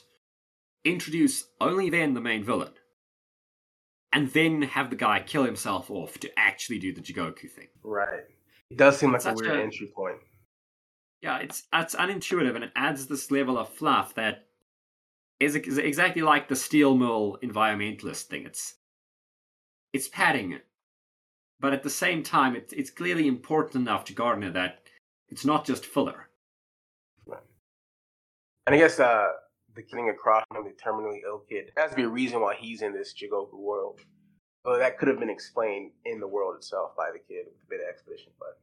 introduce 0.85 1.45
only 1.61 1.91
then 1.91 2.15
the 2.15 2.21
main 2.21 2.45
villain, 2.45 2.73
and 4.13 4.31
then 4.33 4.63
have 4.63 4.91
the 4.91 4.97
guy 4.97 5.21
kill 5.21 5.45
himself 5.45 5.91
off 5.91 6.19
to 6.19 6.39
actually 6.39 6.79
do 6.79 6.93
the 6.93 7.01
Jigoku 7.01 7.51
thing. 7.51 7.69
Right. 7.83 8.25
It 8.71 8.79
does 8.79 8.99
seem 8.99 9.13
like 9.13 9.25
a 9.25 9.35
weird 9.35 9.57
a- 9.59 9.63
entry 9.63 9.91
point. 9.95 10.19
Yeah, 11.23 11.39
it's 11.39 11.65
it's 11.73 11.95
unintuitive 11.95 12.55
and 12.55 12.65
it 12.65 12.73
adds 12.77 13.07
this 13.07 13.31
level 13.31 13.59
of 13.59 13.69
fluff 13.69 14.15
that 14.15 14.46
is, 15.41 15.55
exactly 15.55 16.23
like 16.23 16.49
the 16.49 16.57
steel 16.57 16.95
mill 16.97 17.39
environmentalist 17.43 18.23
thing. 18.23 18.45
It's 18.45 18.75
it's 19.93 20.09
padding, 20.09 20.59
but 21.61 21.73
at 21.73 21.83
the 21.83 21.91
same 21.91 22.23
time, 22.23 22.57
it's 22.57 22.73
it's 22.73 22.91
clearly 22.91 23.27
important 23.27 23.77
enough 23.77 24.05
to 24.07 24.13
Gardner 24.13 24.51
that 24.53 24.81
it's 25.29 25.45
not 25.45 25.65
just 25.65 25.87
filler. 25.87 26.29
And 28.67 28.75
I 28.75 28.79
guess 28.79 28.99
uh, 28.99 29.29
the 29.77 29.83
getting 29.83 30.11
across 30.11 30.45
from 30.53 30.65
the 30.65 30.73
terminally 30.73 31.21
ill 31.25 31.45
kid 31.49 31.71
has 31.77 31.91
to 31.91 31.97
be 31.97 32.03
a 32.03 32.09
reason 32.09 32.41
why 32.41 32.57
he's 32.57 32.83
in 32.83 32.93
this 32.93 33.15
Jigoku 33.15 33.55
world. 33.55 34.01
Well, 34.65 34.79
that 34.79 34.99
could 34.99 35.07
have 35.07 35.21
been 35.21 35.31
explained 35.31 35.93
in 36.05 36.19
the 36.19 36.27
world 36.27 36.57
itself 36.57 36.97
by 36.97 37.11
the 37.13 37.21
kid 37.21 37.45
with 37.47 37.63
a 37.63 37.71
bit 37.71 37.81
of 37.81 37.89
explanation. 37.89 38.33
But 38.41 38.59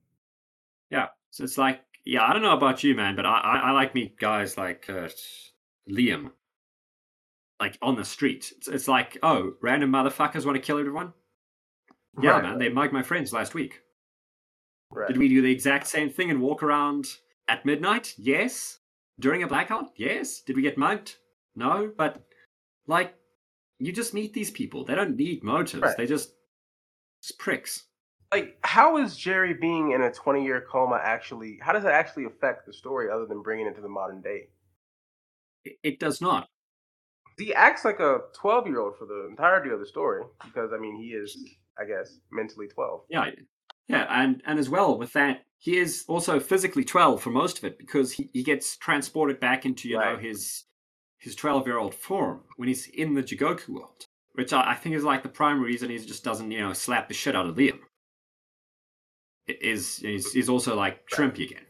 Yeah, 0.90 1.08
so 1.32 1.46
it's 1.46 1.58
like 1.58 1.82
yeah, 2.06 2.26
I 2.26 2.34
don't 2.34 2.42
know 2.42 2.58
about 2.58 2.84
you, 2.84 2.96
man, 2.96 3.16
but 3.16 3.26
I 3.26 3.40
I, 3.40 3.58
I 3.58 3.72
like 3.72 3.96
me 3.96 4.14
guys 4.20 4.58
like 4.58 4.90
uh, 4.90 5.08
Liam, 5.90 6.32
like 7.60 7.78
on 7.82 7.96
the 7.96 8.06
street. 8.06 8.52
It's, 8.58 8.68
it's 8.68 8.88
like 8.88 9.18
oh, 9.24 9.54
random 9.62 9.92
motherfuckers 9.92 10.46
want 10.46 10.56
to 10.56 10.62
kill 10.62 10.80
everyone. 10.80 11.14
Yeah, 12.22 12.32
Right, 12.32 12.44
man, 12.44 12.60
they 12.60 12.70
mugged 12.70 12.94
my 12.94 13.02
friends 13.04 13.34
last 13.34 13.54
week. 13.54 13.82
right. 14.92 15.08
Did 15.08 15.18
we 15.18 15.28
do 15.30 15.42
the 15.42 15.52
exact 15.52 15.88
same 15.88 16.10
thing 16.10 16.30
and 16.30 16.42
walk 16.42 16.62
around 16.62 17.08
at 17.48 17.66
midnight? 17.66 18.14
Yes. 18.18 18.80
During 19.20 19.44
a 19.44 19.48
blackout? 19.48 19.92
Yes. 19.96 20.42
Did 20.42 20.56
we 20.56 20.62
get 20.62 20.78
mugged? 20.78 21.16
No. 21.56 21.92
But, 21.98 22.22
like, 22.88 23.16
you 23.80 23.92
just 23.92 24.14
meet 24.14 24.34
these 24.34 24.52
people. 24.52 24.86
They 24.86 24.96
don't 24.96 25.16
need 25.16 25.44
motives. 25.44 25.82
Right. 25.82 25.98
They 25.98 26.06
just, 26.06 26.34
just 27.24 27.40
pricks. 27.40 27.86
like, 28.32 28.58
how 28.64 28.98
is 28.98 29.16
Jerry 29.18 29.54
being 29.54 29.92
in 29.92 30.02
a 30.02 30.12
20 30.12 30.44
year 30.44 30.62
coma 30.72 31.00
actually? 31.04 31.58
How 31.62 31.74
does 31.74 31.86
it 31.86 31.92
actually 31.92 32.26
affect 32.26 32.66
the 32.68 32.74
story 32.74 33.10
other 33.12 33.26
than 33.26 33.42
bringing 33.42 33.66
it 33.68 33.76
to 33.76 33.82
the 33.82 33.90
modern 33.90 34.22
day? 34.22 34.50
It, 35.66 35.78
it 35.84 36.00
does 36.00 36.22
not. 36.22 36.48
He 37.38 37.54
acts 37.54 37.86
like 37.86 38.00
a 38.00 38.20
12 38.40 38.68
year 38.68 38.80
old 38.80 38.98
for 38.98 39.06
the 39.06 39.28
entirety 39.30 39.70
of 39.70 39.80
the 39.80 39.86
story 39.86 40.24
because, 40.46 40.72
I 40.74 40.78
mean, 40.78 40.96
he 40.96 41.10
is, 41.10 41.38
I 41.80 41.86
guess, 41.86 42.20
mentally 42.32 42.68
12. 42.68 43.02
Yeah. 43.10 43.26
Yeah. 43.88 44.06
And, 44.10 44.42
and 44.46 44.60
as 44.60 44.70
well 44.70 44.98
with 44.98 45.14
that, 45.14 45.44
he 45.58 45.78
is 45.78 46.04
also 46.08 46.40
physically 46.40 46.84
12 46.84 47.22
for 47.22 47.30
most 47.30 47.58
of 47.58 47.64
it 47.64 47.78
because 47.78 48.12
he, 48.12 48.30
he 48.34 48.44
gets 48.44 48.76
transported 48.78 49.40
back 49.40 49.66
into, 49.66 49.88
you 49.88 49.98
know, 49.98 50.18
his 50.18 50.66
his 51.18 51.36
12 51.36 51.66
year 51.68 51.78
old 51.78 51.96
form 51.96 52.42
when 52.58 52.68
he's 52.68 52.88
in 52.88 53.14
the 53.14 53.24
Jigoku 53.24 53.70
world. 53.70 54.06
Which 54.34 54.52
I, 54.52 54.72
I 54.72 54.76
think 54.76 54.96
is 54.96 55.06
like 55.06 55.24
the 55.24 55.30
primary 55.30 55.68
reason 55.68 55.90
he 55.90 55.98
just 56.00 56.24
doesn't, 56.24 56.52
you 56.52 56.60
know, 56.60 56.74
slap 56.74 57.08
the 57.08 57.14
shit 57.14 57.36
out 57.36 57.46
of 57.46 57.56
Liam. 57.56 57.80
It 59.48 59.62
Is 59.62 60.00
is 60.00 60.36
is 60.36 60.50
also 60.50 60.76
like 60.76 61.08
shrimpy 61.10 61.46
again. 61.50 61.66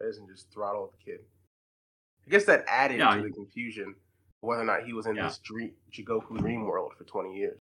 It 0.00 0.04
isn't 0.10 0.28
just 0.28 0.52
throttle 0.52 0.92
the 0.92 1.04
kid. 1.12 1.20
I 2.26 2.30
guess 2.30 2.44
that 2.44 2.64
added 2.68 2.98
Yeah, 2.98 3.16
to 3.16 3.22
the 3.22 3.30
confusion 3.30 3.94
whether 4.40 4.62
or 4.62 4.64
not 4.64 4.84
he 4.84 4.92
was 4.92 5.06
in 5.06 5.14
Yeah. 5.16 5.28
this 5.28 5.38
dream, 5.38 5.72
Jigoku 5.92 6.36
dream 6.38 6.64
world 6.64 6.92
for 6.98 7.04
20 7.04 7.36
years. 7.36 7.58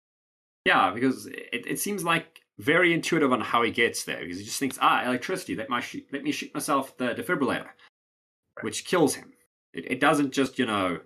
Yeah, 0.65 0.91
because 0.93 1.27
it, 1.27 1.65
it 1.67 1.79
seems 1.79 2.03
like 2.03 2.41
very 2.57 2.93
intuitive 2.93 3.31
on 3.31 3.41
how 3.41 3.61
he 3.63 3.71
gets 3.71 4.03
there. 4.03 4.19
Because 4.19 4.39
he 4.39 4.45
just 4.45 4.59
thinks, 4.59 4.77
ah, 4.81 5.03
electricity. 5.05 5.55
Let 5.55 5.69
my 5.69 5.79
shoot, 5.79 6.05
let 6.11 6.23
me 6.23 6.31
shoot 6.31 6.53
myself 6.53 6.97
the 6.97 7.13
defibrillator, 7.15 7.69
which 8.61 8.85
kills 8.85 9.15
him. 9.15 9.33
It, 9.73 9.91
it 9.91 9.99
doesn't 9.99 10.31
just 10.31 10.57
you 10.59 10.65
know 10.65 11.01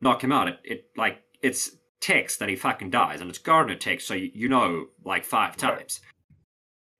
knock 0.00 0.22
him 0.22 0.32
out. 0.32 0.48
It 0.48 0.58
it 0.64 0.84
like 0.96 1.22
it's 1.42 1.76
text 2.00 2.38
that 2.40 2.48
he 2.48 2.56
fucking 2.56 2.90
dies, 2.90 3.20
and 3.20 3.28
it's 3.30 3.38
Gardner 3.38 3.76
text, 3.76 4.06
so 4.06 4.14
you, 4.14 4.30
you 4.34 4.48
know 4.48 4.86
like 5.04 5.24
five 5.24 5.50
Right. 5.50 5.58
times. 5.58 6.00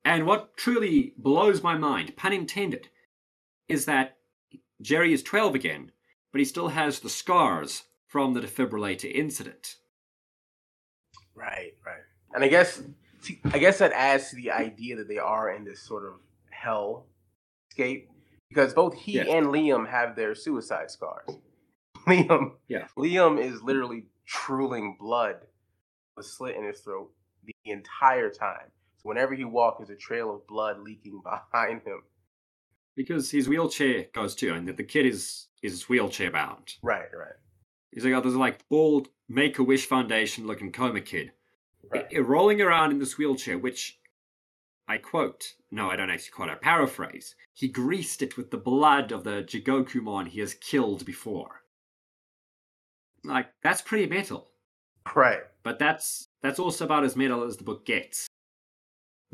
And 0.04 0.26
what 0.26 0.56
truly 0.56 1.14
blows 1.16 1.62
my 1.62 1.76
mind, 1.76 2.16
pun 2.16 2.32
intended, 2.32 2.88
is 3.68 3.84
that 3.86 4.16
Jerry 4.80 5.12
is 5.12 5.22
twelve 5.22 5.54
again, 5.56 5.90
but 6.36 6.40
he 6.40 6.44
still 6.44 6.68
has 6.68 7.00
the 7.00 7.08
scars 7.08 7.84
from 8.06 8.34
the 8.34 8.40
defibrillator 8.42 9.10
incident. 9.10 9.76
Right, 11.34 11.72
right. 11.86 12.02
And 12.34 12.44
I 12.44 12.48
guess 12.48 12.82
I 13.54 13.56
guess 13.56 13.78
that 13.78 13.92
adds 13.92 14.28
to 14.28 14.36
the 14.36 14.50
idea 14.50 14.96
that 14.96 15.08
they 15.08 15.16
are 15.16 15.50
in 15.54 15.64
this 15.64 15.80
sort 15.80 16.04
of 16.04 16.20
hell 16.50 17.06
escape 17.70 18.10
because 18.50 18.74
both 18.74 18.94
he 18.94 19.12
Yes. 19.12 19.28
and 19.30 19.46
Liam 19.46 19.88
have 19.88 20.14
their 20.14 20.34
suicide 20.34 20.90
scars. 20.90 21.26
Liam, 22.06 22.56
Yeah. 22.68 22.86
Liam 22.98 23.40
is 23.42 23.62
literally 23.62 24.04
drooling 24.26 24.98
blood, 25.00 25.36
a 26.18 26.22
slit 26.22 26.54
in 26.56 26.64
his 26.64 26.80
throat 26.80 27.10
the 27.46 27.54
entire 27.64 28.28
time. 28.28 28.70
So 28.98 29.08
whenever 29.08 29.34
he 29.34 29.44
walks, 29.46 29.78
there's 29.78 29.88
a 29.88 29.96
trail 29.98 30.34
of 30.34 30.46
blood 30.46 30.80
leaking 30.80 31.22
behind 31.52 31.80
him. 31.80 32.02
Because 32.96 33.30
his 33.30 33.48
wheelchair 33.48 34.06
goes 34.14 34.34
too, 34.34 34.54
and 34.54 34.66
the 34.68 34.84
kid 34.84 35.06
is 35.06 35.48
is 35.62 35.88
wheelchair 35.88 36.30
bound. 36.30 36.74
Right, 36.82 37.08
right, 37.12 37.34
He's 37.92 38.04
like, 38.04 38.14
oh, 38.14 38.20
there's 38.20 38.34
like 38.36 38.66
bald 38.68 39.08
Make 39.28 39.58
a 39.58 39.62
Wish 39.64 39.86
Foundation 39.86 40.46
looking 40.46 40.70
coma 40.72 41.00
kid 41.00 41.32
right. 41.92 42.06
i- 42.14 42.18
rolling 42.18 42.60
around 42.62 42.92
in 42.92 42.98
this 42.98 43.18
wheelchair, 43.18 43.58
which 43.58 43.98
I 44.88 44.98
quote, 44.98 45.54
no, 45.72 45.90
I 45.90 45.96
don't 45.96 46.10
actually 46.10 46.30
quote, 46.30 46.48
I 46.48 46.54
paraphrase. 46.54 47.34
He 47.54 47.66
greased 47.68 48.22
it 48.22 48.36
with 48.36 48.50
the 48.52 48.56
blood 48.58 49.10
of 49.12 49.24
the 49.24 49.42
Jigokumon 49.42 50.28
he 50.28 50.38
has 50.40 50.54
killed 50.54 51.04
before. 51.04 51.62
Like, 53.24 53.48
that's 53.62 53.82
pretty 53.82 54.06
metal. 54.06 54.48
right. 55.14 55.40
But 55.64 55.80
that's 55.80 56.28
that's 56.42 56.60
also 56.60 56.84
about 56.84 57.02
as 57.04 57.16
metal 57.16 57.42
as 57.42 57.56
the 57.56 57.64
book 57.64 57.84
gets. 57.84 58.28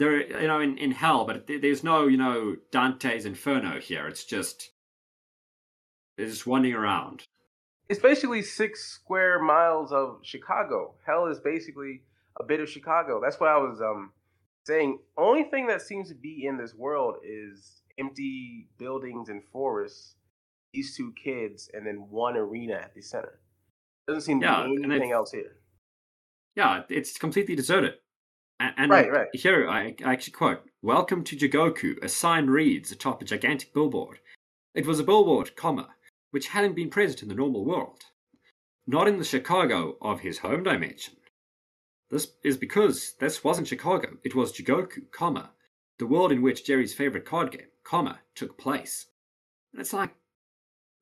There, 0.03 0.41
you 0.43 0.49
know, 0.49 0.59
in, 0.59 0.79
in 0.79 0.91
hell, 0.91 1.25
but 1.25 1.47
there's 1.47 1.85
no, 1.85 2.09
you 2.09 2.17
know, 2.17 2.57
Dante's 2.73 3.25
Inferno 3.25 3.79
here. 3.79 4.09
It's 4.09 4.25
just 4.25 4.73
they're 6.17 6.27
just 6.27 6.45
wandering 6.45 6.75
around. 6.75 7.23
It's 7.89 8.01
basically 8.01 8.43
six 8.43 8.85
square 8.85 9.41
miles 9.41 9.93
of 9.93 10.19
Chicago. 10.23 10.95
Hell 11.07 11.27
is 11.29 11.39
basically 11.39 12.03
a 12.41 12.43
bit 12.43 12.59
of 12.59 12.69
Chicago. 12.69 13.21
That's 13.23 13.39
what 13.39 13.51
I 13.51 13.59
was 13.59 13.81
um 13.81 14.11
saying. 14.67 14.99
Only 15.17 15.45
thing 15.45 15.69
that 15.69 15.83
seems 15.83 16.09
to 16.09 16.17
be 16.17 16.47
in 16.47 16.57
this 16.59 16.75
world 16.75 17.19
is 17.25 17.83
empty 17.97 18.71
buildings 18.79 19.29
and 19.29 19.41
forests. 19.53 20.17
These 20.75 20.97
two 20.97 21.13
kids, 21.23 21.71
and 21.73 21.87
then 21.87 22.07
one 22.11 22.37
arena 22.37 22.75
at 22.75 22.93
the 22.93 23.03
center. 23.03 23.39
Doesn't 24.09 24.23
seem 24.23 24.41
to 24.41 24.47
Yeah, 24.47 24.67
be 24.67 24.83
anything 24.83 25.13
else 25.13 25.31
here. 25.31 25.59
Yeah, 26.57 26.83
it's 26.89 27.19
completely 27.19 27.55
deserted. 27.55 27.95
And 28.63 28.93
Right, 28.93 29.11
right. 29.11 29.29
here, 29.33 29.69
I 29.69 29.97
I 30.05 30.13
actually 30.13 30.35
quote 30.35 30.63
Welcome 30.83 31.25
to 31.25 31.37
Jigoku, 31.37 32.01
a 32.01 32.09
sign 32.09 32.47
reads 32.47 32.93
atop 32.93 33.21
a 33.21 33.25
gigantic 33.25 33.75
billboard. 33.75 34.21
It 34.75 34.87
was 34.87 35.01
a 35.01 35.05
billboard, 35.05 35.57
comma, 35.57 35.89
which 36.31 36.49
hadn't 36.49 36.77
been 36.77 36.89
present 36.89 37.23
in 37.23 37.29
the 37.29 37.35
normal 37.35 37.65
world. 37.65 38.05
Not 38.87 39.09
in 39.09 39.19
the 39.19 39.25
Chicago 39.25 39.97
of 40.01 40.21
his 40.21 40.39
home 40.39 40.63
dimension. 40.63 41.15
This 42.09 42.29
is 42.45 42.57
because 42.57 43.15
this 43.19 43.43
wasn't 43.43 43.67
Chicago, 43.67 44.19
it 44.23 44.37
was 44.37 44.53
Jigoku, 44.53 45.11
comma, 45.11 45.51
the 45.99 46.07
world 46.07 46.31
in 46.31 46.41
which 46.41 46.65
Jerry's 46.65 46.95
favorite 46.95 47.25
card 47.25 47.51
game, 47.51 47.69
comma, 47.83 48.21
took 48.37 48.57
place. 48.57 49.07
And 49.73 49.81
it's 49.81 49.93
like, 49.93 50.15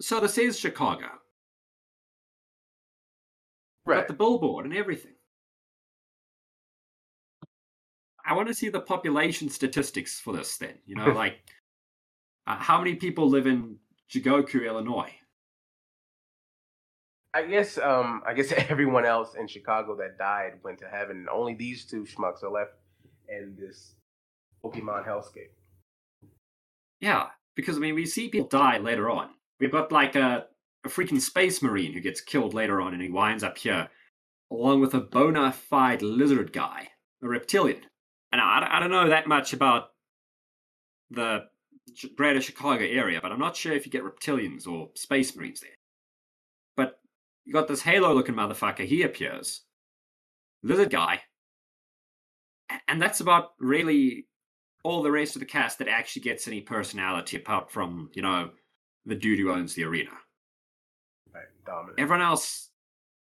so 0.01 0.19
this 0.19 0.39
is 0.39 0.59
Chicago. 0.59 1.09
Right. 3.85 3.99
Got 3.99 4.09
the 4.09 4.15
billboard 4.15 4.65
and 4.65 4.75
everything. 4.75 5.13
I 8.31 8.35
want 8.35 8.47
to 8.47 8.55
see 8.55 8.69
the 8.69 8.81
population 8.81 9.49
statistics 9.49 10.21
for 10.21 10.33
this 10.33 10.57
then. 10.57 10.75
You 10.87 10.95
know, 10.95 11.09
like 11.13 11.41
uh, 12.47 12.57
how 12.57 12.79
many 12.79 12.95
people 12.95 13.29
live 13.29 13.49
in 13.49 13.77
Jigoku, 14.09 14.65
Illinois? 14.65 15.13
I 17.35 17.43
guess 17.43 17.79
um 17.79 18.23
I 18.27 18.33
guess 18.35 18.53
everyone 18.71 19.05
else 19.05 19.35
in 19.35 19.49
Chicago 19.49 19.97
that 19.97 20.17
died 20.17 20.55
went 20.63 20.79
to 20.79 20.89
heaven. 20.89 21.27
Only 21.31 21.55
these 21.55 21.85
two 21.85 22.05
schmucks 22.05 22.45
are 22.45 22.51
left 22.51 22.75
in 23.29 23.57
this 23.59 23.95
Pokemon 24.65 25.07
hellscape. 25.07 25.51
Yeah, 27.01 27.29
because 27.57 27.77
I 27.77 27.81
mean, 27.81 27.95
we 27.97 28.07
see 28.07 28.29
people 28.29 28.49
die 28.49 28.79
later 28.79 29.11
on. 29.11 29.31
We've 29.59 29.73
got 29.73 29.91
like 29.91 30.15
a, 30.15 30.47
a 30.85 30.89
freaking 30.89 31.21
space 31.21 31.63
marine 31.63 31.93
who 31.93 32.01
gets 32.01 32.21
killed 32.21 32.55
later 32.55 32.81
on 32.81 32.93
and 32.93 33.03
he 33.03 33.11
winds 33.11 33.43
up 33.43 33.59
here, 33.59 33.89
along 34.53 34.81
with 34.81 34.95
a 34.95 35.01
bona 35.01 35.51
fide 35.51 36.03
lizard 36.03 36.53
guy, 36.53 36.89
a 37.23 37.29
reptilian. 37.29 37.83
And 38.33 38.41
I, 38.41 38.69
I 38.71 38.81
don't 38.81 38.91
know 38.91 39.09
that 39.09 39.27
much 39.27 39.53
about 39.53 39.91
the 41.11 41.47
greater 42.17 42.41
Chicago 42.41 42.85
area, 42.85 43.21
but 43.21 43.33
I'm 43.33 43.39
not 43.39 43.57
sure 43.57 43.73
if 43.73 43.85
you 43.85 43.93
get 43.93 44.05
reptilians 44.05 44.67
or 44.67 44.91
space 44.95 45.35
marines 45.35 45.61
there. 45.61 45.71
But 46.77 47.01
you 47.45 47.53
got 47.53 47.69
this 47.69 47.83
halo 47.83 48.15
looking 48.15 48.35
motherfucker, 48.35 48.85
he 48.85 49.03
appears. 49.03 49.63
Lizard 50.63 50.91
guy. 50.91 51.23
And 52.87 53.03
that's 53.03 53.21
about 53.21 53.53
really 53.59 54.29
all 54.85 55.03
the 55.03 55.11
rest 55.11 55.35
of 55.35 55.41
the 55.41 55.47
cast 55.47 55.79
that 55.79 55.89
actually 55.89 56.23
gets 56.23 56.47
any 56.47 56.61
personality 56.61 57.37
apart 57.37 57.71
from, 57.71 58.11
you 58.15 58.23
know, 58.23 58.51
the 59.07 59.15
dude 59.15 59.39
who 59.39 59.51
owns 59.51 59.75
the 59.75 59.85
arena. 59.85 60.11
Right. 61.35 61.45
Everyone 61.99 62.25
else, 62.25 62.71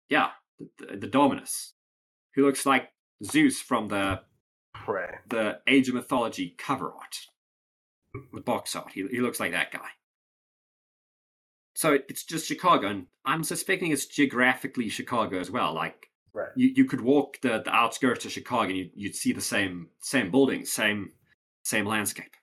yeah, 0.08 0.30
the, 0.58 0.68
the, 0.78 0.96
the 0.98 1.06
Dominus, 1.06 1.72
who 2.34 2.44
looks 2.44 2.66
like 2.66 2.90
Zeus 3.24 3.60
from 3.60 3.88
the 3.88 4.20
right. 4.86 5.14
the 5.28 5.60
Age 5.66 5.88
of 5.88 5.94
Mythology 5.94 6.54
cover 6.58 6.92
art, 6.92 7.16
the 8.32 8.40
box 8.40 8.74
art. 8.76 8.92
He, 8.92 9.06
he 9.08 9.20
looks 9.20 9.40
like 9.40 9.52
that 9.52 9.72
guy. 9.72 9.88
So 11.74 11.94
it, 11.94 12.06
it's 12.08 12.24
just 12.24 12.46
Chicago, 12.46 12.88
and 12.88 13.06
I'm 13.24 13.44
suspecting 13.44 13.90
it's 13.90 14.06
geographically 14.06 14.88
Chicago 14.88 15.38
as 15.38 15.50
well. 15.50 15.72
Like 15.74 16.08
Right. 16.32 16.50
you, 16.54 16.72
you 16.76 16.84
could 16.84 17.00
walk 17.00 17.40
the, 17.40 17.60
the 17.64 17.74
outskirts 17.74 18.24
of 18.24 18.30
Chicago 18.30 18.68
and 18.68 18.78
you, 18.78 18.90
you'd 18.94 19.16
see 19.16 19.32
the 19.32 19.40
same 19.40 19.88
same 19.98 20.30
buildings, 20.30 20.70
same 20.72 21.10
same 21.64 21.86
landscape. 21.86 22.36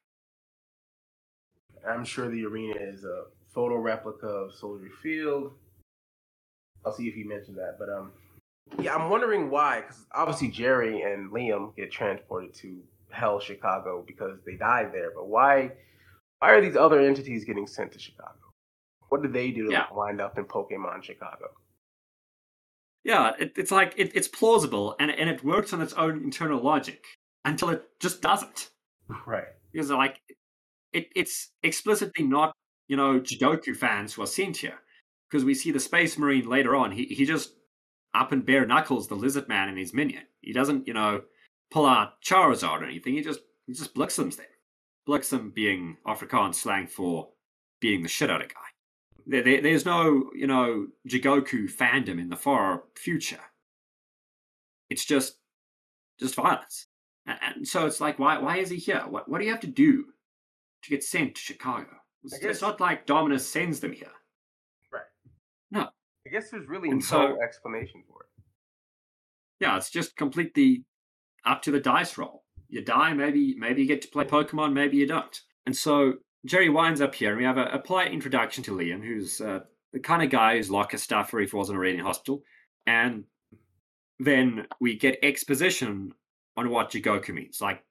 I'm 1.88 2.04
sure 2.04 2.30
the 2.30 2.46
arena 2.46 2.76
is 2.80 3.06
a 3.06 3.24
photo 3.54 3.78
replica 3.78 4.28
of 4.28 4.54
Soldier 4.54 4.90
Field. 5.02 5.54
I'll 6.86 6.92
see 6.92 7.08
if 7.08 7.16
he 7.16 7.24
mentioned 7.24 7.58
that, 7.58 7.78
but 7.80 7.88
um, 7.90 8.12
yeah, 8.80 8.96
I'm 8.96 9.10
wondering 9.10 9.50
why. 9.50 9.82
Because 9.82 10.06
obviously 10.14 10.50
Jerry 10.50 11.02
and 11.02 11.32
Liam 11.32 11.76
get 11.76 11.92
transported 11.92 12.54
to 12.56 12.80
Hell 13.10 13.40
Chicago 13.40 14.04
because 14.06 14.40
they 14.46 14.56
died 14.56 14.92
there. 14.94 15.12
But 15.16 15.28
why? 15.28 15.72
Why 16.40 16.52
are 16.52 16.62
these 16.62 16.76
other 16.76 17.00
entities 17.00 17.46
getting 17.46 17.66
sent 17.68 17.92
to 17.94 18.00
Chicago? 18.00 18.34
What 19.10 19.22
did 19.24 19.34
they 19.34 19.52
do 19.52 19.66
to 19.68 19.72
Yeah. 19.72 19.86
wind 19.92 20.22
up 20.22 20.38
in 20.38 20.46
Pokemon 20.46 21.04
Chicago? 21.04 21.48
Yeah, 23.04 23.32
it, 23.40 23.54
it's 23.56 23.72
like 23.72 23.94
it, 23.98 24.12
it's 24.16 24.28
plausible 24.28 24.96
and 25.00 25.10
and 25.10 25.30
it 25.30 25.44
works 25.44 25.72
on 25.74 25.82
its 25.82 25.94
own 25.94 26.24
internal 26.24 26.62
logic 26.62 27.06
until 27.46 27.70
it 27.70 27.84
just 28.00 28.22
doesn't. 28.22 28.70
Right. 29.26 29.46
Because 29.72 29.90
like 29.90 30.20
it, 30.92 31.08
it's 31.16 31.52
explicitly 31.64 32.26
not 32.26 32.54
you 32.88 32.98
know 32.98 33.20
Jigoku 33.20 33.76
fans 33.76 34.14
who 34.14 34.24
are 34.24 34.28
sent 34.28 34.58
here 34.58 34.80
because 35.30 35.46
we 35.46 35.54
see 35.54 35.72
the 35.72 35.80
Space 35.80 36.18
Marine 36.18 36.50
later 36.50 36.76
on. 36.76 36.92
He 36.92 37.06
he 37.06 37.26
just 37.26 37.54
up 38.18 38.32
and 38.32 38.46
bare 38.46 38.66
knuckles 38.66 39.08
the 39.08 39.16
Lizard 39.16 39.48
Man 39.48 39.70
and 39.70 39.78
his 39.78 39.94
minion. 39.94 40.24
He 40.42 40.54
doesn't 40.54 40.88
you 40.88 40.94
know 40.94 41.22
pull 41.72 41.86
out 41.86 42.22
Charizard 42.22 42.82
or 42.82 42.86
anything. 42.86 43.14
He 43.14 43.22
just 43.22 43.40
he 43.66 43.74
just 43.74 43.94
bliksems 43.94 44.38
them. 44.38 44.46
Bliksem 45.08 45.54
being 45.54 45.98
Afrikaans 46.06 46.56
slang 46.56 46.88
for 46.88 47.30
being 47.80 48.04
the 48.04 48.10
shit 48.10 48.30
out 48.30 48.42
of 48.42 48.50
guy. 48.50 48.56
There, 49.26 49.44
there, 49.44 49.62
there's 49.62 49.86
no 49.86 50.30
you 50.36 50.48
know 50.48 50.88
Jigoku 51.08 51.72
fandom 51.72 52.20
in 52.20 52.30
the 52.30 52.36
far 52.36 52.84
future. 52.96 53.40
It's 54.90 55.06
just 55.06 55.38
just 56.20 56.36
violence. 56.36 56.88
And, 57.26 57.40
and 57.56 57.68
so 57.68 57.86
it's 57.86 58.02
like, 58.02 58.20
why 58.20 58.38
why 58.40 58.58
is 58.58 58.70
he 58.70 58.78
here? 58.78 59.04
What 59.08 59.30
what 59.30 59.40
do 59.40 59.46
you 59.46 59.52
have 59.52 59.62
to 59.62 59.68
do 59.68 60.06
to 60.84 60.90
get 60.90 61.04
sent 61.04 61.36
to 61.36 61.42
Chicago? 61.42 61.90
It's, 62.24 62.38
it's 62.40 62.62
not 62.62 62.82
like 62.82 63.06
Dominus 63.06 63.48
sends 63.48 63.80
them 63.80 63.94
here. 63.94 64.12
I 66.28 66.30
guess 66.30 66.50
there's 66.50 66.68
really 66.68 66.90
And 66.90 67.00
no 67.00 67.06
so- 67.06 67.42
explanation 67.42 68.04
for 68.08 68.24
it. 68.24 68.44
Yeah, 69.60 69.78
it's 69.78 69.90
just 69.90 70.16
completely 70.16 70.84
up 71.46 71.62
to 71.64 71.72
the 71.72 71.80
dice 71.80 72.18
roll. 72.18 72.44
You 72.70 72.84
die, 72.84 73.14
maybe 73.14 73.56
maybe 73.58 73.82
you 73.82 73.88
get 73.88 74.02
to 74.02 74.08
play 74.10 74.26
Pokemon, 74.26 74.74
maybe 74.74 74.98
you 74.98 75.08
don't. 75.08 75.42
And 75.66 75.76
so 75.76 76.16
Jerry 76.46 76.70
winds 76.70 77.02
up 77.02 77.16
here, 77.16 77.30
and 77.30 77.38
we 77.38 77.46
have 77.46 77.58
a, 77.58 77.66
a 77.68 77.80
polite 77.80 78.12
introduction 78.12 78.64
to 78.66 78.72
Liam, 78.72 79.04
who's 79.04 79.40
uh, 79.42 79.62
the 79.94 80.00
kind 80.00 80.22
of 80.22 80.30
guy 80.30 80.58
who's 80.58 80.70
like 80.70 80.94
a 80.94 80.98
stuffer 80.98 81.40
if 81.40 81.52
he 81.52 81.58
wasn't 81.58 81.78
already 81.78 81.98
in 81.98 82.04
hospital. 82.04 82.44
And 82.86 83.24
then 84.20 84.68
we 84.80 84.98
get 84.98 85.18
exposition 85.24 86.14
on 86.58 86.70
what 86.70 86.92
Jigoku 86.92 87.34
means. 87.34 87.62
Like 87.62 87.84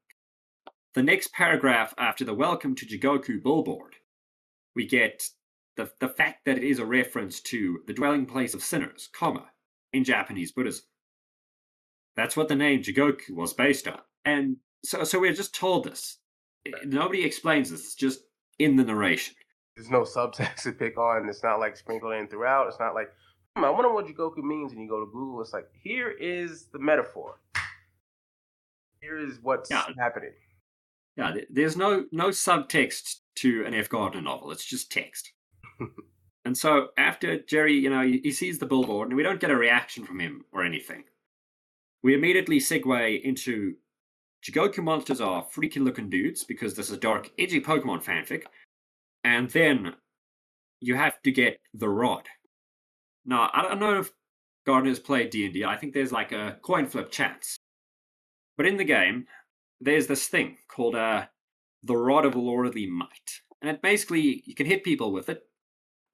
the 0.94 1.02
next 1.02 1.32
paragraph 1.32 1.94
after 1.98 2.24
the 2.24 2.34
welcome 2.34 2.74
to 2.76 2.86
Jigoku 2.86 3.42
billboard, 3.42 3.94
we 4.74 4.86
get 4.86 5.26
the, 5.76 5.90
the 6.00 6.08
fact 6.08 6.44
that 6.46 6.56
it 6.58 6.64
is 6.64 6.78
a 6.78 6.84
reference 6.86 7.40
to 7.40 7.80
the 7.86 7.92
dwelling 7.92 8.26
place 8.26 8.54
of 8.54 8.62
sinners, 8.62 9.08
comma, 9.12 9.44
in 9.92 10.04
Japanese 10.04 10.52
Buddhism. 10.52 10.84
That's 12.16 12.36
what 12.36 12.48
the 12.48 12.56
name 12.56 12.82
Jigoku 12.82 13.30
was 13.30 13.52
based 13.52 13.86
on. 13.86 14.00
And 14.24 14.56
so, 14.84 15.04
so 15.04 15.20
we're 15.20 15.34
just 15.34 15.54
told 15.54 15.84
this. 15.84 16.18
Nobody 16.84 17.24
explains 17.24 17.70
this. 17.70 17.80
It's 17.80 17.94
just 17.94 18.20
in 18.58 18.76
the 18.76 18.84
narration. 18.84 19.34
There's 19.76 19.90
no 19.90 20.02
subtext 20.02 20.62
to 20.62 20.72
pick 20.72 20.96
on. 20.98 21.28
It's 21.28 21.42
not 21.42 21.60
like 21.60 21.76
sprinkled 21.76 22.14
in 22.14 22.28
throughout. 22.28 22.68
It's 22.68 22.80
not 22.80 22.94
like 22.94 23.08
hmm, 23.56 23.64
I 23.64 23.70
wonder 23.70 23.92
what 23.92 24.06
Jigoku 24.06 24.38
means, 24.38 24.72
and 24.72 24.80
you 24.80 24.88
go 24.88 25.00
to 25.00 25.06
Google. 25.12 25.42
It's 25.42 25.52
like 25.52 25.66
here 25.82 26.10
is 26.10 26.68
the 26.72 26.78
metaphor. 26.78 27.38
Here 29.00 29.18
is 29.18 29.38
what's 29.42 29.70
Yeah. 29.70 29.84
happening. 29.98 30.32
Yeah, 31.16 31.34
there's 31.50 31.76
no 31.76 32.06
no 32.12 32.28
subtext 32.28 33.16
to 33.36 33.64
an 33.66 33.74
F. 33.74 33.88
Gardner 33.88 34.22
novel. 34.22 34.50
It's 34.50 34.64
just 34.64 34.90
text. 34.90 35.32
And 36.44 36.56
so 36.56 36.88
after 36.96 37.40
Jerry, 37.40 37.74
you 37.74 37.90
know, 37.90 38.02
he, 38.02 38.30
sees 38.32 38.58
the 38.58 38.66
billboard, 38.66 39.08
and 39.08 39.16
we 39.16 39.22
don't 39.22 39.40
get 39.40 39.50
a 39.50 39.56
reaction 39.56 40.04
from 40.04 40.20
him 40.20 40.44
or 40.52 40.64
anything. 40.64 41.04
We 42.02 42.14
immediately 42.14 42.58
segue 42.58 43.22
into 43.22 43.74
Jigoku 44.44 44.82
monsters 44.82 45.20
are 45.20 45.46
freaky 45.50 45.80
looking 45.80 46.08
dudes 46.08 46.44
because 46.44 46.74
this 46.74 46.90
is 46.90 46.98
dark, 46.98 47.30
edgy 47.38 47.60
Pokemon 47.60 48.04
fanfic, 48.04 48.44
and 49.24 49.50
then 49.50 49.94
you 50.80 50.94
have 50.94 51.20
to 51.22 51.32
get 51.32 51.58
the 51.74 51.88
rod. 51.88 52.28
Now, 53.24 53.50
I 53.52 53.62
don't 53.62 53.80
know 53.80 53.98
if 54.00 54.12
Gardner's 54.66 55.00
played 55.00 55.30
D 55.30 55.44
and 55.44 55.54
D. 55.54 55.64
I 55.64 55.76
think 55.76 55.94
there's 55.94 56.12
like 56.12 56.32
a 56.32 56.58
coin 56.62 56.86
flip 56.86 57.10
chance, 57.10 57.56
but 58.56 58.66
in 58.66 58.76
the 58.76 58.84
game, 58.84 59.26
there's 59.80 60.06
this 60.06 60.28
thing 60.28 60.56
called 60.68 60.94
uh, 60.94 61.26
the 61.82 61.96
Rod 61.96 62.24
of 62.24 62.36
Lordly 62.36 62.86
Might. 62.86 63.40
And 63.62 63.70
it 63.70 63.82
basically, 63.82 64.42
you 64.46 64.54
can 64.54 64.66
hit 64.66 64.84
people 64.84 65.12
with 65.12 65.28
it, 65.28 65.42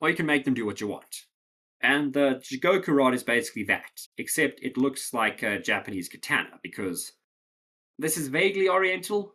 or 0.02 0.10
you 0.10 0.16
can 0.16 0.26
make 0.26 0.44
them 0.44 0.52
do 0.52 0.66
what 0.66 0.80
you 0.80 0.88
want. 0.88 1.22
And 1.80 2.12
the 2.12 2.42
Jigoku 2.42 2.88
Rod 2.88 3.14
is 3.14 3.22
basically 3.22 3.64
that, 3.64 4.00
except 4.18 4.60
it 4.60 4.76
looks 4.76 5.14
like 5.14 5.42
a 5.42 5.60
Japanese 5.60 6.08
katana, 6.08 6.58
because 6.62 7.12
this 7.98 8.18
is 8.18 8.28
vaguely 8.28 8.68
oriental, 8.68 9.34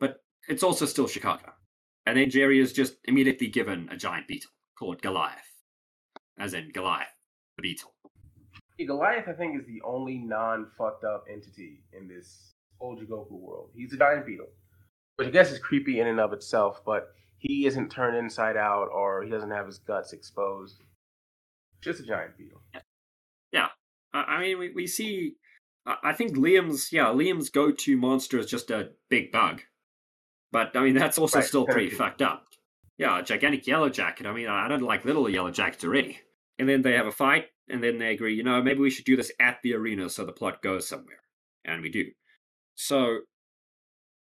but 0.00 0.16
it's 0.48 0.64
also 0.64 0.84
still 0.84 1.06
Chicago. 1.06 1.52
And 2.06 2.18
then 2.18 2.28
Jerry 2.28 2.60
is 2.60 2.72
just 2.72 2.96
immediately 3.04 3.46
given 3.46 3.88
a 3.90 3.96
giant 3.96 4.26
beetle 4.26 4.50
called 4.76 5.00
Goliath, 5.00 5.38
as 6.38 6.54
in 6.54 6.70
Goliath, 6.74 7.06
the 7.56 7.62
beetle. 7.62 7.92
Goliath, 8.84 9.28
I 9.28 9.32
think, 9.32 9.60
is 9.60 9.64
the 9.66 9.80
only 9.84 10.18
non-fucked 10.18 11.04
up 11.04 11.24
entity 11.32 11.84
in 11.92 12.08
this 12.08 12.54
old 12.80 12.98
Jigoku 12.98 13.30
world. 13.30 13.70
He's 13.76 13.92
a 13.92 13.96
giant 13.96 14.26
beetle, 14.26 14.48
which 15.16 15.28
I 15.28 15.30
guess 15.30 15.52
is 15.52 15.60
creepy 15.60 16.00
in 16.00 16.08
and 16.08 16.18
of 16.18 16.32
itself, 16.32 16.82
but 16.84 17.10
he 17.42 17.66
isn't 17.66 17.90
turned 17.90 18.16
inside 18.16 18.56
out 18.56 18.88
or 18.92 19.24
he 19.24 19.30
doesn't 19.30 19.50
have 19.50 19.66
his 19.66 19.78
guts 19.78 20.12
exposed. 20.12 20.80
Just 21.80 22.00
a 22.00 22.04
giant 22.04 22.38
beetle. 22.38 22.62
Yeah, 23.50 23.68
I 24.14 24.40
mean, 24.40 24.58
we, 24.58 24.70
we 24.70 24.86
see. 24.86 25.34
I 25.84 26.12
think 26.12 26.36
Liam's 26.36 26.92
yeah 26.92 27.06
Liam's 27.06 27.50
go-to 27.50 27.96
monster 27.96 28.38
is 28.38 28.46
just 28.46 28.70
a 28.70 28.90
big 29.10 29.32
bug, 29.32 29.62
but 30.52 30.76
I 30.76 30.84
mean 30.84 30.94
that's 30.94 31.18
also 31.18 31.40
Right, 31.40 31.46
still 31.46 31.66
pretty 31.66 31.90
fucked 31.90 32.22
up. 32.22 32.46
Yeah, 32.98 33.18
a 33.18 33.22
gigantic 33.24 33.66
yellow 33.66 33.88
jacket. 33.88 34.26
I 34.26 34.32
mean, 34.32 34.46
I 34.46 34.68
don't 34.68 34.82
like 34.82 35.04
little 35.04 35.28
yellow 35.28 35.50
jackets 35.50 35.82
already. 35.84 36.20
And 36.60 36.68
then 36.68 36.82
they 36.82 36.92
have 36.92 37.06
a 37.06 37.12
fight, 37.12 37.46
and 37.68 37.82
then 37.82 37.98
they 37.98 38.12
agree. 38.12 38.36
You 38.36 38.44
know, 38.44 38.62
maybe 38.62 38.78
we 38.78 38.90
should 38.90 39.06
do 39.06 39.16
this 39.16 39.32
at 39.40 39.58
the 39.64 39.74
arena 39.74 40.08
so 40.08 40.24
the 40.24 40.30
plot 40.30 40.62
goes 40.62 40.86
somewhere, 40.86 41.18
and 41.64 41.82
we 41.82 41.90
do. 41.90 42.04
So 42.76 43.20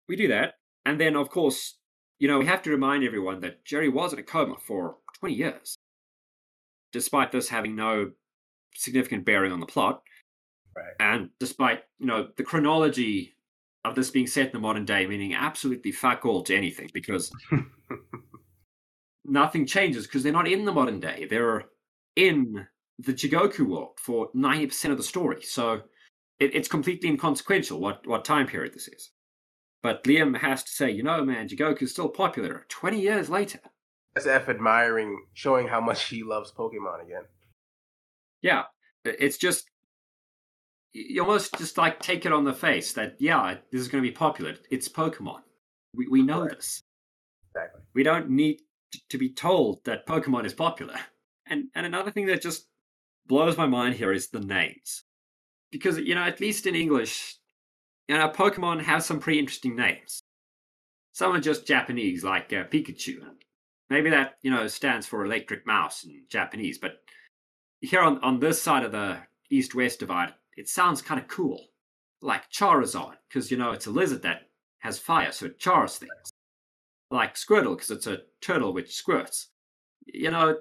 we 0.09 0.17
do 0.17 0.27
that, 0.27 0.55
and 0.85 0.99
then 0.99 1.15
of 1.15 1.29
course, 1.29 1.77
you 2.19 2.27
know, 2.27 2.39
we 2.39 2.45
have 2.45 2.61
to 2.63 2.71
remind 2.71 3.03
everyone 3.03 3.41
that 3.41 3.65
Jerry 3.65 3.89
was 3.89 4.13
in 4.13 4.19
a 4.19 4.23
coma 4.23 4.55
for 4.65 4.97
twenty 5.19 5.35
years, 5.35 5.77
despite 6.91 7.31
this 7.31 7.49
having 7.49 7.75
no 7.75 8.11
significant 8.75 9.25
bearing 9.25 9.51
on 9.51 9.59
the 9.59 9.65
plot. 9.65 10.01
Right. 10.75 10.93
And 10.99 11.29
despite, 11.39 11.83
you 11.99 12.05
know, 12.05 12.27
the 12.35 12.43
chronology 12.43 13.35
of 13.85 13.95
this 13.95 14.09
being 14.09 14.27
set 14.27 14.47
in 14.47 14.51
the 14.51 14.59
modern 14.59 14.83
day, 14.83 15.05
meaning 15.07 15.33
absolutely 15.33 15.91
fuck 15.91 16.25
all 16.25 16.43
to 16.43 16.55
anything, 16.55 16.89
because 16.93 17.31
nothing 19.25 19.65
changes 19.65 20.05
because 20.05 20.23
they're 20.23 20.33
not 20.33 20.47
in 20.47 20.65
the 20.65 20.73
modern 20.73 20.99
day. 20.99 21.27
They're 21.29 21.65
in 22.15 22.67
the 22.99 23.13
Jigoku 23.13 23.67
world 23.67 23.97
for 23.97 24.29
90% 24.35 24.91
of 24.91 24.97
the 24.97 25.03
story. 25.03 25.41
So 25.41 25.81
it, 26.39 26.55
it's 26.55 26.67
completely 26.67 27.09
inconsequential 27.09 27.79
what, 27.79 28.05
what 28.07 28.25
time 28.25 28.47
period 28.47 28.73
this 28.73 28.87
is. 28.87 29.11
But 29.85 30.03
Liam 30.05 30.35
has 30.39 30.63
to 30.63 30.71
say, 30.71 30.89
you 30.89 31.03
know, 31.03 31.23
man, 31.23 31.47
Jigoku's 31.47 31.91
still 31.91 32.09
popular 32.09 32.65
20 32.69 32.99
years 32.99 33.29
later. 33.29 33.59
That's 34.15 34.25
F 34.25 34.49
admiring, 34.49 35.25
showing 35.33 35.67
how 35.67 35.79
much 35.79 36.05
he 36.05 36.23
loves 36.23 36.51
Pokemon 36.51 37.03
again. 37.03 37.21
Yeah, 38.41 38.63
it's 39.03 39.37
just 39.37 39.69
you 40.93 41.21
almost 41.21 41.55
just 41.59 41.77
like 41.77 41.99
take 41.99 42.25
it 42.25 42.33
on 42.33 42.45
the 42.45 42.53
face 42.53 42.93
that 42.93 43.17
yeah, 43.19 43.57
this 43.71 43.79
is 43.79 43.87
going 43.87 44.03
to 44.03 44.09
be 44.09 44.15
popular. 44.15 44.55
It's 44.71 44.89
Pokemon. 44.89 45.41
We 45.93 46.07
we 46.07 46.23
know 46.23 46.41
Right. 46.41 46.55
this. 46.55 46.81
Exactly. 47.53 47.81
We 47.93 48.01
don't 48.01 48.31
need 48.31 48.61
to 49.09 49.19
be 49.19 49.29
told 49.29 49.85
that 49.85 50.07
Pokemon 50.07 50.45
is 50.45 50.55
popular. 50.55 50.95
And 51.45 51.65
and 51.75 51.85
another 51.85 52.09
thing 52.09 52.25
that 52.25 52.41
just 52.41 52.65
blows 53.27 53.55
my 53.55 53.67
mind 53.67 53.93
here 53.93 54.11
is 54.11 54.29
the 54.29 54.39
names, 54.39 55.03
because 55.71 55.99
you 55.99 56.15
know 56.15 56.23
at 56.23 56.39
least 56.41 56.65
in 56.65 56.73
English, 56.73 57.37
you 58.07 58.17
know 58.17 58.29
Pokemon 58.29 58.81
have 58.83 59.03
some 59.03 59.19
pretty 59.19 59.39
interesting 59.39 59.75
names. 59.75 60.21
Some 61.13 61.35
are 61.35 61.39
just 61.39 61.65
Japanese, 61.65 62.23
like 62.23 62.51
uh, 62.51 62.65
Pikachu. 62.65 63.19
Maybe 63.89 64.09
that 64.09 64.37
you 64.41 64.51
know 64.51 64.67
stands 64.67 65.07
for 65.07 65.25
electric 65.25 65.65
mouse 65.65 66.03
in 66.03 66.23
Japanese, 66.29 66.77
but 66.77 67.01
here 67.81 68.01
on, 68.01 68.19
on 68.19 68.39
this 68.39 68.61
side 68.61 68.83
of 68.83 68.91
the 68.91 69.19
east 69.49 69.75
west 69.75 69.99
divide, 69.99 70.33
it 70.57 70.67
sounds 70.69 71.01
kind 71.01 71.19
of 71.19 71.27
cool. 71.27 71.67
Like 72.21 72.49
Charizard, 72.49 73.15
because 73.29 73.51
you 73.51 73.57
know 73.57 73.71
it's 73.71 73.87
a 73.87 73.91
lizard 73.91 74.23
that 74.23 74.49
has 74.79 74.97
fire, 74.99 75.31
so 75.31 75.47
it 75.47 75.59
chars 75.59 75.97
things. 75.97 76.11
Like 77.11 77.35
Squirtle, 77.35 77.75
because 77.75 77.91
it's 77.91 78.07
a 78.07 78.19
turtle 78.41 78.73
which 78.73 78.95
squirts. 78.95 79.49
You 80.07 80.31
know, 80.31 80.57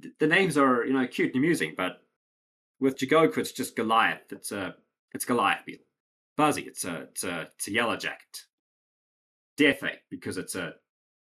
th- 0.00 0.14
the 0.18 0.26
names 0.26 0.56
are 0.56 0.84
you 0.84 0.92
know 0.92 1.06
cute 1.06 1.34
and 1.34 1.44
amusing, 1.44 1.74
but 1.76 1.98
with 2.80 2.96
Jigoku, 2.96 3.38
it's 3.38 3.52
just 3.52 3.76
Goliath. 3.76 4.32
It's 4.32 4.52
a 4.52 4.76
it's 5.12 5.24
Goliath 5.24 5.64
beetle. 5.66 5.84
Buzzy, 6.36 6.62
it's 6.62 6.84
a 6.84 7.02
it's 7.02 7.24
a 7.24 7.42
it's 7.54 7.68
a 7.68 7.72
yellow 7.72 7.96
jacket. 7.96 8.42
Death 9.56 9.82
ape, 9.84 10.00
because 10.10 10.36
it's 10.36 10.54
a 10.56 10.74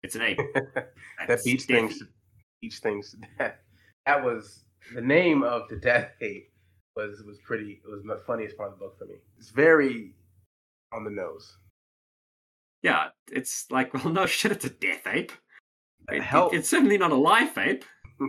it's 0.02 0.16
an 0.16 0.22
ape. 0.22 0.39
that 1.28 1.44
beats 1.44 1.66
things. 1.66 2.02
Beats 2.62 2.80
things 2.80 3.12
to 3.12 3.18
death. 3.38 3.56
That 4.06 4.24
was 4.24 4.63
the 4.96 5.02
name 5.02 5.44
of 5.44 5.68
the 5.70 5.76
death 5.78 6.12
ape. 6.22 6.50
Was 6.96 7.22
was 7.26 7.38
pretty. 7.46 7.82
It 7.86 7.89
was 7.92 8.04
the 8.04 8.22
funniest 8.28 8.56
part 8.58 8.72
of 8.72 8.80
the 8.80 8.86
book 8.86 8.98
for 8.98 9.06
me. 9.06 9.16
It's 9.38 9.50
very 9.50 10.13
on 10.94 11.04
the 11.04 11.10
nose. 11.10 11.58
Yeah, 12.84 13.08
it's 13.32 13.66
like, 13.72 13.94
well, 13.94 14.10
no 14.13 14.26
shit, 14.26 14.52
it's 14.52 14.66
a 14.66 14.70
death 14.70 15.08
ape. 15.08 15.32
It- 16.12 16.16
it- 16.18 16.22
Hell, 16.24 16.50
it's 16.54 16.70
certainly 16.70 16.98
not 16.98 17.12
a 17.12 17.16
life 17.16 17.58
ape. 17.58 17.84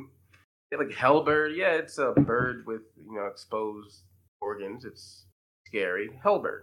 Yeah, 0.72 0.78
like 0.78 0.88
Hellbird. 0.88 1.56
Yeah, 1.56 1.74
it's 1.74 1.98
a 1.98 2.12
bird 2.12 2.64
with 2.66 2.80
you 2.96 3.14
know 3.14 3.26
exposed 3.26 4.02
organs. 4.40 4.84
It's 4.84 5.26
scary. 5.74 6.10
Hellbird, 6.24 6.62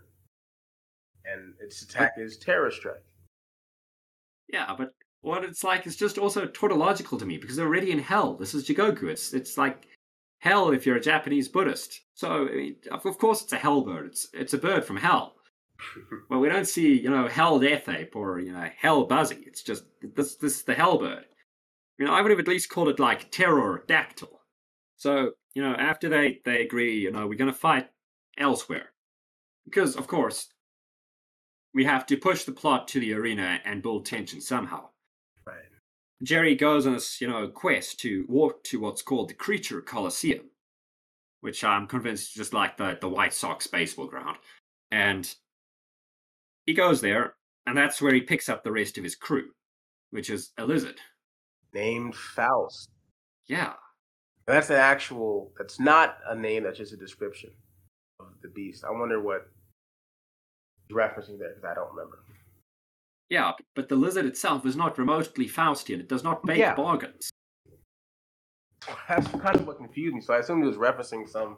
and 1.26 1.54
its 1.60 1.82
attack 1.82 2.14
is 2.18 2.38
Terror 2.38 2.72
Strike. 2.72 3.04
Yeah, 4.48 4.74
but 4.78 4.94
what 5.22 5.44
it's 5.44 5.64
like 5.64 5.86
is 5.86 5.96
just 5.96 6.18
also 6.18 6.46
tautological 6.46 7.18
to 7.20 7.26
me 7.26 7.38
because 7.38 7.56
they're 7.56 7.68
already 7.68 7.92
in 7.92 8.00
hell. 8.00 8.36
This 8.36 8.54
is 8.54 8.68
Jigoku. 8.68 9.04
It's 9.04 9.34
it's 9.34 9.58
like 9.58 9.88
hell 10.40 10.72
if 10.72 10.86
you're 10.86 10.96
a 10.96 11.02
Japanese 11.02 11.48
Buddhist. 11.48 12.02
So 12.14 12.48
I 12.48 12.56
mean, 12.56 12.76
of 12.90 13.18
course 13.18 13.42
it's 13.42 13.54
a 13.54 13.58
hell 13.58 13.82
bird. 13.82 14.08
It's 14.08 14.28
it's 14.34 14.54
a 14.54 14.58
bird 14.58 14.86
from 14.86 14.98
hell. 14.98 15.36
Well, 16.30 16.40
we 16.40 16.48
don't 16.48 16.68
see 16.68 16.98
you 16.98 17.10
know 17.10 17.28
hell 17.28 17.60
death 17.60 17.90
ape 17.90 18.16
or 18.16 18.40
you 18.40 18.54
know 18.54 18.70
hell 18.78 19.06
buzzy. 19.06 19.44
It's 19.46 19.64
just 19.64 19.84
this 20.02 20.36
this 20.36 20.58
is 20.58 20.64
the 20.64 20.74
hell 20.74 20.98
bird. 20.98 21.26
You 21.98 22.06
know, 22.06 22.14
I 22.14 22.22
would 22.22 22.32
have 22.32 22.40
at 22.40 22.48
least 22.48 22.70
called 22.70 22.88
it 22.88 23.00
like 23.00 23.32
terror 23.32 23.84
dactyl. 23.88 24.40
So 24.96 25.32
you 25.54 25.62
know, 25.62 25.74
after 25.74 26.08
they 26.08 26.40
they 26.46 26.62
agree, 26.62 27.00
you 27.00 27.12
know, 27.12 27.28
we're 27.28 27.38
gonna 27.38 27.52
fight 27.52 27.90
elsewhere 28.38 28.92
because 29.66 29.96
of 29.96 30.08
course 30.08 30.50
we 31.74 31.86
have 31.86 32.06
to 32.08 32.18
push 32.18 32.44
the 32.44 32.52
plot 32.52 32.88
to 32.90 33.00
the 33.00 33.14
arena 33.14 33.60
and 33.64 33.82
build 33.82 34.06
tension 34.06 34.42
somehow. 34.42 34.90
right. 35.46 35.56
Jerry 36.24 36.56
goes 36.56 36.86
on 36.86 36.94
this, 36.94 37.22
you 37.22 37.28
know, 37.28 37.48
quest 37.48 38.00
to 38.02 38.26
walk 38.28 38.64
to 38.66 38.80
what's 38.80 39.02
called 39.02 39.30
the 39.30 39.34
Creature 39.34 39.82
Coliseum, 39.82 40.50
which 41.40 41.64
I'm 41.64 41.88
convinced 41.88 42.30
is 42.30 42.34
just 42.34 42.54
like 42.54 42.78
the, 42.78 42.98
the 43.00 43.10
White 43.10 43.34
Sox 43.34 43.68
baseball 43.68 44.08
ground. 44.08 44.38
And 44.92 45.34
he 46.66 46.74
goes 46.74 47.02
there, 47.02 47.36
and 47.66 47.78
that's 47.78 48.02
where 48.02 48.14
he 48.14 48.22
picks 48.22 48.50
up 48.50 48.64
the 48.64 48.72
rest 48.72 48.98
of 48.98 49.04
his 49.04 49.16
crew, 49.16 49.52
which 50.12 50.30
is 50.30 50.52
a 50.58 50.66
lizard. 50.66 51.00
Named 51.74 52.16
Faust. 52.16 52.90
Yeah. 53.48 53.74
That's 54.46 54.70
an 54.70 54.76
actual. 54.76 55.52
That's 55.58 55.80
not 55.80 56.18
a 56.28 56.36
name. 56.36 56.64
That's 56.64 56.78
just 56.78 56.94
a 56.94 56.98
description 56.98 57.52
of 58.20 58.28
the 58.42 58.50
beast. 58.50 58.84
I 58.84 58.92
wonder 58.92 59.22
what 59.22 59.50
referencing 60.92 61.40
there 61.40 61.50
because 61.50 61.64
I 61.64 61.74
don't 61.74 61.90
remember. 61.94 62.20
Yeah, 63.30 63.54
but 63.76 63.88
the 63.88 63.96
lizard 63.96 64.26
itself 64.26 64.66
is 64.66 64.76
not 64.76 64.98
remotely 64.98 65.48
Faustian. 65.48 66.00
It 66.00 66.10
does 66.10 66.24
not 66.24 66.44
make 66.44 66.58
Yeah. 66.58 66.76
bargains. 66.76 67.30
That's 69.08 69.28
kind 69.28 69.56
of 69.56 69.68
what 69.68 69.78
confused 69.78 70.16
me. 70.16 70.22
So 70.22 70.34
I 70.34 70.40
assumed 70.40 70.64
he 70.64 70.68
was 70.68 70.78
referencing 70.78 71.30
some 71.30 71.58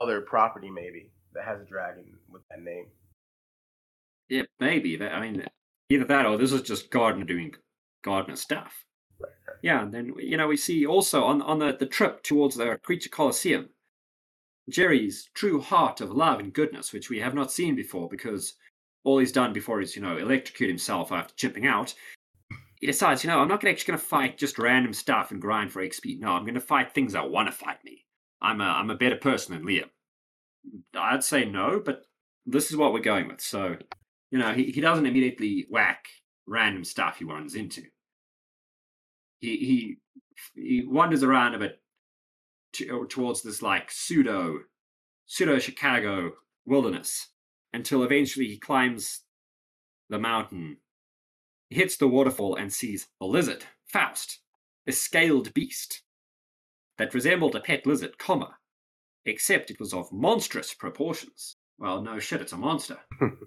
other 0.00 0.20
property 0.20 0.70
maybe 0.70 1.10
that 1.34 1.44
has 1.44 1.60
a 1.60 1.64
dragon 1.64 2.04
with 2.30 2.42
that 2.50 2.62
name. 2.62 2.86
Yeah, 4.28 4.42
maybe. 4.60 4.96
That, 4.96 5.12
I 5.12 5.20
mean, 5.20 5.44
either 5.88 6.04
that 6.04 6.26
or 6.26 6.36
this 6.38 6.52
is 6.52 6.62
just 6.62 6.90
Gardner 6.90 7.24
doing 7.24 7.54
Gardner 8.02 8.36
stuff. 8.36 8.84
Yeah, 9.62 9.82
and 9.82 9.92
then 9.92 10.14
you 10.16 10.36
know 10.36 10.48
we 10.48 10.56
see 10.56 10.86
also 10.86 11.24
on 11.24 11.42
on 11.42 11.58
the, 11.58 11.76
the 11.78 11.86
trip 11.86 12.22
towards 12.22 12.56
the 12.56 12.78
creature 12.82 13.10
coliseum, 13.10 13.70
Jerry's 14.70 15.28
true 15.34 15.60
heart 15.60 16.00
of 16.00 16.10
love 16.10 16.40
and 16.40 16.52
goodness, 16.52 16.92
which 16.92 17.10
we 17.10 17.18
have 17.20 17.34
not 17.34 17.52
seen 17.52 17.74
before, 17.74 18.08
because 18.08 18.54
all 19.04 19.18
he's 19.18 19.32
done 19.32 19.52
before 19.52 19.80
is 19.80 19.96
you 19.96 20.02
know 20.02 20.16
electrocute 20.16 20.68
himself 20.68 21.12
after 21.12 21.34
chipping 21.34 21.66
out. 21.66 21.94
He 22.80 22.86
decides, 22.86 23.22
you 23.22 23.28
know, 23.28 23.40
I'm 23.40 23.48
not 23.48 23.62
actually 23.62 23.92
going 23.92 23.98
to 23.98 24.04
fight 24.04 24.38
just 24.38 24.58
random 24.58 24.94
stuff 24.94 25.30
and 25.30 25.40
grind 25.40 25.70
for 25.70 25.82
XP. 25.82 26.18
No, 26.18 26.30
I'm 26.30 26.44
going 26.44 26.54
to 26.54 26.60
fight 26.60 26.94
things 26.94 27.12
that 27.12 27.30
want 27.30 27.46
to 27.46 27.52
fight 27.52 27.84
me. 27.84 28.06
I'm 28.40 28.60
a 28.60 28.64
I'm 28.64 28.90
a 28.90 28.96
better 28.96 29.16
person 29.16 29.54
than 29.54 29.66
Liam. 29.66 29.90
I'd 30.94 31.24
say 31.24 31.44
no, 31.44 31.80
but 31.84 32.04
this 32.46 32.70
is 32.70 32.76
what 32.76 32.92
we're 32.92 33.00
going 33.00 33.28
with. 33.28 33.40
So, 33.40 33.76
you 34.30 34.38
know, 34.38 34.52
he, 34.52 34.64
he 34.64 34.80
doesn't 34.80 35.06
immediately 35.06 35.66
whack 35.70 36.06
random 36.46 36.84
stuff 36.84 37.18
he 37.18 37.24
runs 37.24 37.54
into. 37.54 37.82
He 39.40 39.56
he 39.56 39.96
he 40.54 40.84
wanders 40.86 41.22
around 41.22 41.54
a 41.54 41.58
bit 41.58 41.80
to, 42.74 43.06
towards 43.08 43.42
this 43.42 43.62
like 43.62 43.90
pseudo 43.90 44.60
pseudo 45.26 45.58
Chicago 45.58 46.32
wilderness 46.66 47.28
until 47.72 48.02
eventually 48.02 48.46
he 48.46 48.58
climbs 48.58 49.22
the 50.08 50.18
mountain, 50.18 50.78
He 51.68 51.76
hits 51.76 51.96
the 51.96 52.08
waterfall, 52.08 52.56
and 52.56 52.72
sees 52.72 53.08
a 53.20 53.26
lizard, 53.26 53.64
Faust, 53.86 54.40
a 54.86 54.92
scaled 54.92 55.54
beast 55.54 56.02
that 56.98 57.14
resembled 57.14 57.54
a 57.54 57.60
pet 57.60 57.86
lizard, 57.86 58.18
comma, 58.18 58.56
except 59.24 59.70
it 59.70 59.80
was 59.80 59.94
of 59.94 60.12
monstrous 60.12 60.74
proportions. 60.74 61.56
Well, 61.78 62.02
no 62.02 62.18
shit, 62.18 62.42
it's 62.42 62.52
a 62.52 62.56
monster. 62.56 62.98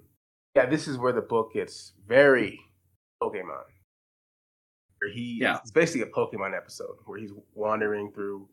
yeah, 0.56 0.66
this 0.66 0.88
is 0.88 0.98
where 0.98 1.14
the 1.14 1.22
book 1.22 1.54
gets 1.54 1.94
very 2.08 2.60
Pokemon. 3.22 3.66
Where 5.00 5.12
he, 5.12 5.38
yeah. 5.42 5.58
it's 5.58 5.72
basically 5.72 6.02
a 6.02 6.14
Pokemon 6.14 6.56
episode 6.56 6.96
where 7.06 7.20
he's 7.20 7.32
wandering 7.54 8.12
through. 8.12 8.48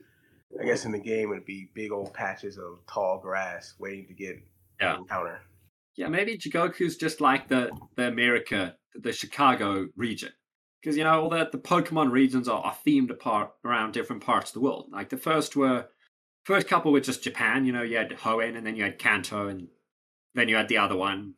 I 0.61 0.65
guess 0.65 0.85
in 0.85 0.91
the 0.91 0.99
game 0.99 1.31
it'd 1.31 1.47
be 1.47 1.71
big 1.75 1.93
old 1.93 2.13
patches 2.13 2.59
of 2.59 2.81
tall 2.89 3.21
grass 3.21 3.75
waiting 3.79 4.09
to 4.09 4.15
get 4.15 4.37
yeah. 4.81 4.95
an 4.95 5.01
encounter. 5.03 5.41
Yeah, 5.97 6.09
maybe 6.09 6.39
Jigoku's 6.39 6.97
just 6.97 7.21
like 7.21 7.49
the 7.49 7.71
the 7.97 8.09
America, 8.09 8.77
the 8.95 9.13
Chicago 9.13 9.89
region, 9.97 10.33
because 10.81 10.97
you 10.97 11.05
know 11.05 11.23
all 11.23 11.31
the 11.31 11.49
the 11.51 11.59
Pokemon 11.59 12.11
regions 12.11 12.49
are, 12.49 12.63
are 12.63 12.77
themed 12.87 13.11
apart 13.11 13.53
around 13.65 13.93
different 13.93 14.25
parts 14.25 14.51
of 14.51 14.55
the 14.55 14.61
world. 14.61 14.89
Like 14.93 15.09
the 15.09 15.17
first 15.17 15.57
were 15.57 15.87
first 16.45 16.69
couple 16.69 16.93
were 16.93 17.01
just 17.01 17.23
Japan. 17.25 17.65
You 17.67 17.73
know, 17.73 17.83
you 17.83 17.97
had 17.97 18.11
Hoenn, 18.11 18.57
and 18.57 18.67
then 18.67 18.77
you 18.77 18.85
had 18.85 18.99
Kanto, 18.99 19.49
and 19.49 19.69
then 20.35 20.49
you 20.49 20.57
had 20.57 20.69
the 20.69 20.79
other 20.79 20.97
one. 20.97 21.35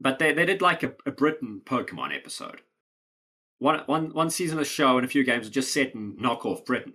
But 0.00 0.18
they 0.18 0.32
they 0.32 0.46
did 0.46 0.62
like 0.62 0.82
a, 0.82 0.94
a 1.04 1.10
Britain 1.10 1.62
Pokemon 1.64 2.14
episode. 2.14 2.62
One 3.58 3.80
one 3.86 4.12
one 4.12 4.30
season 4.30 4.58
of 4.58 4.64
the 4.64 4.70
show 4.70 4.96
and 4.96 5.04
a 5.04 5.08
few 5.08 5.24
games 5.24 5.48
just 5.48 5.72
set 5.72 5.94
in 5.94 6.16
knockoff 6.16 6.64
Britain. 6.64 6.94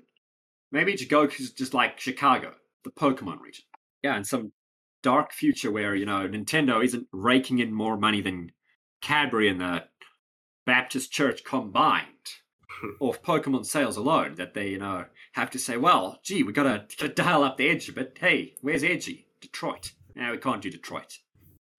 Maybe 0.71 0.93
Jigoku's 0.93 1.51
just 1.51 1.73
like 1.73 1.99
Chicago, 1.99 2.53
the 2.83 2.91
Pokemon 2.91 3.41
region. 3.41 3.65
Yeah, 4.03 4.15
and 4.15 4.25
some 4.25 4.51
dark 5.03 5.33
future 5.33 5.71
where 5.71 5.95
you 5.95 6.05
know 6.05 6.27
Nintendo 6.27 6.83
isn't 6.83 7.07
raking 7.11 7.59
in 7.59 7.73
more 7.73 7.97
money 7.97 8.21
than 8.21 8.51
Cadbury 9.01 9.49
and 9.49 9.59
the 9.59 9.85
Baptist 10.65 11.11
Church 11.11 11.43
combined 11.43 12.05
off 12.99 13.21
Pokemon 13.21 13.65
sales 13.65 13.97
alone. 13.97 14.35
That 14.35 14.53
they 14.53 14.69
you 14.69 14.79
know 14.79 15.05
have 15.33 15.49
to 15.51 15.59
say, 15.59 15.77
well, 15.77 16.19
gee, 16.23 16.43
we 16.43 16.53
gotta, 16.53 16.85
gotta 16.97 17.13
dial 17.13 17.43
up 17.43 17.57
the 17.57 17.69
edge 17.69 17.93
But 17.95 18.17
Hey, 18.19 18.55
where's 18.61 18.83
Edgy? 18.83 19.27
Detroit. 19.39 19.93
Now 20.15 20.31
we 20.31 20.37
can't 20.37 20.61
do 20.61 20.69
Detroit. 20.69 21.19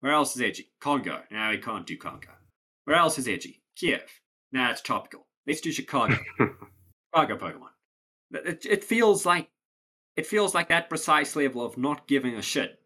Where 0.01 0.13
else 0.13 0.35
is 0.35 0.43
Edgy? 0.43 0.71
Congo. 0.81 1.21
Now 1.31 1.51
we 1.51 1.59
can't 1.59 1.87
do 1.87 1.97
Congo. 1.97 2.31
Where 2.85 2.97
else 2.97 3.19
is 3.19 3.29
Edgy? 3.29 3.63
Kiev. 3.77 4.03
Now 4.51 4.71
it's 4.71 4.81
topical. 4.81 5.27
Let's 5.47 5.61
do 5.61 5.71
Chicago. 5.71 6.17
Chicago 6.39 7.37
Pokemon. 7.37 7.69
It, 8.33 8.67
it 8.67 8.85
feels 8.85 9.27
like 9.27 9.51
it 10.17 10.27
feels 10.27 10.55
like 10.55 10.69
that 10.69 10.89
precise 10.89 11.37
level 11.37 11.65
of 11.65 11.79
not 11.79 12.07
giving 12.09 12.35
a 12.35 12.43
shit. 12.43 12.82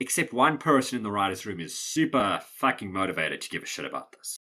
Except 0.00 0.32
one 0.32 0.58
person 0.58 0.96
in 0.96 1.02
the 1.02 1.10
writer's 1.10 1.44
room 1.44 1.60
is 1.60 1.76
super 1.76 2.40
fucking 2.42 2.92
motivated 2.92 3.40
to 3.40 3.48
give 3.48 3.64
a 3.64 3.66
shit 3.66 3.84
about 3.84 4.12
this. 4.12 4.38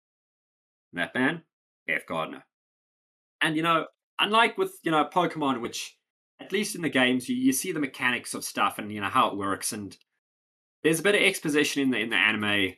And 0.92 1.02
that 1.02 1.14
man, 1.14 1.44
F. 1.88 2.06
Gardner. 2.08 2.46
And 3.42 3.56
you 3.56 3.62
know, 3.62 3.88
unlike 4.20 4.58
with 4.58 4.74
you 4.84 4.92
know 4.92 5.06
Pokemon, 5.06 5.62
which 5.62 5.98
at 6.40 6.52
least 6.52 6.76
in 6.76 6.82
the 6.82 6.90
games 6.90 7.30
you, 7.30 7.36
you 7.36 7.54
see 7.54 7.72
the 7.72 7.80
mechanics 7.80 8.34
of 8.34 8.44
stuff 8.44 8.80
and 8.80 8.92
you 8.92 9.02
know 9.02 9.10
how 9.10 9.30
it 9.30 9.38
works, 9.38 9.74
and 9.74 9.96
there's 10.84 11.00
a 11.00 11.04
bit 11.04 11.16
of 11.16 11.22
exposition 11.22 11.82
in 11.82 11.92
the 11.92 12.00
in 12.00 12.10
the 12.10 12.16
anime 12.16 12.74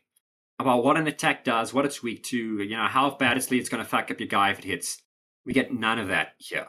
about 0.60 0.84
what 0.84 0.98
an 0.98 1.08
attack 1.08 1.44
does, 1.44 1.74
what 1.74 1.86
it's 1.86 2.02
weak 2.02 2.24
to, 2.24 2.62
you 2.62 2.76
know 2.76 2.88
how 2.88 3.12
badly 3.12 3.60
it's 3.60 3.70
going 3.70 3.84
to 3.84 3.90
fuck 3.90 4.10
up 4.12 4.20
your 4.20 4.28
guy 4.28 4.52
if 4.52 4.60
it 4.60 4.66
hits. 4.66 5.02
We 5.46 5.54
get 5.54 5.74
none 5.74 6.00
of 6.00 6.08
that 6.08 6.34
here, 6.40 6.68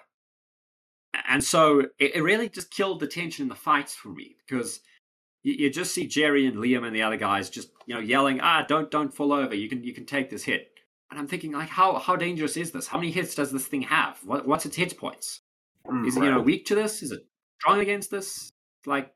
and 1.28 1.42
so 1.42 1.80
it, 1.98 2.16
it 2.16 2.22
really 2.22 2.48
just 2.48 2.70
killed 2.70 3.00
the 3.00 3.06
tension 3.06 3.44
in 3.44 3.48
the 3.48 3.54
fights 3.54 3.94
for 3.94 4.08
me 4.08 4.36
because 4.46 4.80
you, 5.46 5.54
you 5.54 5.70
just 5.70 5.94
see 5.94 6.08
Jerry 6.08 6.44
and 6.46 6.56
Liam 6.56 6.84
and 6.84 6.94
the 6.94 7.02
other 7.02 7.16
guys 7.16 7.48
just 7.48 7.70
you 7.86 7.94
know 7.94 8.00
yelling, 8.00 8.40
"Ah, 8.40 8.64
don't 8.68 8.90
don't 8.90 9.14
fall 9.14 9.32
over! 9.32 9.54
You 9.54 9.68
can 9.68 9.84
you 9.84 9.94
can 9.94 10.04
take 10.04 10.28
this 10.28 10.42
hit." 10.42 10.72
And 11.08 11.20
I'm 11.20 11.28
thinking, 11.28 11.52
like, 11.52 11.68
how 11.68 11.98
how 11.98 12.16
dangerous 12.16 12.56
is 12.56 12.72
this? 12.72 12.88
How 12.88 12.98
many 12.98 13.12
hits 13.12 13.36
does 13.36 13.52
this 13.52 13.66
thing 13.66 13.82
have? 13.82 14.18
What 14.24 14.46
what's 14.48 14.66
its 14.66 14.74
hit 14.74 14.98
points? 14.98 15.42
Mm, 15.86 16.06
is 16.06 16.16
it 16.16 16.24
you 16.24 16.30
know 16.32 16.40
weak 16.40 16.66
to 16.66 16.74
this? 16.74 17.00
Is 17.00 17.12
it 17.12 17.24
strong 17.60 17.78
against 17.78 18.10
this? 18.10 18.50
Like, 18.86 19.12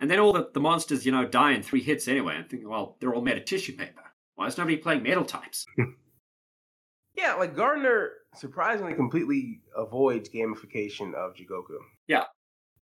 and 0.00 0.10
then 0.10 0.18
all 0.18 0.32
the, 0.32 0.48
the 0.54 0.60
monsters 0.60 1.04
you 1.04 1.12
know 1.12 1.26
die 1.26 1.52
in 1.52 1.62
three 1.62 1.82
hits 1.82 2.08
anyway. 2.08 2.36
I'm 2.36 2.48
thinking, 2.48 2.68
well, 2.68 2.96
they're 2.98 3.14
all 3.14 3.20
made 3.20 3.36
of 3.36 3.44
tissue 3.44 3.76
paper. 3.76 4.02
Why 4.36 4.46
is 4.46 4.56
nobody 4.56 4.78
playing 4.78 5.02
metal 5.02 5.24
types? 5.24 5.66
yeah, 7.14 7.34
like 7.34 7.54
Gardner 7.54 8.12
surprisingly 8.34 8.94
completely 8.94 9.60
avoids 9.76 10.30
gamification 10.30 11.12
of 11.12 11.34
Jigoku. 11.34 11.76
Yeah, 12.06 12.24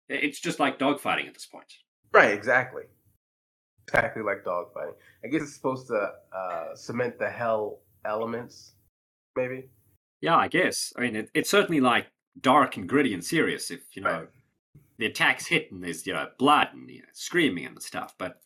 it's 0.08 0.40
just 0.40 0.60
like 0.60 0.78
dogfighting 0.78 1.28
at 1.28 1.34
this 1.34 1.48
point. 1.48 1.74
Right, 2.16 2.32
exactly. 2.32 2.84
Exactly 3.90 4.24
like 4.24 4.46
dogfighting. 4.46 4.94
I 5.24 5.28
guess 5.28 5.42
it's 5.42 5.54
supposed 5.54 5.88
to 5.88 6.14
uh, 6.34 6.74
cement 6.74 7.20
the 7.20 7.30
hell 7.30 7.80
elements, 8.06 8.72
maybe. 9.36 9.66
Yeah, 10.22 10.38
I 10.38 10.48
guess. 10.48 10.94
I 10.98 11.02
mean, 11.02 11.18
it, 11.18 11.30
it's 11.34 11.50
certainly 11.50 11.82
like 11.82 12.08
dark 12.40 12.78
and 12.78 12.88
gritty 12.88 13.14
and 13.14 13.24
serious. 13.24 13.70
If 13.70 13.98
you 13.98 14.02
know 14.02 14.20
right. 14.20 14.30
the 14.98 15.08
attacks 15.08 15.48
hit 15.48 15.74
and 15.74 15.84
there's 15.84 16.08
you 16.08 16.14
know 16.14 16.30
blood 16.40 16.70
and 16.72 16.90
you 16.90 17.02
know, 17.02 17.08
screaming 17.12 17.66
and 17.66 17.82
stuff, 17.84 18.16
but 18.18 18.40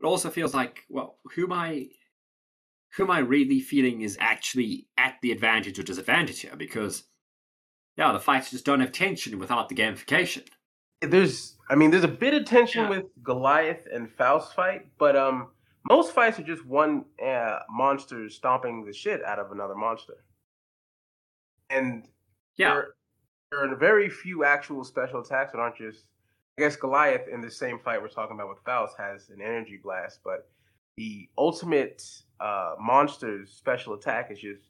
it 0.00 0.06
also 0.06 0.30
feels 0.30 0.54
like, 0.54 0.84
well, 0.88 1.18
who 1.34 1.44
am 1.44 1.52
I? 1.52 1.88
Who 2.96 3.04
am 3.04 3.10
I 3.10 3.18
really 3.18 3.60
feeling 3.60 4.00
is 4.00 4.16
actually 4.18 4.88
at 4.96 5.16
the 5.20 5.30
advantage 5.30 5.78
or 5.78 5.82
disadvantage 5.82 6.40
here? 6.40 6.56
Because 6.56 7.04
yeah, 7.98 8.12
the 8.12 8.18
fights 8.18 8.50
just 8.50 8.64
don't 8.64 8.80
have 8.80 8.92
tension 8.92 9.38
without 9.38 9.68
the 9.68 9.74
gamification. 9.74 10.46
There's, 11.02 11.56
I 11.70 11.76
mean, 11.76 11.92
there's 11.92 12.04
a 12.04 12.08
bit 12.08 12.34
of 12.34 12.44
tension 12.44 12.82
yeah. 12.82 12.90
with 12.90 13.04
Goliath 13.22 13.86
and 13.92 14.10
Faust 14.10 14.54
fight, 14.54 14.88
but 14.98 15.16
um, 15.16 15.50
most 15.88 16.12
fights 16.12 16.36
are 16.40 16.42
just 16.42 16.66
one 16.66 17.04
uh, 17.24 17.60
monster 17.70 18.28
stomping 18.28 18.84
the 18.84 18.92
shit 18.92 19.24
out 19.24 19.38
of 19.38 19.52
another 19.52 19.76
monster. 19.76 20.24
And 21.70 22.08
yeah, 22.56 22.74
there, 22.74 22.88
there, 23.52 23.72
are 23.72 23.76
very 23.76 24.10
few 24.10 24.44
actual 24.44 24.82
special 24.82 25.20
attacks 25.20 25.52
that 25.52 25.58
aren't 25.58 25.76
just. 25.76 26.06
I 26.58 26.62
guess 26.62 26.76
Goliath 26.76 27.28
in 27.32 27.40
the 27.40 27.50
same 27.50 27.78
fight 27.78 28.02
we're 28.02 28.08
talking 28.08 28.34
about 28.34 28.50
with 28.50 28.58
Faust 28.66 28.96
has 28.98 29.30
an 29.30 29.40
energy 29.40 29.78
blast, 29.82 30.18
but 30.24 30.50
the 30.96 31.28
ultimate 31.38 32.04
uh, 32.40 32.74
monster's 32.78 33.50
special 33.50 33.94
attack 33.94 34.30
is 34.30 34.40
just 34.40 34.64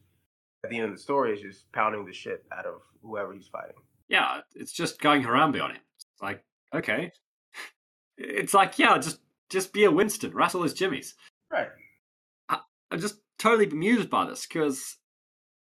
at 0.63 0.71
the 0.71 0.77
end 0.77 0.85
of 0.85 0.93
the 0.93 1.03
story 1.03 1.33
is 1.33 1.41
just 1.41 1.73
pounding 1.73 2.05
the 2.05 2.13
shit 2.13 2.45
out 2.57 2.67
of 2.67 2.75
whoever 3.03 3.33
he's 3.33 3.49
fighting. 3.49 3.75
Yeah, 4.09 4.43
it's 4.55 4.73
just 4.73 5.01
going 5.01 5.23
Harambe 5.23 5.61
on 5.61 5.71
it. 5.73 5.81
It's 6.13 6.23
like 6.23 6.45
okay, 6.75 7.13
it's 8.17 8.55
like 8.55 8.79
yeah, 8.79 8.99
just 8.99 9.21
just 9.51 9.73
be 9.73 9.85
a 9.85 9.91
Winston. 9.91 10.33
Russell 10.33 10.65
is 10.65 10.73
Jimmy's. 10.73 11.15
Right. 11.51 11.69
I, 12.49 12.61
am 12.91 13.01
just 13.01 13.17
totally 13.39 13.67
bemused 13.67 14.09
by 14.09 14.27
this 14.27 14.47
because, 14.47 14.97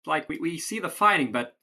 like, 0.06 0.28
we, 0.30 0.40
we 0.40 0.58
see 0.58 0.80
the 0.80 0.90
fighting, 0.90 1.32
but 1.32 1.58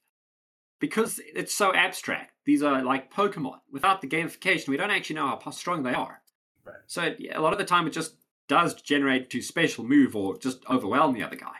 because 0.79 1.19
it's 1.35 1.53
so 1.53 1.73
abstract, 1.73 2.33
these 2.45 2.63
are 2.63 2.83
like 2.83 3.13
Pokemon. 3.13 3.59
Without 3.71 4.01
the 4.01 4.07
gamification, 4.07 4.67
we 4.67 4.77
don't 4.77 4.91
actually 4.91 5.15
know 5.15 5.39
how 5.43 5.51
strong 5.51 5.83
they 5.83 5.93
are. 5.93 6.21
Right. 6.65 6.75
So 6.87 7.01
it, 7.03 7.19
a 7.33 7.41
lot 7.41 7.53
of 7.53 7.59
the 7.59 7.65
time, 7.65 7.87
it 7.87 7.93
just 7.93 8.15
does 8.47 8.75
generate 8.75 9.29
to 9.31 9.41
special 9.41 9.83
move 9.83 10.15
or 10.15 10.37
just 10.37 10.63
overwhelm 10.69 11.13
the 11.13 11.23
other 11.23 11.35
guy. 11.35 11.55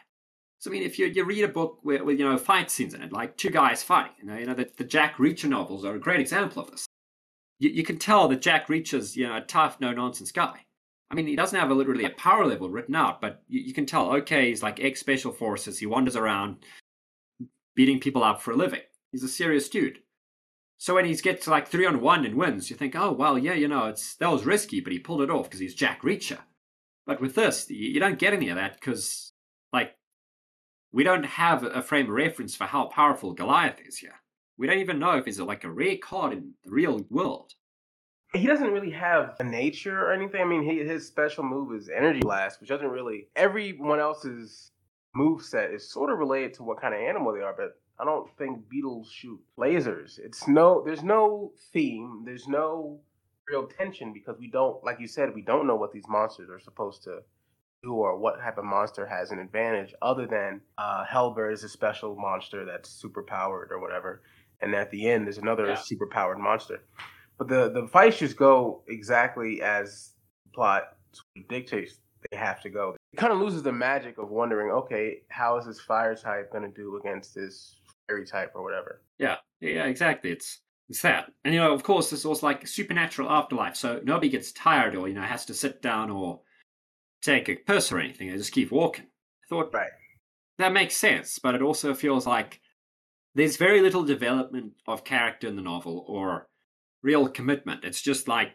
So 0.59 0.69
I 0.69 0.73
mean, 0.73 0.84
if 0.84 0.99
you, 0.99 1.07
you 1.07 1.25
read 1.25 1.43
a 1.43 1.47
book 1.47 1.79
with, 1.84 2.01
with 2.01 2.19
you 2.19 2.29
know 2.29 2.38
fight 2.38 2.69
scenes 2.69 2.93
in 2.93 3.01
it, 3.01 3.11
like 3.11 3.36
two 3.36 3.49
guys 3.49 3.82
fighting, 3.82 4.13
you 4.19 4.25
know, 4.25 4.38
you 4.38 4.45
know 4.45 4.53
the, 4.53 4.69
the 4.77 4.84
Jack 4.84 5.17
Reacher 5.17 5.49
novels 5.49 5.84
are 5.84 5.95
a 5.95 5.99
great 5.99 6.19
example 6.19 6.61
of 6.61 6.69
this 6.69 6.86
you, 7.62 7.70
you 7.70 7.84
can 7.84 7.97
tell 7.97 8.28
that 8.28 8.41
Jack 8.41 8.68
Reacher's 8.68 9.16
you 9.16 9.28
know 9.28 9.38
a 9.38 9.41
tough, 9.41 9.80
no 9.80 9.93
nonsense 9.93 10.32
guy. 10.32 10.66
I 11.09 11.16
mean, 11.16 11.28
he 11.28 11.36
doesn't 11.36 11.59
have 11.59 11.70
a, 11.70 11.74
literally 11.74 12.05
a 12.05 12.09
power 12.12 12.45
level 12.45 12.70
written 12.70 12.95
out, 12.95 13.22
but 13.22 13.43
you, 13.47 13.62
you 13.62 13.74
can 13.74 13.86
tell. 13.86 14.12
Okay, 14.18 14.49
he's 14.49 14.64
like 14.64 14.80
ex 14.84 14.99
special 14.99 15.32
forces. 15.32 15.78
He 15.78 15.86
wanders 15.86 16.16
around 16.16 16.66
beating 17.76 17.99
people 17.99 18.24
up 18.24 18.41
for 18.41 18.51
a 18.51 18.55
living. 18.55 18.82
He's 19.12 19.24
a 19.24 19.28
serious 19.28 19.70
dude. 19.70 19.99
So 20.78 20.95
when 20.95 21.05
he 21.05 21.14
gets 21.14 21.47
like 21.47 21.68
three 21.68 21.86
on 21.86 22.01
one 22.01 22.26
and 22.26 22.36
wins, 22.36 22.72
you 22.72 22.76
think, 22.76 22.95
oh 22.95 23.12
well, 23.12 23.38
yeah, 23.38 23.53
you 23.53 23.68
know, 23.68 23.86
it's 23.86 24.16
that 24.16 24.32
was 24.32 24.45
risky, 24.45 24.80
but 24.80 24.91
he 24.91 24.97
pulled 24.97 25.22
it 25.22 25.30
off 25.30 25.43
because 25.43 25.59
he's 25.59 25.76
Jack 25.76 26.01
Reacher. 26.01 26.39
But 27.05 27.22
with 27.22 27.36
this, 27.36 27.70
you, 27.70 27.89
you 27.89 27.99
don't 27.99 28.20
get 28.20 28.34
any 28.34 28.49
of 28.49 28.55
that 28.55 28.74
because, 28.80 29.34
like, 29.72 29.95
we 30.91 31.03
don't 31.03 31.26
have 31.26 31.64
a 31.64 31.82
frame 31.82 32.07
of 32.07 32.12
reference 32.16 32.55
for 32.55 32.66
how 32.66 32.86
powerful 32.86 33.34
Goliath 33.34 33.80
is 33.86 33.97
here. 33.97 34.16
We 34.57 34.67
don't 34.67 34.79
even 34.79 34.99
know 34.99 35.17
if 35.17 35.25
he's 35.25 35.39
like 35.39 35.63
a 35.63 35.71
rare 35.71 35.97
card 35.97 36.33
in 36.33 36.53
the 36.63 36.71
real 36.71 37.05
world. 37.09 37.53
He 38.33 38.47
doesn't 38.47 38.71
really 38.71 38.91
have 38.91 39.35
a 39.39 39.43
nature 39.43 39.99
or 39.99 40.13
anything. 40.13 40.41
I 40.41 40.45
mean, 40.45 40.63
he, 40.63 40.79
his 40.79 41.05
special 41.05 41.43
move 41.43 41.75
is 41.75 41.89
Energy 41.89 42.19
Blast, 42.19 42.61
which 42.61 42.69
doesn't 42.69 42.87
really. 42.87 43.27
Everyone 43.35 43.99
else's 43.99 44.71
move 45.13 45.41
set 45.41 45.71
is 45.71 45.91
sort 45.91 46.11
of 46.11 46.19
related 46.19 46.53
to 46.55 46.63
what 46.63 46.79
kind 46.79 46.93
of 46.93 47.01
animal 47.01 47.33
they 47.33 47.41
are, 47.41 47.55
but 47.57 47.77
I 47.99 48.05
don't 48.05 48.29
think 48.37 48.69
beetles 48.69 49.11
shoot 49.11 49.39
lasers. 49.59 50.17
It's 50.17 50.47
no. 50.47 50.81
There's 50.85 51.03
no 51.03 51.51
theme. 51.73 52.23
There's 52.25 52.47
no 52.47 53.01
real 53.49 53.67
tension 53.67 54.13
because 54.13 54.37
we 54.39 54.49
don't, 54.49 54.83
like 54.83 54.99
you 54.99 55.07
said, 55.07 55.35
we 55.35 55.41
don't 55.41 55.67
know 55.67 55.75
what 55.75 55.91
these 55.91 56.07
monsters 56.07 56.49
are 56.49 56.59
supposed 56.59 57.03
to 57.03 57.19
do 57.83 57.93
or 57.93 58.17
what 58.17 58.39
type 58.39 58.57
of 58.57 58.63
monster 58.63 59.05
has 59.05 59.31
an 59.31 59.39
advantage 59.39 59.93
other 60.01 60.27
than 60.27 60.61
uh, 60.77 61.03
Hellbird 61.05 61.53
is 61.53 61.63
a 61.63 61.69
special 61.69 62.15
monster 62.15 62.65
that's 62.65 62.89
super 62.89 63.23
powered 63.23 63.71
or 63.71 63.79
whatever. 63.79 64.21
And 64.62 64.76
at 64.76 64.91
the 64.91 65.07
end, 65.09 65.26
there's 65.26 65.38
another 65.38 65.68
yeah. 65.68 65.76
super 65.76 66.07
powered 66.07 66.39
monster. 66.39 66.84
But 67.38 67.47
the, 67.47 67.72
the 67.72 67.88
fights 67.88 68.20
just 68.20 68.38
go 68.38 68.84
exactly 68.88 69.62
as 69.62 70.12
the 70.45 70.51
plot 70.51 70.97
dictates 71.49 71.97
they 72.30 72.38
have 72.38 72.62
to 72.62 72.70
go. 72.70 72.95
It 73.14 73.18
kind 73.18 73.34
of 73.34 73.39
loses 73.39 73.64
the 73.64 73.72
magic 73.72 74.18
of 74.18 74.30
wondering, 74.30 74.72
okay, 74.72 75.22
how 75.30 75.57
is 75.57 75.66
this 75.66 75.80
fire 75.82 76.16
type 76.16 76.51
going 76.51 76.64
to 76.64 76.70
do 76.70 76.97
against 76.97 77.34
this 77.34 77.78
fairy 78.07 78.26
type 78.26 78.51
or 78.53 78.64
whatever? 78.64 79.01
Yeah, 79.18 79.38
yeah, 79.59 79.86
exactly. 79.86 80.32
It's 80.32 80.59
it's 80.89 81.01
that. 81.03 81.32
And, 81.45 81.53
you 81.53 81.59
know, 81.59 81.74
of 81.74 81.84
course, 81.84 82.09
this 82.09 82.26
was 82.26 82.43
like 82.43 82.68
supernatural 82.68 83.30
afterlife. 83.30 83.76
So 83.76 84.01
nobody 84.03 84.30
gets 84.30 84.51
tired 84.51 84.93
or, 84.93 85.07
you 85.07 85.14
know, 85.14 85.22
has 85.22 85.45
to 85.45 85.53
sit 85.53 85.82
down 85.82 86.12
or 86.12 86.41
take 87.22 87.49
a 87.49 87.55
piss 87.55 87.91
or 87.91 87.99
anything. 87.99 88.30
They 88.30 88.38
just 88.38 88.51
keep 88.51 88.72
walking. 88.72 89.05
I 89.05 89.47
thought, 89.47 89.74
right. 89.74 89.91
that 90.57 90.74
makes 90.74 90.97
sense. 90.97 91.39
But 91.39 91.55
it 91.55 91.62
also 91.62 91.93
feels 91.93 92.28
like 92.28 92.59
there's 93.36 93.57
very 93.57 93.82
little 93.82 94.03
development 94.03 94.73
of 94.88 95.03
character 95.03 95.47
in 95.47 95.55
the 95.55 95.61
novel 95.61 96.05
or 96.07 96.47
real 97.01 97.27
commitment. 97.27 97.84
It's 97.84 98.01
just 98.01 98.27
like 98.27 98.49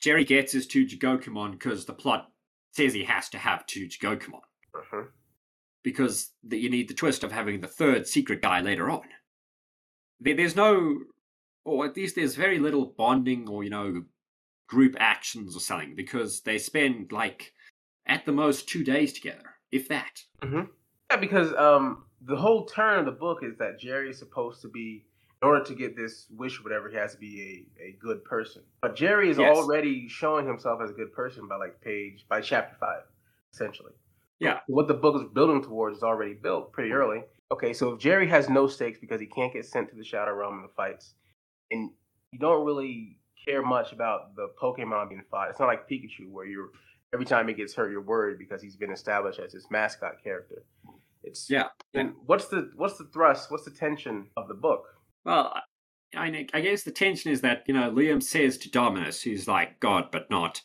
Jerry 0.00 0.24
gets 0.24 0.52
his 0.52 0.66
two 0.66 0.86
Jigokumon 0.86 1.52
because 1.52 1.86
the 1.86 1.92
plot 1.92 2.30
says 2.72 2.92
he 2.92 3.04
has 3.04 3.28
to 3.30 3.38
have 3.38 3.66
two 3.66 3.86
Jigokumon. 3.86 4.40
Uh-huh. 4.74 5.04
Because 5.82 6.32
the, 6.42 6.58
you 6.58 6.68
need 6.68 6.88
the 6.88 6.94
twist 6.94 7.22
of 7.22 7.32
having 7.32 7.60
the 7.60 7.68
third 7.68 8.06
secret 8.06 8.42
guy 8.42 8.60
later 8.60 8.90
on 8.90 9.02
there's 10.20 10.56
no, 10.56 10.98
or 11.64 11.86
at 11.86 11.96
least 11.96 12.16
there's 12.16 12.34
very 12.34 12.58
little 12.58 12.94
bonding 12.96 13.48
or, 13.48 13.64
you 13.64 13.70
know, 13.70 14.04
group 14.68 14.96
actions 14.98 15.56
or 15.56 15.60
something 15.60 15.94
because 15.94 16.40
they 16.40 16.58
spend 16.58 17.12
like 17.12 17.52
at 18.06 18.24
the 18.24 18.32
most 18.32 18.68
two 18.68 18.84
days 18.84 19.12
together, 19.12 19.54
if 19.70 19.88
that. 19.88 20.22
Mm-hmm. 20.42 20.62
Yeah, 21.10 21.16
because 21.18 21.52
um, 21.54 22.05
the 22.26 22.36
whole 22.36 22.66
turn 22.66 22.98
of 22.98 23.06
the 23.06 23.12
book 23.12 23.38
is 23.42 23.56
that 23.58 23.78
Jerry 23.78 24.10
is 24.10 24.18
supposed 24.18 24.60
to 24.62 24.68
be, 24.68 25.04
in 25.42 25.48
order 25.48 25.64
to 25.64 25.74
get 25.74 25.96
this 25.96 26.26
wish, 26.36 26.62
whatever, 26.62 26.90
he 26.90 26.96
has 26.96 27.12
to 27.12 27.18
be 27.18 27.66
a, 27.80 27.84
a 27.84 27.96
good 28.00 28.24
person. 28.24 28.62
But 28.82 28.96
Jerry 28.96 29.30
is 29.30 29.38
yes. 29.38 29.56
already 29.56 30.08
showing 30.08 30.46
himself 30.46 30.80
as 30.82 30.90
a 30.90 30.94
good 30.94 31.12
person 31.12 31.46
by 31.48 31.56
like 31.56 31.80
page, 31.80 32.26
by 32.28 32.40
chapter 32.40 32.76
five, 32.80 33.02
essentially. 33.52 33.92
Yeah. 34.40 34.60
What 34.66 34.88
the 34.88 34.94
book 34.94 35.22
is 35.22 35.28
building 35.32 35.62
towards 35.62 35.98
is 35.98 36.02
already 36.02 36.34
built 36.34 36.72
pretty 36.72 36.92
early. 36.92 37.22
Okay, 37.52 37.72
so 37.72 37.92
if 37.92 38.00
Jerry 38.00 38.26
has 38.28 38.48
no 38.48 38.66
stakes 38.66 38.98
because 38.98 39.20
he 39.20 39.26
can't 39.26 39.52
get 39.52 39.64
sent 39.64 39.88
to 39.90 39.96
the 39.96 40.04
Shadow 40.04 40.34
Realm 40.34 40.56
in 40.56 40.62
the 40.62 40.72
fights, 40.76 41.14
and 41.70 41.90
you 42.32 42.38
don't 42.38 42.66
really 42.66 43.18
care 43.46 43.62
much 43.62 43.92
about 43.92 44.34
the 44.34 44.48
Pokemon 44.60 45.10
being 45.10 45.22
fought, 45.30 45.48
it's 45.50 45.60
not 45.60 45.66
like 45.68 45.88
Pikachu 45.88 46.28
where 46.28 46.44
you're 46.44 46.70
every 47.14 47.24
time 47.24 47.46
he 47.46 47.54
gets 47.54 47.72
hurt 47.72 47.92
you're 47.92 48.00
worried 48.02 48.36
because 48.36 48.60
he's 48.60 48.76
been 48.76 48.90
established 48.90 49.38
as 49.38 49.52
his 49.52 49.66
mascot 49.70 50.22
character. 50.22 50.64
It's 51.26 51.50
yeah. 51.50 51.68
And 51.92 52.14
what's 52.24 52.46
the 52.46 52.70
what's 52.76 52.96
the 52.98 53.04
thrust? 53.12 53.50
What's 53.50 53.64
the 53.64 53.70
tension 53.70 54.28
of 54.36 54.48
the 54.48 54.54
book? 54.54 54.84
Well, 55.24 55.54
I, 56.14 56.46
I 56.54 56.60
guess 56.60 56.82
the 56.84 56.92
tension 56.92 57.30
is 57.32 57.42
that 57.42 57.64
you 57.66 57.74
know 57.74 57.90
Liam 57.90 58.22
says 58.22 58.56
to 58.58 58.70
Dominus, 58.70 59.22
who's 59.22 59.46
like 59.46 59.80
God 59.80 60.08
but 60.10 60.30
not. 60.30 60.62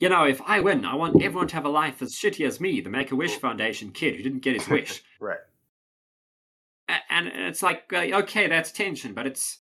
You 0.00 0.08
know, 0.08 0.24
if 0.24 0.42
I 0.42 0.58
win, 0.60 0.84
I 0.84 0.96
want 0.96 1.22
everyone 1.22 1.46
to 1.48 1.54
have 1.54 1.64
a 1.64 1.68
life 1.70 2.02
as 2.02 2.12
shitty 2.12 2.44
as 2.44 2.60
me, 2.60 2.80
the 2.80 2.90
Make 2.90 3.12
a 3.12 3.16
Wish 3.16 3.36
Foundation 3.36 3.92
kid 3.92 4.16
who 4.16 4.22
didn't 4.22 4.40
get 4.42 4.54
his 4.54 4.68
wish. 4.68 5.02
right 5.20 5.38
and 7.12 7.28
it's 7.28 7.62
like 7.62 7.92
uh, 7.92 7.98
okay 7.98 8.46
that's 8.46 8.72
tension 8.72 9.14
but 9.14 9.26
it's 9.26 9.60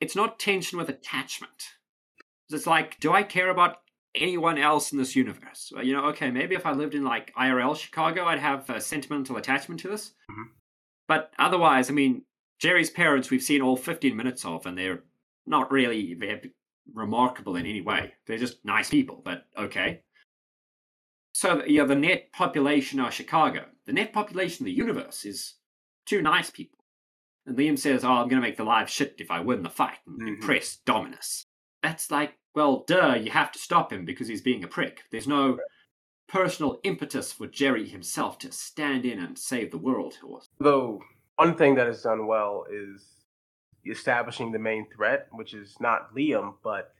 it's 0.00 0.16
not 0.16 0.38
tension 0.38 0.78
with 0.78 0.88
attachment 0.88 1.74
it's 2.50 2.66
like 2.66 2.98
do 3.00 3.12
i 3.12 3.22
care 3.22 3.50
about 3.50 3.78
anyone 4.16 4.58
else 4.58 4.92
in 4.92 4.98
this 4.98 5.16
universe 5.16 5.72
you 5.82 5.92
know 5.92 6.06
okay 6.06 6.30
maybe 6.30 6.54
if 6.54 6.66
i 6.66 6.72
lived 6.72 6.94
in 6.94 7.04
like 7.04 7.32
irl 7.34 7.76
chicago 7.76 8.24
i'd 8.26 8.38
have 8.38 8.68
a 8.70 8.80
sentimental 8.80 9.36
attachment 9.36 9.80
to 9.80 9.88
this 9.88 10.12
mm-hmm. 10.30 10.50
but 11.06 11.32
otherwise 11.38 11.90
i 11.90 11.92
mean 11.92 12.22
jerry's 12.58 12.90
parents 12.90 13.30
we've 13.30 13.42
seen 13.42 13.62
all 13.62 13.76
15 13.76 14.16
minutes 14.16 14.44
of 14.44 14.66
and 14.66 14.76
they're 14.76 15.02
not 15.46 15.70
really 15.70 16.14
they're 16.14 16.40
remarkable 16.94 17.56
in 17.56 17.66
any 17.66 17.80
way 17.80 18.14
they're 18.26 18.38
just 18.38 18.64
nice 18.64 18.90
people 18.90 19.20
but 19.24 19.46
okay 19.58 20.00
so 21.32 21.62
yeah 21.66 21.84
the 21.84 21.94
net 21.94 22.32
population 22.32 23.00
of 23.00 23.12
chicago 23.12 23.64
the 23.86 23.92
net 23.92 24.12
population 24.12 24.64
of 24.64 24.66
the 24.66 24.72
universe 24.72 25.24
is 25.24 25.54
two 26.06 26.22
nice 26.22 26.50
people. 26.50 26.78
And 27.46 27.56
Liam 27.56 27.78
says, 27.78 28.04
Oh, 28.04 28.12
I'm 28.12 28.28
going 28.28 28.40
to 28.40 28.46
make 28.46 28.56
the 28.56 28.64
live 28.64 28.90
shit 28.90 29.16
if 29.18 29.30
I 29.30 29.40
win 29.40 29.62
the 29.62 29.70
fight 29.70 29.98
and 30.06 30.18
mm-hmm. 30.18 30.28
impress 30.28 30.76
Dominus. 30.84 31.44
That's 31.82 32.10
like, 32.10 32.36
well, 32.56 32.84
duh, 32.88 33.14
you 33.14 33.30
have 33.30 33.52
to 33.52 33.58
stop 33.58 33.92
him 33.92 34.06
because 34.06 34.26
he's 34.26 34.40
being 34.40 34.64
a 34.64 34.68
prick. 34.68 35.02
There's 35.12 35.28
no 35.28 35.58
personal 36.26 36.80
impetus 36.84 37.30
for 37.30 37.46
Jerry 37.46 37.86
himself 37.86 38.38
to 38.40 38.50
stand 38.50 39.04
in 39.04 39.20
and 39.20 39.38
save 39.38 39.70
the 39.70 39.78
world. 39.78 40.14
Though, 40.58 41.02
one 41.36 41.54
thing 41.54 41.74
that 41.74 41.86
is 41.86 42.00
done 42.00 42.26
well 42.26 42.64
is 42.72 43.04
establishing 43.86 44.50
the 44.50 44.58
main 44.58 44.86
threat, 44.90 45.28
which 45.32 45.52
is 45.52 45.76
not 45.80 46.14
Liam, 46.14 46.54
but 46.64 46.94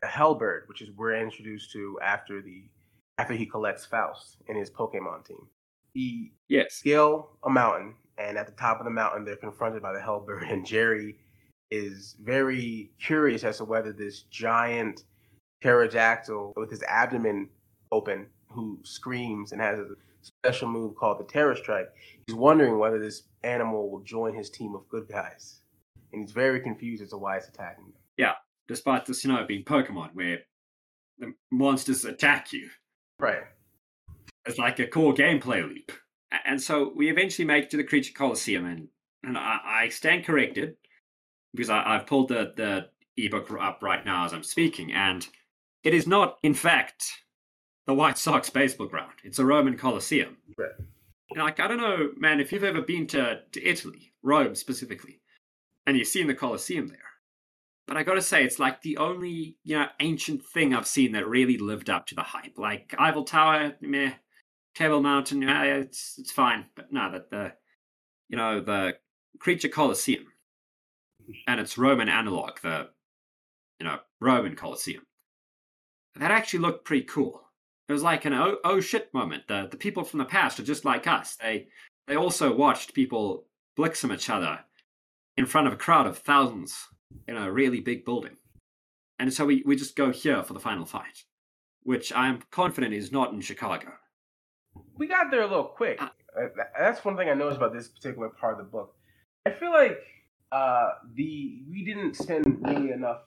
the 0.00 0.08
Hellbird, 0.08 0.66
which 0.66 0.80
is 0.80 0.90
we're 0.96 1.14
introduced 1.14 1.70
to 1.72 1.98
after 2.02 2.40
the 2.40 2.64
after 3.18 3.34
he 3.34 3.44
collects 3.44 3.84
Faust 3.84 4.38
in 4.48 4.56
his 4.56 4.70
Pokemon 4.70 5.26
team. 5.26 5.46
He 5.92 6.32
yes. 6.48 6.72
scale 6.72 7.36
a 7.44 7.50
mountain 7.50 7.96
and 8.16 8.38
at 8.38 8.46
the 8.46 8.52
top 8.52 8.78
of 8.78 8.84
the 8.84 8.90
mountain 8.90 9.26
they're 9.26 9.36
confronted 9.36 9.82
by 9.82 9.92
the 9.92 9.98
Hellbird, 9.98 10.50
and 10.50 10.64
Jerry 10.64 11.16
is 11.70 12.16
very 12.22 12.90
curious 13.00 13.44
as 13.44 13.58
to 13.58 13.64
whether 13.64 13.92
this 13.92 14.22
giant 14.22 15.04
pterodactyl 15.62 16.52
with 16.56 16.70
his 16.70 16.82
abdomen 16.84 17.48
open, 17.92 18.26
who 18.48 18.78
screams 18.82 19.52
and 19.52 19.60
has 19.60 19.78
a 19.78 19.86
special 20.22 20.68
move 20.68 20.94
called 20.96 21.18
the 21.18 21.24
Terror 21.24 21.54
Strike, 21.54 21.88
he's 22.26 22.34
wondering 22.36 22.78
whether 22.78 22.98
this 22.98 23.24
animal 23.44 23.90
will 23.90 24.00
join 24.00 24.34
his 24.34 24.50
team 24.50 24.74
of 24.74 24.88
good 24.88 25.08
guys, 25.08 25.60
and 26.12 26.22
he's 26.22 26.32
very 26.32 26.60
confused 26.60 27.02
as 27.02 27.10
to 27.10 27.16
why 27.16 27.36
it's 27.36 27.48
attacking 27.48 27.84
them. 27.84 27.94
Yeah, 28.16 28.34
despite 28.68 29.06
the 29.06 29.18
know, 29.26 29.44
being 29.46 29.64
Pokemon 29.64 30.10
where 30.14 30.40
the 31.18 31.34
monsters 31.50 32.04
attack 32.04 32.52
you. 32.52 32.68
Right. 33.18 33.42
It's 34.46 34.58
like 34.58 34.78
a 34.78 34.86
core 34.86 35.14
gameplay 35.14 35.62
loop 35.62 35.92
and 36.44 36.60
so 36.60 36.92
we 36.94 37.10
eventually 37.10 37.46
make 37.46 37.64
it 37.64 37.70
to 37.70 37.76
the 37.76 37.84
Creature 37.84 38.12
Coliseum, 38.14 38.66
and, 38.66 38.88
and 39.24 39.36
I, 39.36 39.58
I 39.64 39.88
stand 39.88 40.24
corrected 40.24 40.76
because 41.54 41.70
I, 41.70 41.94
have 41.94 42.06
pulled 42.06 42.28
the, 42.28 42.52
the 42.56 42.88
ebook 43.16 43.50
up 43.60 43.78
right 43.82 44.04
now 44.04 44.24
as 44.24 44.32
I'm 44.32 44.42
speaking, 44.42 44.92
and 44.92 45.26
it 45.82 45.94
is 45.94 46.06
not, 46.06 46.38
in 46.42 46.54
fact, 46.54 47.10
the 47.86 47.94
White 47.94 48.18
Sox 48.18 48.50
baseball 48.50 48.86
ground. 48.86 49.12
It's 49.24 49.38
a 49.38 49.44
Roman 49.44 49.76
Coliseum. 49.76 50.36
Right. 50.56 50.70
And 51.30 51.42
like, 51.42 51.60
I 51.60 51.68
don't 51.68 51.78
know, 51.78 52.10
man, 52.16 52.40
if 52.40 52.52
you've 52.52 52.64
ever 52.64 52.82
been 52.82 53.06
to, 53.08 53.40
to 53.52 53.64
Italy, 53.64 54.12
Rome 54.22 54.54
specifically, 54.54 55.20
and 55.86 55.96
you've 55.96 56.08
seen 56.08 56.26
the 56.26 56.34
Coliseum 56.34 56.88
there, 56.88 56.98
but 57.86 57.96
I 57.96 58.02
gotta 58.02 58.22
say, 58.22 58.44
it's 58.44 58.58
like 58.58 58.82
the 58.82 58.98
only, 58.98 59.56
you 59.64 59.76
know, 59.78 59.86
ancient 60.00 60.44
thing 60.44 60.74
I've 60.74 60.86
seen 60.86 61.12
that 61.12 61.26
really 61.26 61.58
lived 61.58 61.90
up 61.90 62.06
to 62.06 62.14
the 62.14 62.22
hype. 62.22 62.56
Like 62.56 62.94
Eiffel 62.98 63.24
Tower, 63.24 63.74
meh. 63.80 64.12
Table 64.74 65.02
Mountain, 65.02 65.42
yeah, 65.42 65.64
it's 65.64 66.16
it's 66.18 66.30
fine. 66.30 66.66
But 66.74 66.92
no, 66.92 67.10
that 67.10 67.30
the 67.30 67.52
you 68.28 68.36
know 68.36 68.60
the 68.60 68.96
Creature 69.38 69.68
Colosseum 69.68 70.26
and 71.46 71.60
its 71.60 71.78
Roman 71.78 72.08
analog, 72.08 72.60
the 72.62 72.88
you 73.78 73.86
know 73.86 73.98
Roman 74.20 74.56
Colosseum, 74.56 75.04
that 76.16 76.30
actually 76.30 76.60
looked 76.60 76.84
pretty 76.84 77.04
cool. 77.04 77.42
It 77.88 77.92
was 77.92 78.02
like 78.02 78.24
an 78.24 78.34
oh, 78.34 78.58
oh 78.64 78.80
shit 78.80 79.12
moment. 79.12 79.44
The 79.48 79.68
the 79.70 79.76
people 79.76 80.04
from 80.04 80.18
the 80.18 80.24
past 80.24 80.60
are 80.60 80.64
just 80.64 80.84
like 80.84 81.06
us. 81.06 81.36
They 81.36 81.68
they 82.06 82.16
also 82.16 82.54
watched 82.54 82.94
people 82.94 83.46
bliksem 83.78 84.14
each 84.14 84.30
other 84.30 84.60
in 85.36 85.46
front 85.46 85.66
of 85.66 85.72
a 85.72 85.76
crowd 85.76 86.06
of 86.06 86.18
thousands 86.18 86.88
in 87.26 87.36
a 87.36 87.50
really 87.50 87.80
big 87.80 88.04
building. 88.04 88.36
And 89.18 89.32
so 89.32 89.44
we, 89.44 89.62
we 89.66 89.76
just 89.76 89.96
go 89.96 90.10
here 90.10 90.42
for 90.42 90.54
the 90.54 90.60
final 90.60 90.86
fight, 90.86 91.24
which 91.82 92.12
I'm 92.14 92.42
confident 92.50 92.94
is 92.94 93.12
not 93.12 93.32
in 93.32 93.40
Chicago 93.40 93.92
we 95.00 95.06
got 95.06 95.30
there 95.30 95.40
a 95.40 95.46
little 95.46 95.64
quick. 95.64 96.00
Uh, 96.00 96.08
uh 96.38 96.48
That's 96.78 97.04
one 97.04 97.16
thing 97.16 97.28
I 97.28 97.34
noticed 97.34 97.56
about 97.56 97.72
this 97.72 97.88
particular 97.88 98.28
part 98.28 98.58
of 98.58 98.58
the 98.58 98.70
book. 98.70 98.94
I 99.46 99.50
feel 99.50 99.72
like 99.72 99.98
uh, 100.52 100.92
the 101.14 101.62
we 101.70 101.84
didn't 101.84 102.16
spend 102.16 102.58
really 102.60 102.90
enough 102.90 103.22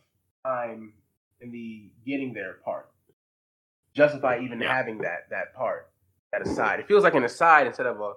time 0.46 0.94
in 1.42 1.52
the 1.52 1.90
getting 2.06 2.34
there 2.34 2.58
part, 2.66 2.90
justify 3.94 4.40
even 4.42 4.60
having 4.62 4.98
that 5.00 5.30
that 5.30 5.54
part. 5.54 5.90
that 6.32 6.42
aside. 6.42 6.80
It 6.80 6.88
feels 6.88 7.04
like 7.04 7.16
an 7.16 7.24
aside 7.24 7.68
instead 7.68 7.86
of 7.86 8.00
a, 8.02 8.14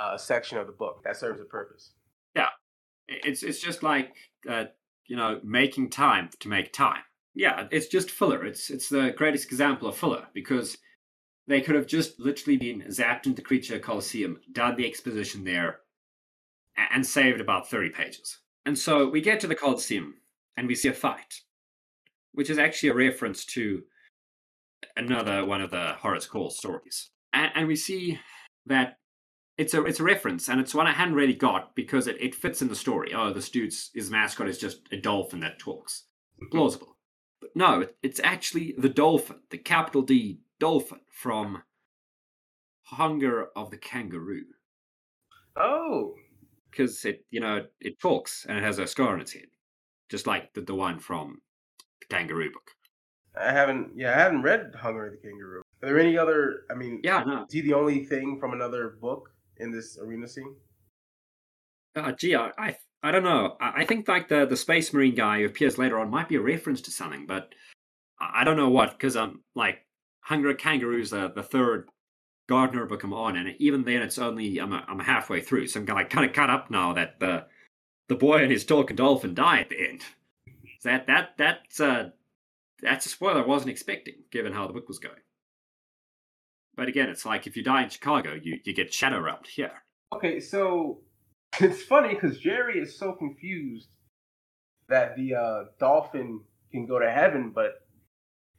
a 0.00 0.18
section 0.18 0.58
of 0.58 0.66
the 0.66 0.72
book 0.72 1.02
that 1.04 1.16
serves 1.16 1.40
a 1.40 1.44
purpose. 1.44 1.92
Yeah, 2.34 2.48
it's 3.08 3.42
it's 3.42 3.60
just 3.60 3.82
like 3.82 4.14
uh, 4.48 4.66
you 5.06 5.16
know 5.16 5.40
making 5.42 5.90
time 5.90 6.30
to 6.40 6.48
make 6.48 6.72
time. 6.72 7.02
Yeah, 7.34 7.66
it's 7.70 7.88
just 7.88 8.10
filler. 8.10 8.44
It's 8.44 8.70
it's 8.70 8.88
the 8.88 9.12
greatest 9.16 9.46
example 9.46 9.88
of 9.88 9.96
filler 9.96 10.26
because 10.32 10.78
they 11.46 11.60
could 11.60 11.74
have 11.74 11.86
just 11.86 12.20
literally 12.20 12.58
been 12.58 12.82
zapped 12.88 13.26
into 13.26 13.42
creature 13.42 13.78
coliseum, 13.78 14.38
done 14.52 14.76
the 14.76 14.86
exposition 14.86 15.44
there, 15.44 15.80
and 16.92 17.06
saved 17.06 17.40
about 17.40 17.68
thirty 17.68 17.90
pages. 17.90 18.38
And 18.66 18.78
so 18.78 19.08
we 19.08 19.20
get 19.20 19.40
to 19.40 19.46
the 19.46 19.54
coliseum 19.54 20.14
and 20.56 20.68
we 20.68 20.74
see 20.74 20.88
a 20.88 20.92
fight, 20.92 21.40
which 22.32 22.50
is 22.50 22.58
actually 22.58 22.90
a 22.90 22.94
reference 22.94 23.44
to 23.46 23.82
another 24.96 25.44
one 25.44 25.60
of 25.60 25.70
the 25.70 25.94
Horror's 25.98 26.26
Call 26.26 26.50
stories. 26.50 27.10
And, 27.32 27.50
and 27.54 27.66
we 27.66 27.76
see 27.76 28.18
that 28.66 28.98
it's 29.56 29.74
a 29.74 29.84
it's 29.84 30.00
a 30.00 30.04
reference, 30.04 30.48
and 30.48 30.60
it's 30.60 30.74
one 30.74 30.86
I 30.86 30.92
hadn't 30.92 31.14
really 31.14 31.34
got 31.34 31.74
because 31.74 32.06
it, 32.06 32.16
it 32.20 32.34
fits 32.34 32.62
in 32.62 32.68
the 32.68 32.76
story. 32.76 33.12
Oh, 33.14 33.32
this 33.32 33.50
dude's 33.50 33.90
his 33.94 34.10
mascot 34.10 34.48
is 34.48 34.58
just 34.58 34.82
a 34.92 34.96
dolphin 34.96 35.40
that 35.40 35.58
talks. 35.58 36.04
Mm-hmm. 36.40 36.56
Plausible. 36.56 36.96
But 37.40 37.50
no, 37.54 37.80
it, 37.80 37.96
it's 38.02 38.20
actually 38.22 38.74
the 38.78 38.88
dolphin, 38.88 39.38
the 39.50 39.58
capital 39.58 40.02
D 40.02 40.40
dolphin 40.60 41.00
from 41.10 41.62
Hunger 42.84 43.48
of 43.56 43.70
the 43.70 43.78
Kangaroo. 43.78 44.44
Oh. 45.56 46.14
Because 46.78 47.04
it, 47.04 47.24
you 47.30 47.40
know, 47.40 47.64
it 47.80 47.98
talks 47.98 48.46
and 48.48 48.56
it 48.56 48.62
has 48.62 48.78
a 48.78 48.86
scar 48.86 49.14
on 49.14 49.20
its 49.20 49.32
head, 49.32 49.46
just 50.08 50.28
like 50.28 50.54
the, 50.54 50.60
the 50.60 50.74
one 50.74 51.00
from 51.00 51.40
the 52.00 52.06
Kangaroo 52.06 52.52
book. 52.52 52.70
I 53.36 53.50
haven't, 53.50 53.90
yeah, 53.96 54.12
I 54.12 54.18
haven't 54.18 54.42
read 54.42 54.72
Hunger 54.76 55.06
of 55.06 55.12
the 55.12 55.18
Kangaroo. 55.18 55.62
Are 55.82 55.88
there 55.88 55.98
any 55.98 56.16
other? 56.16 56.60
I 56.70 56.74
mean, 56.74 57.00
yeah, 57.02 57.24
no. 57.24 57.42
Is 57.42 57.52
he 57.52 57.62
the 57.62 57.74
only 57.74 58.04
thing 58.04 58.38
from 58.38 58.52
another 58.52 58.96
book 59.00 59.30
in 59.56 59.72
this 59.72 59.98
arena 60.00 60.28
scene? 60.28 60.54
Uh, 61.96 62.12
gee, 62.12 62.36
I, 62.36 62.52
I, 62.56 62.76
I 63.02 63.10
don't 63.10 63.24
know. 63.24 63.56
I, 63.60 63.82
I 63.82 63.84
think 63.84 64.06
like 64.06 64.28
the 64.28 64.46
the 64.46 64.56
Space 64.56 64.92
Marine 64.92 65.16
guy 65.16 65.40
who 65.40 65.46
appears 65.46 65.78
later 65.78 65.98
on 65.98 66.10
might 66.10 66.28
be 66.28 66.36
a 66.36 66.40
reference 66.40 66.80
to 66.82 66.92
something, 66.92 67.26
but 67.26 67.54
I, 68.20 68.42
I 68.42 68.44
don't 68.44 68.56
know 68.56 68.70
what 68.70 68.92
because 68.92 69.16
I'm 69.16 69.42
like 69.56 69.84
Hunger 70.20 70.50
of 70.50 70.58
Kangaroos, 70.58 71.10
the 71.10 71.32
the 71.34 71.42
third 71.42 71.88
Gardner 72.48 72.86
book 72.86 73.04
I'm 73.04 73.12
on, 73.12 73.36
and 73.36 73.54
even 73.58 73.84
then 73.84 74.02
it's 74.02 74.18
only 74.18 74.58
I'm 74.58 74.72
I'm 74.72 75.00
halfway 75.00 75.40
through, 75.40 75.68
so 75.68 75.80
I'm 75.80 75.86
like 75.86 76.10
kind 76.10 76.26
of 76.26 76.34
cut 76.34 76.50
up 76.50 76.70
now 76.70 76.94
that 76.94 77.20
the 77.20 77.46
the 78.08 78.14
boy 78.14 78.42
and 78.42 78.50
his 78.50 78.64
talking 78.64 78.96
dolphin 78.96 79.34
die 79.34 79.60
at 79.60 79.68
the 79.68 79.88
end. 79.88 80.02
That 80.82 81.06
that 81.06 81.30
that's 81.36 81.78
uh 81.78 82.10
that's 82.80 83.06
a 83.06 83.08
spoiler 83.10 83.42
I 83.42 83.46
wasn't 83.46 83.70
expecting, 83.70 84.14
given 84.30 84.52
how 84.52 84.66
the 84.66 84.72
book 84.72 84.88
was 84.88 84.98
going. 84.98 85.20
But 86.74 86.88
again, 86.88 87.08
it's 87.08 87.26
like 87.26 87.46
if 87.46 87.56
you 87.56 87.62
die 87.62 87.82
in 87.82 87.90
Chicago, 87.90 88.34
you, 88.40 88.60
you 88.64 88.72
get 88.72 88.94
shadow 88.94 89.20
realmed 89.20 89.48
here. 89.48 89.72
Okay, 90.14 90.40
so 90.40 91.00
it's 91.60 91.82
funny 91.82 92.14
because 92.14 92.38
Jerry 92.38 92.78
is 92.78 92.96
so 92.98 93.12
confused 93.12 93.88
that 94.88 95.16
the 95.16 95.34
uh, 95.34 95.64
dolphin 95.78 96.40
can 96.70 96.86
go 96.86 96.98
to 96.98 97.10
heaven, 97.10 97.52
but 97.54 97.72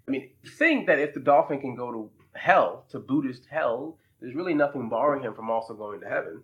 I 0.08 0.12
mean, 0.12 0.32
think 0.58 0.88
that 0.88 1.00
if 1.00 1.14
the 1.14 1.20
dolphin 1.20 1.62
can 1.62 1.76
go 1.76 1.92
to 1.92 2.12
hell, 2.40 2.86
to 2.90 3.00
Buddhist 3.00 3.46
hell, 3.50 3.98
there's 4.20 4.36
really 4.36 4.54
nothing 4.54 4.90
barring 4.90 5.24
him 5.24 5.34
from 5.34 5.50
also 5.50 5.74
going 5.74 6.02
to 6.02 6.10
heaven. 6.10 6.42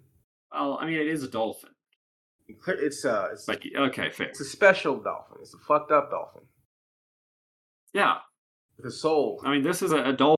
Well, 0.52 0.78
I 0.80 0.86
mean, 0.86 1.00
it 1.00 1.08
is 1.08 1.24
a 1.24 1.28
dolphin. 1.28 1.72
It's 2.48 3.04
uh, 3.04 3.30
it's, 3.34 3.46
but 3.46 3.62
okay, 3.76 4.12
fair. 4.12 4.28
It's 4.28 4.39
a 4.39 4.46
special 4.46 4.98
dolphin. 4.98 5.38
It's 5.41 5.54
a 5.54 5.58
fucked 5.58 5.91
up 5.91 6.12
dolphin. 6.12 6.43
Yeah, 7.93 8.18
with 8.78 8.86
a 8.86 8.91
soul. 8.91 9.41
I 9.43 9.52
mean, 9.52 9.64
this 9.64 9.82
is 9.82 9.91
a, 9.91 10.04
a 10.10 10.14
dolphin 10.14 10.36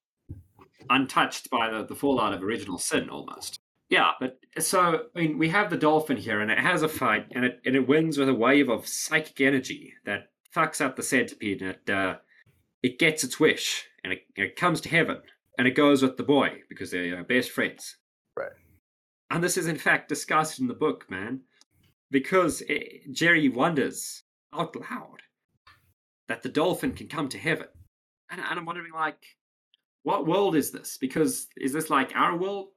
untouched 0.90 1.50
by 1.50 1.70
the, 1.70 1.86
the 1.86 1.96
fallout 1.96 2.34
of 2.34 2.42
original 2.42 2.78
sin 2.78 3.10
almost. 3.10 3.60
Yeah, 3.90 4.12
but 4.20 4.40
so 4.60 5.06
I 5.16 5.20
mean, 5.20 5.38
we 5.38 5.50
have 5.50 5.70
the 5.70 5.78
dolphin 5.78 6.18
here, 6.18 6.40
and 6.42 6.52
it 6.52 6.60
has 6.60 6.82
a 6.82 6.90
fight, 6.90 7.28
and 7.32 7.46
it 7.46 7.62
and 7.66 7.76
it 7.76 7.88
wins 7.88 8.18
with 8.18 8.30
a 8.30 8.34
wave 8.34 8.70
of 8.70 8.88
psychic 8.88 9.42
energy 9.42 9.94
that 10.06 10.30
fucks 10.56 10.82
up 10.82 10.96
the 10.96 11.04
centipede, 11.04 11.62
and 11.62 11.72
it 11.72 11.90
uh, 11.90 12.16
it 12.84 13.00
gets 13.00 13.24
its 13.24 13.40
wish, 13.40 13.86
and 14.04 14.14
it, 14.14 14.20
and 14.36 14.46
it 14.46 14.56
comes 14.56 14.82
to 14.82 14.90
heaven, 14.90 15.22
and 15.58 15.68
it 15.68 15.76
goes 15.76 16.02
with 16.02 16.18
the 16.18 16.24
boy 16.24 16.62
because 16.70 16.92
they're 16.92 17.20
uh, 17.20 17.24
best 17.24 17.52
friends. 17.52 17.98
Right. 18.36 18.52
And 19.32 19.44
this 19.44 19.58
is 19.58 19.68
in 19.68 19.78
fact 19.78 20.10
discussed 20.10 20.60
in 20.60 20.68
the 20.68 20.74
book, 20.74 21.10
man, 21.10 21.42
because 22.12 22.62
it, 22.62 23.12
Jerry 23.12 23.50
wonders 23.50 24.24
out 24.54 24.76
loud 24.76 25.22
that 26.28 26.44
the 26.44 26.50
dolphin 26.50 26.94
can 26.94 27.08
come 27.08 27.30
to 27.30 27.38
heaven, 27.38 27.68
and, 28.32 28.40
and 28.42 28.60
I'm 28.60 28.66
wondering 28.66 28.94
like 28.94 29.24
what 30.08 30.26
world 30.26 30.56
is 30.56 30.72
this? 30.72 30.98
Because 30.98 31.48
is 31.58 31.74
this 31.74 31.90
like 31.90 32.16
our 32.16 32.38
world 32.38 32.70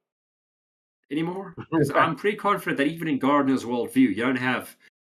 anymore? 1.12 1.54
Because 1.70 1.92
I'm 1.92 2.16
pretty 2.16 2.36
confident 2.36 2.78
that 2.78 2.88
even 2.88 3.06
in 3.06 3.20
Gardner's 3.20 3.64
worldview, 3.64 4.08
you 4.08 4.16
don't 4.16 4.34
have 4.34 4.74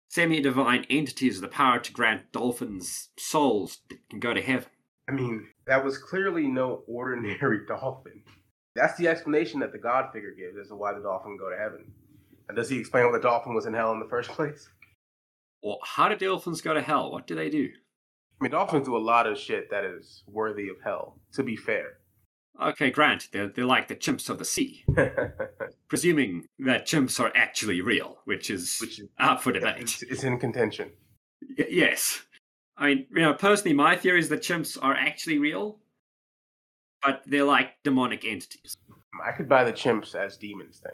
semi-divine 0.09 0.87
entities 0.91 1.41
with 1.41 1.49
the 1.49 1.57
power 1.57 1.79
to 1.79 1.93
grant 1.93 2.33
dolphins 2.33 3.11
souls 3.17 3.79
that 3.89 4.01
can 4.11 4.19
go 4.19 4.35
to 4.35 4.43
heaven. 4.43 4.69
I 5.11 5.13
mean, 5.13 5.49
that 5.67 5.85
was 5.85 5.99
clearly 5.99 6.47
no 6.47 6.83
ordinary 6.89 7.67
dolphin. 7.67 8.23
That's 8.77 8.97
the 8.97 9.09
explanation 9.09 9.59
that 9.61 9.73
the 9.73 9.79
God 9.79 10.13
figure 10.13 10.33
gives 10.37 10.57
as 10.57 10.69
to 10.69 10.77
why 10.77 10.95
the 10.95 11.01
dolphin 11.01 11.37
go 11.37 11.51
to 11.51 11.57
heaven. 11.57 11.91
And 12.49 12.57
does 12.57 12.69
he 12.69 12.79
explain 12.79 13.07
why 13.07 13.13
the 13.13 13.21
dolphin 13.21 13.55
was 13.55 13.67
in 13.67 13.75
hell 13.75 13.93
in 13.93 14.01
the 14.01 14.09
first 14.09 14.31
place? 14.37 14.69
Well, 15.63 15.79
how 15.85 16.09
do 16.09 16.17
dolphins 16.17 16.61
go 16.61 16.75
to 16.75 16.81
hell? 16.81 17.11
What 17.11 17.27
do 17.27 17.35
they 17.35 17.51
do? 17.51 17.69
I 18.41 18.45
mean, 18.45 18.53
dolphins 18.53 18.87
do 18.87 18.97
a 18.97 18.99
lot 18.99 19.27
of 19.27 19.37
shit 19.37 19.71
that 19.71 19.85
is 19.85 20.23
worthy 20.27 20.69
of 20.69 20.77
hell, 20.83 21.19
to 21.35 21.43
be 21.43 21.57
fair. 21.57 21.99
Okay, 22.63 22.91
grant, 22.91 23.29
they're, 23.33 23.49
they're 23.49 23.67
like 23.67 23.89
the 23.89 23.97
chimps 23.97 24.31
of 24.31 24.39
the 24.39 24.45
sea. 24.45 24.85
Presuming 25.89 26.47
that 26.61 26.87
chimps 26.87 27.21
are 27.21 27.33
actually 27.35 27.81
real, 27.81 28.19
which 28.25 28.51
is, 28.51 28.79
which 28.81 29.01
is 29.01 29.09
up 29.19 29.43
for 29.43 29.53
debate. 29.53 29.83
It's, 29.83 30.03
it's 30.03 30.25
in 30.25 30.39
contention. 30.39 30.91
Y- 31.59 31.67
yes. 31.71 32.23
I 32.81 32.87
mean, 32.87 33.07
you 33.15 33.23
know, 33.23 33.35
personally, 33.35 33.75
my 33.75 33.95
theory 33.95 34.19
is 34.19 34.29
that 34.31 34.41
chimps 34.41 34.77
are 34.83 34.95
actually 34.95 35.39
real, 35.39 35.79
but 37.03 37.23
they're 37.27 37.45
like 37.45 37.75
demonic 37.85 38.25
entities. 38.25 38.77
I 39.25 39.33
could 39.33 39.49
buy 39.49 39.63
the 39.63 39.73
chimps 39.73 40.15
as 40.15 40.37
demons 40.37 40.79
thing. 40.79 40.93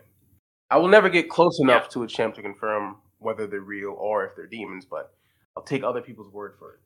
I 0.68 0.76
will 0.76 0.89
never 0.89 1.09
get 1.09 1.30
close 1.30 1.59
enough 1.61 1.84
yeah. 1.84 1.91
to 1.91 2.03
a 2.03 2.07
chimp 2.07 2.34
to 2.34 2.43
confirm 2.43 2.97
whether 3.18 3.47
they're 3.47 3.61
real 3.61 3.93
or 3.99 4.26
if 4.26 4.37
they're 4.37 4.47
demons, 4.47 4.84
but 4.84 5.14
I'll 5.57 5.62
take 5.62 5.84
other 5.84 6.03
people's 6.03 6.30
word 6.32 6.55
for 6.59 6.74
it 6.74 6.80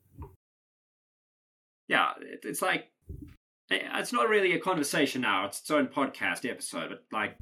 yeah, 1.91 2.11
it's 2.21 2.61
like 2.61 2.89
eh, 3.69 3.79
it's 3.95 4.13
not 4.13 4.29
really 4.29 4.53
a 4.53 4.59
conversation 4.59 5.21
now. 5.21 5.45
It's 5.45 5.59
its 5.59 5.69
own 5.69 5.87
podcast 5.87 6.49
episode. 6.49 6.89
But 6.89 7.03
like 7.11 7.37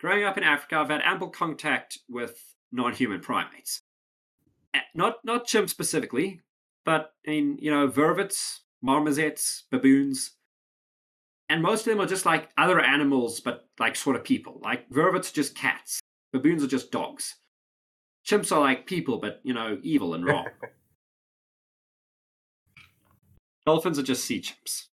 growing 0.00 0.24
up 0.24 0.36
in 0.36 0.42
Africa, 0.42 0.78
I've 0.78 0.90
had 0.90 1.00
ample 1.04 1.30
contact 1.30 1.98
with 2.08 2.42
non-human 2.72 3.20
primates. 3.20 3.80
Eh, 4.74 4.80
not 4.96 5.18
not 5.24 5.46
chimps 5.46 5.70
specifically, 5.70 6.40
but 6.84 7.14
in 7.24 7.58
you 7.60 7.70
know 7.70 7.88
vervets, 7.88 8.60
marmosets, 8.82 9.62
baboons, 9.70 10.32
and 11.48 11.62
most 11.62 11.86
of 11.86 11.92
them 11.92 12.00
are 12.00 12.06
just 12.06 12.26
like 12.26 12.50
other 12.56 12.80
animals, 12.80 13.40
but 13.40 13.68
like 13.78 13.96
sort 13.96 14.16
of 14.16 14.24
people. 14.24 14.60
Like 14.62 14.88
vervets 14.90 15.30
are 15.30 15.34
just 15.34 15.54
cats. 15.54 16.00
Baboons 16.32 16.64
are 16.64 16.68
just 16.68 16.90
dogs. 16.90 17.36
Chimps 18.26 18.50
are 18.50 18.60
like 18.60 18.86
people, 18.86 19.18
but 19.18 19.40
you 19.44 19.52
know, 19.52 19.78
evil 19.82 20.14
and 20.14 20.24
wrong. 20.24 20.46
Dolphins 23.66 23.98
are 23.98 24.02
just 24.02 24.24
sea 24.24 24.40
chimps. 24.40 24.86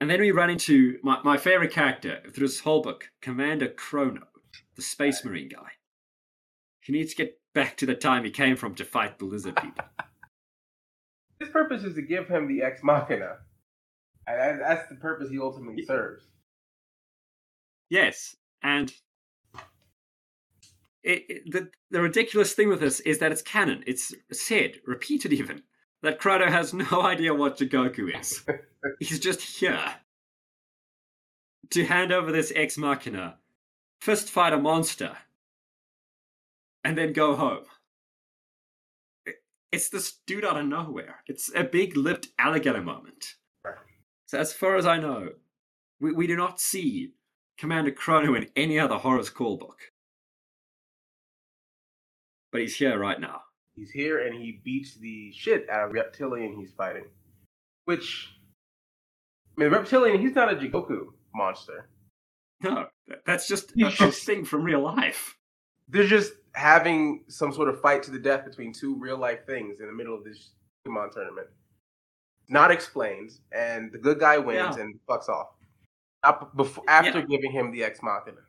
And 0.00 0.10
then 0.10 0.20
we 0.20 0.30
run 0.30 0.50
into 0.50 0.98
my, 1.02 1.20
my 1.24 1.38
favorite 1.38 1.72
character 1.72 2.20
through 2.30 2.48
this 2.48 2.60
whole 2.60 2.82
book, 2.82 3.10
Commander 3.22 3.68
Chrono, 3.68 4.26
the 4.74 4.82
space 4.82 5.24
marine 5.24 5.48
guy. 5.48 5.70
He 6.80 6.92
needs 6.92 7.14
to 7.14 7.24
get 7.24 7.40
back 7.54 7.78
to 7.78 7.86
the 7.86 7.94
time 7.94 8.24
he 8.24 8.30
came 8.30 8.56
from 8.56 8.74
to 8.74 8.84
fight 8.84 9.18
the 9.18 9.24
lizard 9.24 9.56
people. 9.56 9.84
His 11.38 11.48
purpose 11.50 11.84
is 11.84 11.94
to 11.94 12.02
give 12.02 12.28
him 12.28 12.48
the 12.48 12.62
ex 12.62 12.80
machina. 12.82 13.38
And 14.26 14.60
that's 14.60 14.88
the 14.88 14.96
purpose 14.96 15.30
he 15.30 15.38
ultimately 15.38 15.84
serves. 15.84 16.24
Yes, 17.88 18.34
and 18.62 18.92
it, 21.04 21.24
it, 21.28 21.52
the 21.52 21.70
the 21.90 22.00
ridiculous 22.00 22.52
thing 22.52 22.68
with 22.68 22.80
this 22.80 22.98
is 23.00 23.18
that 23.20 23.30
it's 23.30 23.42
canon. 23.42 23.84
It's 23.86 24.12
said, 24.32 24.80
repeated 24.84 25.32
even, 25.32 25.62
that 26.02 26.18
Chrono 26.18 26.50
has 26.50 26.74
no 26.74 27.02
idea 27.02 27.32
what 27.32 27.58
Jigoku 27.58 28.18
is. 28.18 28.44
He's 28.98 29.20
just 29.20 29.40
here 29.40 29.94
to 31.70 31.84
hand 31.84 32.12
over 32.12 32.32
this 32.32 32.52
ex 32.56 32.76
machina, 32.76 33.38
fist 34.00 34.28
fight 34.30 34.52
a 34.52 34.58
monster, 34.58 35.16
and 36.82 36.98
then 36.98 37.12
go 37.12 37.36
home. 37.36 37.64
It's 39.76 39.90
this 39.90 40.20
dude 40.26 40.46
out 40.46 40.56
of 40.56 40.64
nowhere. 40.64 41.16
It's 41.26 41.50
a 41.54 41.62
big 41.62 41.98
lipped 41.98 42.28
alligator 42.38 42.80
moment. 42.80 43.34
So, 44.24 44.38
as 44.38 44.54
far 44.54 44.76
as 44.76 44.86
I 44.86 44.96
know, 44.96 45.32
we, 46.00 46.12
we 46.12 46.26
do 46.26 46.34
not 46.34 46.58
see 46.58 47.12
Commander 47.58 47.90
Chrono 47.90 48.34
in 48.34 48.48
any 48.56 48.78
other 48.78 48.94
Horror's 48.94 49.28
Call 49.28 49.58
book. 49.58 49.92
But 52.50 52.62
he's 52.62 52.74
here 52.74 52.98
right 52.98 53.20
now. 53.20 53.42
He's 53.74 53.90
here 53.90 54.26
and 54.26 54.34
he 54.34 54.62
beats 54.64 54.94
the 54.94 55.30
shit 55.32 55.68
out 55.68 55.88
of 55.88 55.92
Reptilian 55.92 56.56
he's 56.58 56.72
fighting. 56.72 57.04
Which, 57.84 58.30
I 59.58 59.60
mean, 59.60 59.72
Reptilian, 59.72 60.22
he's 60.22 60.34
not 60.34 60.50
a 60.50 60.56
Jigoku 60.56 61.08
monster. 61.34 61.90
No, 62.62 62.86
that's 63.26 63.46
just 63.46 63.74
a, 63.78 63.88
a 63.88 64.10
thing 64.10 64.46
from 64.46 64.64
real 64.64 64.80
life. 64.80 65.36
They're 65.86 66.06
just 66.06 66.32
having 66.56 67.22
some 67.28 67.52
sort 67.52 67.68
of 67.68 67.80
fight 67.80 68.02
to 68.02 68.10
the 68.10 68.18
death 68.18 68.44
between 68.44 68.72
two 68.72 68.96
real 68.98 69.18
life 69.18 69.46
things 69.46 69.78
in 69.80 69.86
the 69.86 69.92
middle 69.92 70.14
of 70.14 70.24
this 70.24 70.50
Pokemon 70.86 71.12
tournament. 71.12 71.48
Not 72.48 72.70
explained, 72.70 73.32
and 73.52 73.92
the 73.92 73.98
good 73.98 74.18
guy 74.18 74.38
wins 74.38 74.76
Yeah. 74.76 74.82
and 74.84 74.98
fucks 75.08 75.28
off. 75.28 75.48
Up 76.22 76.56
before, 76.56 76.84
after 76.88 77.20
Yeah. 77.20 77.26
giving 77.26 77.52
him 77.52 77.70
the 77.70 77.84
Ex 77.84 78.02
Machina. 78.02 78.40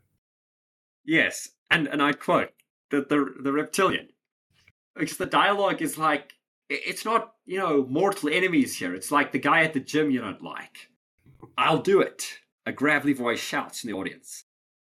Yes, 1.04 1.50
and 1.70 1.88
and 1.88 2.02
I 2.02 2.14
quote 2.14 2.50
the 2.90 3.02
the 3.02 3.36
the 3.42 3.52
reptilian, 3.52 4.10
because 4.96 5.18
the 5.18 5.26
dialogue 5.26 5.82
is 5.82 5.98
like 5.98 6.34
it's 6.70 7.06
not 7.06 7.36
you 7.46 7.58
know 7.58 7.86
mortal 7.86 8.30
enemies 8.30 8.78
here. 8.78 8.94
It's 8.96 9.12
like 9.12 9.32
the 9.32 9.40
guy 9.40 9.64
at 9.64 9.74
the 9.74 9.80
gym 9.80 10.12
you 10.12 10.22
don't 10.22 10.42
like. 10.42 10.90
I'll 11.58 11.82
do 11.82 12.02
it. 12.02 12.40
A 12.66 12.72
gravelly 12.72 13.14
voice 13.14 13.40
shouts 13.40 13.84
in 13.84 13.90
the 13.92 13.98
audience. 13.98 14.44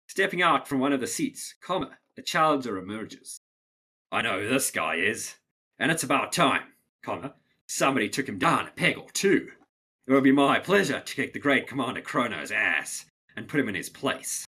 Stepping 0.09 0.43
out 0.43 0.68
from 0.68 0.81
one 0.81 0.93
of 0.93 1.01
the 1.01 1.07
seats, 1.07 1.55
comma, 1.62 1.99
a 2.21 2.23
challenger 2.23 2.77
emerges. 2.77 3.41
I 4.12 4.23
know 4.23 4.41
who 4.41 4.49
this 4.49 4.71
guy 4.71 4.97
is, 4.97 5.37
and 5.79 5.91
it's 5.91 6.05
about 6.05 6.33
time. 6.33 6.64
Somebody 7.66 8.09
took 8.09 8.29
him 8.29 8.39
down 8.39 8.68
a 8.68 8.71
peg 8.71 8.99
or 8.99 9.09
two. 9.12 9.49
It 10.07 10.12
would 10.12 10.23
be 10.23 10.33
my 10.33 10.59
pleasure 10.59 11.01
to 11.01 11.14
kick 11.14 11.33
the 11.33 11.39
great 11.39 11.66
Commander 11.66 12.03
Chrono's 12.03 12.53
ass 12.53 13.07
and 13.37 13.49
put 13.49 13.59
him 13.59 13.68
in 13.68 13.75
his 13.75 13.89
place 13.89 14.45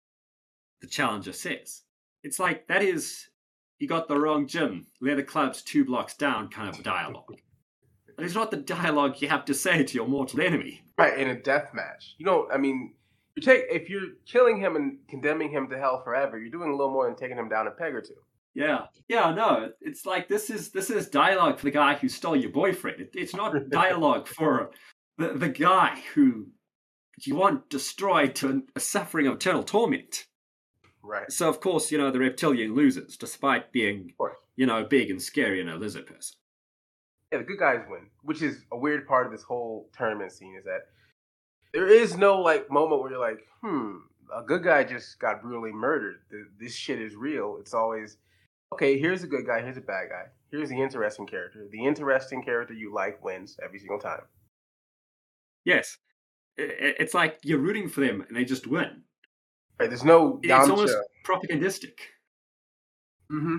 the 0.80 0.86
challenger 0.86 1.32
says. 1.32 1.82
It's 2.22 2.38
like 2.38 2.68
that 2.68 2.82
is 2.82 3.28
you 3.78 3.88
got 3.88 4.08
the 4.08 4.18
wrong 4.18 4.46
gym, 4.46 4.86
leather 5.00 5.22
clubs 5.22 5.62
two 5.62 5.84
blocks 5.84 6.14
down 6.14 6.48
kind 6.48 6.68
of 6.68 6.82
dialogue. 6.82 7.34
it's 8.18 8.34
not 8.34 8.50
the 8.50 8.56
dialogue 8.58 9.20
you 9.20 9.28
have 9.28 9.44
to 9.46 9.54
say 9.54 9.82
to 9.82 9.94
your 9.94 10.06
mortal 10.06 10.40
enemy. 10.40 10.82
Right, 10.96 11.18
in 11.18 11.28
a 11.28 11.40
death 11.40 11.74
match. 11.74 12.14
You 12.18 12.26
know, 12.26 12.48
I 12.52 12.58
mean, 12.58 12.94
you 13.36 13.42
take 13.42 13.64
if 13.70 13.88
you're 13.88 14.14
killing 14.24 14.58
him 14.58 14.76
and 14.76 14.98
condemning 15.08 15.50
him 15.50 15.68
to 15.68 15.78
hell 15.78 16.02
forever, 16.02 16.38
you're 16.38 16.50
doing 16.50 16.70
a 16.70 16.76
little 16.76 16.92
more 16.92 17.06
than 17.06 17.16
taking 17.16 17.36
him 17.36 17.48
down 17.48 17.66
a 17.66 17.70
peg 17.70 17.94
or 17.94 18.00
two. 18.00 18.14
Yeah, 18.54 18.86
yeah, 19.06 19.34
no. 19.34 19.70
It's 19.82 20.06
like 20.06 20.28
this 20.28 20.48
is 20.48 20.70
this 20.70 20.88
is 20.88 21.08
dialogue 21.08 21.58
for 21.58 21.66
the 21.66 21.70
guy 21.70 21.94
who 21.94 22.08
stole 22.08 22.34
your 22.34 22.50
boyfriend. 22.50 23.02
It, 23.02 23.10
it's 23.14 23.34
not 23.34 23.68
dialogue 23.70 24.26
for 24.26 24.70
the 25.18 25.28
the 25.28 25.50
guy 25.50 26.02
who 26.14 26.46
you 27.20 27.36
want 27.36 27.68
destroyed 27.68 28.34
to 28.36 28.62
a 28.74 28.80
suffering 28.80 29.26
of 29.26 29.34
eternal 29.34 29.62
torment. 29.62 30.26
Right. 31.02 31.30
So 31.30 31.48
of 31.48 31.60
course, 31.60 31.92
you 31.92 31.98
know 31.98 32.10
the 32.10 32.18
reptilian 32.18 32.74
loses, 32.74 33.18
despite 33.18 33.72
being 33.72 34.14
you 34.56 34.64
know 34.64 34.84
big 34.84 35.10
and 35.10 35.20
scary 35.20 35.60
and 35.60 35.68
a 35.68 35.76
lizard 35.76 36.06
person. 36.06 36.36
Yeah, 37.30 37.38
the 37.38 37.44
good 37.44 37.58
guys 37.58 37.84
win, 37.90 38.08
which 38.22 38.40
is 38.40 38.64
a 38.72 38.78
weird 38.78 39.06
part 39.06 39.26
of 39.26 39.32
this 39.32 39.42
whole 39.42 39.90
tournament 39.96 40.32
scene 40.32 40.54
is 40.58 40.64
that 40.64 40.86
there 41.72 41.88
is 41.88 42.16
no 42.16 42.40
like 42.40 42.70
moment 42.70 43.00
where 43.02 43.10
you're 43.10 43.20
like, 43.20 43.40
hmm, 43.62 43.96
a 44.34 44.42
good 44.42 44.62
guy 44.62 44.84
just 44.84 45.18
got 45.18 45.42
brutally 45.42 45.72
murdered. 45.72 46.20
This 46.58 46.74
shit 46.74 47.00
is 47.00 47.14
real. 47.14 47.58
It's 47.60 47.74
always 47.74 48.18
okay. 48.72 48.98
Here's 48.98 49.22
a 49.22 49.26
good 49.26 49.46
guy. 49.46 49.60
Here's 49.60 49.76
a 49.76 49.82
bad 49.82 50.08
guy. 50.10 50.24
Here's 50.50 50.68
the 50.68 50.80
interesting 50.80 51.26
character. 51.26 51.66
The 51.70 51.84
interesting 51.84 52.42
character 52.42 52.74
you 52.74 52.92
like 52.94 53.22
wins 53.24 53.58
every 53.62 53.78
single 53.78 53.98
time. 53.98 54.22
Yes. 55.64 55.98
It's 56.56 57.12
like 57.12 57.38
you're 57.42 57.58
rooting 57.58 57.88
for 57.88 58.00
them 58.00 58.24
and 58.26 58.36
they 58.36 58.44
just 58.44 58.66
win. 58.66 59.02
Right? 59.78 59.90
There's 59.90 60.04
no 60.04 60.40
It's 60.42 60.70
almost 60.70 60.96
propagandistic. 61.24 61.98
hmm 63.28 63.56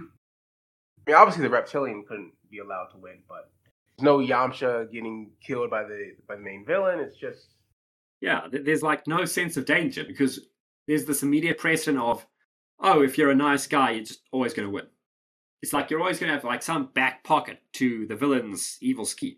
I 1.06 1.12
mean, 1.12 1.16
obviously 1.16 1.44
the 1.44 1.50
reptilian 1.50 2.04
couldn't 2.08 2.34
be 2.50 2.60
allowed 2.60 2.88
to 2.92 2.98
win, 2.98 3.20
but 3.30 3.52
there's 3.98 4.06
no 4.06 4.18
Yamcha 4.18 4.92
getting 4.92 5.32
killed 5.46 5.70
by 5.70 5.84
the 5.84 6.14
by 6.28 6.36
the 6.36 6.42
main 6.42 6.66
villain. 6.66 7.00
It's 7.00 7.18
just 7.18 7.57
Yeah, 8.22 8.48
there's 8.52 8.84
like 8.84 9.08
no 9.08 9.26
sense 9.26 9.58
of 9.58 9.66
danger 9.66 10.04
because 10.04 10.40
there's 10.88 11.06
this 11.06 11.24
immediate 11.24 11.58
precedent 11.58 12.00
of, 12.04 12.26
oh, 12.80 13.04
if 13.04 13.18
you're 13.18 13.32
a 13.32 13.36
nice 13.36 13.68
guy, 13.68 13.92
you're 13.92 14.04
just 14.04 14.22
always 14.32 14.54
going 14.54 14.68
to 14.68 14.74
win. 14.74 14.88
It's 15.62 15.74
like 15.74 15.90
you're 15.90 16.00
always 16.00 16.20
going 16.20 16.30
to 16.30 16.36
have 16.36 16.44
like 16.44 16.64
some 16.64 16.90
back 16.94 17.24
pocket 17.24 17.60
to 17.74 18.06
the 18.08 18.16
villain's 18.16 18.78
evil 18.82 19.06
scheme. 19.06 19.38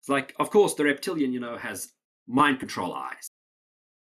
It's 0.00 0.08
like, 0.08 0.34
of 0.38 0.50
course, 0.50 0.74
the 0.74 0.84
reptilian, 0.84 1.32
you 1.32 1.40
know, 1.40 1.56
has 1.56 1.92
mind 2.26 2.58
control 2.58 2.92
eyes. 2.92 3.28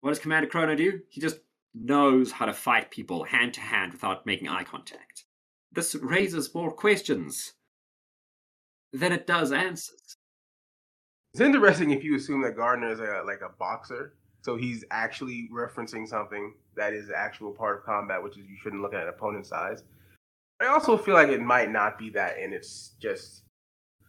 What 0.02 0.12
does 0.12 0.20
Commander 0.20 0.50
Chrono 0.50 0.76
do? 0.76 1.00
He 1.10 1.22
just 1.22 1.40
knows 1.74 2.32
how 2.32 2.46
to 2.46 2.54
fight 2.54 2.92
people 2.92 3.24
hand 3.24 3.54
to 3.56 3.62
hand 3.62 3.94
without 3.94 4.26
making 4.26 4.48
eye 4.48 4.64
contact. 4.64 5.26
This 5.72 5.96
raises 5.96 6.54
more 6.54 6.72
questions 6.72 7.54
than 8.92 9.12
it 9.12 9.26
does 9.26 9.52
answers. 9.52 10.18
It's 11.34 11.42
interesting 11.42 11.90
if 11.90 12.04
you 12.04 12.16
assume 12.16 12.42
that 12.44 12.56
Gardner 12.56 12.92
is 12.92 13.00
a, 13.00 13.24
like 13.26 13.42
a 13.42 13.50
boxer, 13.58 14.14
so 14.44 14.56
he's 14.56 14.86
actually 14.92 15.50
referencing 15.52 16.08
something 16.08 16.54
that 16.76 16.94
is 16.94 17.08
the 17.08 17.18
actual 17.18 17.52
part 17.52 17.80
of 17.80 17.84
combat, 17.86 18.22
which 18.22 18.38
is 18.38 18.46
you 18.46 18.56
shouldn't 18.62 18.84
look 18.84 18.94
at 18.94 19.02
an 19.02 19.10
opponent's 19.10 19.50
size. 19.50 19.84
I 20.62 20.68
also 20.68 20.96
feel 20.96 21.16
like 21.16 21.30
it 21.30 21.42
might 21.42 21.72
not 21.72 21.98
be 21.98 22.12
that, 22.12 22.38
and 22.38 22.54
it's 22.54 22.92
just, 23.02 23.42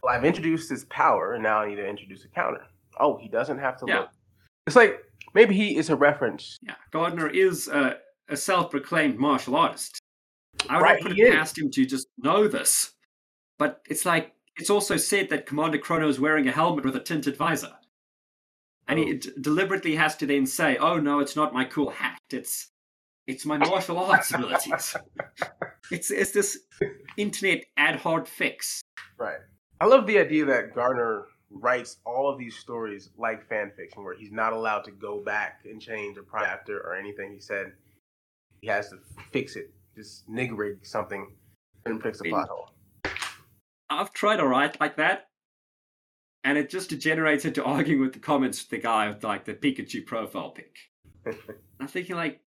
well, 0.03 0.15
I've 0.15 0.25
introduced 0.27 0.69
his 0.69 0.85
power, 0.87 1.33
and 1.33 1.43
now 1.43 1.61
I 1.61 1.69
need 1.69 1.77
to 1.77 1.87
introduce 1.89 2.25
a 2.27 2.29
counter. 2.29 2.67
Oh, 3.01 3.17
he 3.17 3.29
doesn't 3.29 3.59
have 3.59 3.79
to 3.79 3.87
Yeah. 3.89 4.01
look. 4.01 4.11
It's 4.67 4.77
like 4.77 5.03
maybe 5.33 5.55
he 5.55 5.77
is 5.79 5.89
a 5.89 5.97
reference. 5.97 6.59
Yeah, 6.61 6.75
Gardner 6.91 7.29
is 7.29 7.69
a, 7.69 7.97
a 8.29 8.37
self-proclaimed 8.37 9.19
martial 9.19 9.57
artist. 9.57 9.99
I 10.69 10.77
would 10.77 10.83
Right, 10.83 11.01
not 11.01 11.09
put 11.09 11.17
he 11.17 11.23
it 11.23 11.29
is. 11.29 11.35
past 11.37 11.59
him 11.59 11.71
to 11.71 11.87
just 11.87 12.07
know 12.19 12.49
this. 12.49 12.93
But 13.59 13.81
it's 13.89 14.05
like 14.05 14.33
it's 14.57 14.71
also 14.71 14.97
said 14.97 15.29
that 15.31 15.47
Commander 15.47 15.79
Chrono 15.79 16.09
is 16.09 16.21
wearing 16.21 16.47
a 16.49 16.53
helmet 16.53 16.85
with 16.85 16.97
a 16.97 17.01
tinted 17.01 17.37
visor, 17.37 17.73
and 18.89 18.99
he 18.99 19.15
Oh. 19.15 19.19
d- 19.19 19.33
deliberately 19.41 19.97
has 19.97 20.17
to 20.19 20.27
then 20.27 20.47
say, 20.47 20.77
"Oh 20.77 20.99
no, 20.99 21.21
it's 21.21 21.37
not 21.37 21.53
my 21.55 21.65
cool 21.65 21.91
hat. 21.91 22.19
It's 22.31 22.71
it's 23.27 23.47
my 23.47 23.57
martial 23.59 23.99
arts 23.99 24.33
abilities." 24.33 24.97
It's 25.91 26.11
it's 26.11 26.31
this 26.33 26.59
internet 27.19 27.65
ad 27.77 27.97
hoc 27.97 28.27
fix. 28.27 28.81
Right. 29.19 29.39
I 29.83 29.85
love 29.87 30.07
the 30.07 30.19
idea 30.19 30.47
that 30.47 30.75
Gardner 30.75 31.27
writes 31.51 31.99
all 32.07 32.29
of 32.33 32.39
these 32.39 32.57
stories 32.57 33.11
like 33.19 33.47
fan 33.51 33.71
fiction, 33.77 34.03
where 34.03 34.15
he's 34.17 34.33
not 34.33 34.55
allowed 34.55 34.85
to 34.85 34.91
go 34.93 35.23
back 35.23 35.61
and 35.67 35.81
change 35.83 36.17
a 36.17 36.23
chapter 36.41 36.79
or 36.81 36.95
anything 36.97 37.33
he 37.35 37.39
said. 37.39 37.75
He 38.63 38.69
has 38.69 38.89
to 38.89 38.99
fix 39.31 39.57
it, 39.57 39.75
just 39.95 40.27
nigrig 40.29 40.87
something 40.87 41.31
and 41.85 42.03
fix 42.03 42.19
a 42.23 42.25
plot 42.25 42.49
hole. 42.49 42.71
I've 43.91 44.13
tried 44.13 44.37
to 44.37 44.47
write 44.47 44.81
like 44.81 44.97
that, 44.97 45.29
and 46.43 46.59
it 46.59 46.71
just 46.71 46.91
degenerates 46.91 47.45
into 47.45 47.65
arguing 47.65 48.01
with 48.01 48.13
the 48.13 48.19
comments 48.19 48.65
the 48.65 48.79
guy 48.79 49.09
with 49.09 49.25
like 49.25 49.45
the 49.45 49.55
Pikachu 49.55 50.05
profile 50.07 50.51
pic. 50.51 50.77
I'm 51.81 51.89
thinking 51.89 52.17
like, 52.17 52.41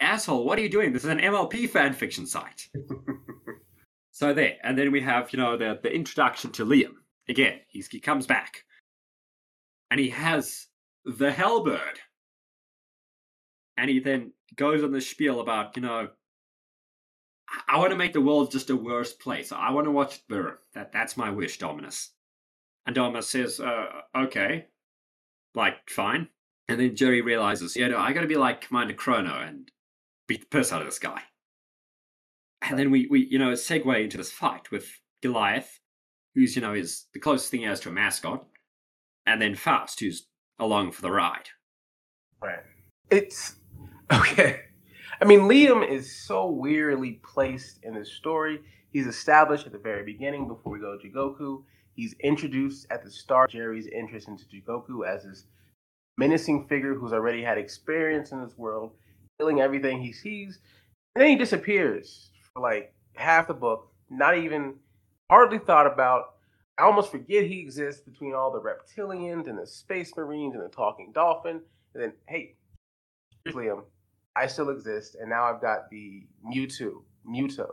asshole, 0.00 0.44
what 0.44 0.58
are 0.58 0.62
you 0.62 0.68
doing? 0.68 0.92
This 0.92 1.04
is 1.04 1.10
an 1.10 1.20
MLP 1.20 1.68
fan 1.68 1.92
fiction 1.92 2.26
site. 2.26 2.68
so 4.12 4.32
there, 4.32 4.56
and 4.62 4.78
then 4.78 4.92
we 4.92 5.00
have 5.00 5.32
you 5.32 5.38
know 5.38 5.56
the 5.56 5.78
the 5.82 5.92
introduction 5.92 6.52
to 6.52 6.66
Liam 6.66 6.94
again. 7.28 7.60
He's, 7.68 7.88
he 7.88 8.00
comes 8.00 8.26
back, 8.26 8.64
and 9.90 10.00
he 10.00 10.10
has 10.10 10.66
the 11.04 11.30
Hellbird, 11.30 11.98
and 13.76 13.90
he 13.90 14.00
then 14.00 14.32
goes 14.56 14.82
on 14.82 14.92
the 14.92 15.00
spiel 15.00 15.40
about 15.40 15.76
you 15.76 15.82
know. 15.82 16.08
I- 17.68 17.78
want 17.78 17.90
to 17.90 17.96
make 17.96 18.12
the 18.12 18.20
world 18.20 18.50
just 18.50 18.70
a 18.70 18.76
worse 18.76 19.12
place. 19.12 19.52
I 19.52 19.70
want 19.70 19.86
to 19.86 19.90
watch 19.90 20.16
it 20.16 20.22
burn. 20.28 20.56
That 20.74 20.92
that's 20.92 21.16
my 21.16 21.30
wish, 21.30 21.58
Dominus. 21.58 22.10
And 22.86 22.94
Dominus 22.94 23.28
says, 23.28 23.60
uh, 23.60 23.86
"Okay, 24.16 24.66
like 25.54 25.88
fine." 25.88 26.28
And 26.68 26.80
then 26.80 26.96
Jerry 26.96 27.20
realizes, 27.20 27.76
yeah, 27.76 27.88
no, 27.88 27.98
I 27.98 28.12
got 28.12 28.22
to 28.22 28.26
be 28.26 28.36
like 28.36 28.60
Commander 28.60 28.94
Chrono 28.94 29.38
and 29.40 29.70
beat 30.26 30.40
the 30.40 30.46
piss 30.46 30.72
out 30.72 30.80
of 30.80 30.88
this 30.88 30.98
guy. 30.98 31.22
And 32.62 32.76
then 32.78 32.90
we, 32.90 33.06
we, 33.08 33.26
you 33.30 33.38
know, 33.38 33.52
segue 33.52 34.02
into 34.02 34.16
this 34.16 34.32
fight 34.32 34.70
with 34.72 34.88
Goliath, 35.22 35.78
who's, 36.34 36.56
you 36.56 36.62
know, 36.62 36.74
is 36.74 37.06
the 37.12 37.20
closest 37.20 37.50
thing 37.50 37.60
he 37.60 37.66
has 37.66 37.78
to 37.80 37.88
a 37.88 37.92
mascot, 37.92 38.44
and 39.26 39.40
then 39.40 39.54
Faust, 39.54 40.00
who's 40.00 40.26
along 40.58 40.90
for 40.90 41.02
the 41.02 41.10
ride. 41.12 41.48
Right. 42.42 42.64
It's 43.10 43.54
okay. 44.12 44.62
I 45.20 45.24
mean, 45.24 45.40
Liam 45.40 45.88
is 45.88 46.14
so 46.14 46.50
weirdly 46.50 47.20
placed 47.22 47.78
in 47.82 47.94
this 47.94 48.12
story. 48.12 48.60
He's 48.92 49.06
established 49.06 49.66
at 49.66 49.72
the 49.72 49.78
very 49.78 50.04
beginning 50.04 50.48
before 50.48 50.72
we 50.72 50.78
go 50.78 50.96
to 50.96 51.08
Jigoku. 51.08 51.62
He's 51.94 52.14
introduced 52.22 52.86
at 52.90 53.02
the 53.02 53.10
start 53.10 53.50
Jerry's 53.50 53.86
interest 53.86 54.28
into 54.28 54.44
Jigoku 54.44 55.06
as 55.06 55.24
this 55.24 55.44
menacing 56.18 56.66
figure 56.68 56.94
who's 56.94 57.12
already 57.12 57.42
had 57.42 57.58
experience 57.58 58.32
in 58.32 58.42
this 58.42 58.56
world, 58.56 58.92
killing 59.38 59.60
everything 59.60 60.00
he 60.00 60.12
sees. 60.12 60.58
And 61.14 61.22
then 61.22 61.30
he 61.30 61.36
disappears 61.36 62.30
for 62.52 62.60
like 62.60 62.94
half 63.14 63.48
the 63.48 63.54
book, 63.54 63.90
not 64.10 64.36
even 64.36 64.74
hardly 65.30 65.58
thought 65.58 65.86
about. 65.86 66.34
I 66.78 66.82
almost 66.82 67.10
forget 67.10 67.46
he 67.46 67.60
exists 67.60 68.02
between 68.02 68.34
all 68.34 68.52
the 68.52 68.60
reptilians 68.60 69.48
and 69.48 69.58
the 69.58 69.66
space 69.66 70.12
marines 70.14 70.54
and 70.54 70.62
the 70.62 70.68
talking 70.68 71.12
dolphin. 71.14 71.62
And 71.94 72.02
then, 72.02 72.12
hey, 72.26 72.56
Liam. 73.48 73.84
I 74.36 74.46
still 74.46 74.70
exist, 74.70 75.16
and 75.20 75.30
now 75.30 75.44
I've 75.44 75.60
got 75.60 75.90
the 75.90 76.26
Mewtwo, 76.44 77.02
Mewtwo, 77.28 77.66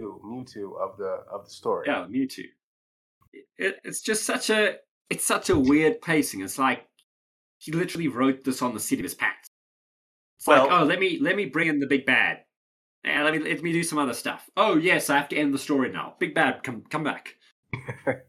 Mewtwo, 0.00 0.20
Mewtwo 0.22 0.80
of 0.80 0.96
the 0.96 1.24
of 1.32 1.44
the 1.44 1.50
story. 1.50 1.86
Yeah, 1.88 2.06
Mewtwo. 2.08 2.44
It, 3.56 3.76
it's 3.84 4.00
just 4.00 4.24
such 4.24 4.50
a, 4.50 4.76
it's 5.10 5.26
such 5.26 5.50
a 5.50 5.58
weird 5.58 6.00
pacing. 6.00 6.40
It's 6.42 6.58
like 6.58 6.86
he 7.58 7.72
literally 7.72 8.08
wrote 8.08 8.44
this 8.44 8.62
on 8.62 8.74
the 8.74 8.80
seat 8.80 9.00
of 9.00 9.04
his 9.04 9.14
pants. 9.14 9.48
It's 10.38 10.46
well, 10.46 10.68
like, 10.68 10.80
oh, 10.80 10.84
let 10.84 11.00
me 11.00 11.18
let 11.20 11.36
me 11.36 11.46
bring 11.46 11.68
in 11.68 11.80
the 11.80 11.86
big 11.86 12.06
bad. 12.06 12.44
And 13.04 13.24
let 13.24 13.34
me 13.34 13.40
let 13.40 13.62
me 13.62 13.72
do 13.72 13.82
some 13.82 13.98
other 13.98 14.14
stuff. 14.14 14.48
Oh 14.56 14.76
yes, 14.76 15.10
I 15.10 15.16
have 15.16 15.28
to 15.30 15.36
end 15.36 15.52
the 15.52 15.58
story 15.58 15.90
now. 15.90 16.14
Big 16.18 16.34
bad, 16.34 16.62
come 16.62 16.84
come 16.88 17.04
back. 17.04 17.34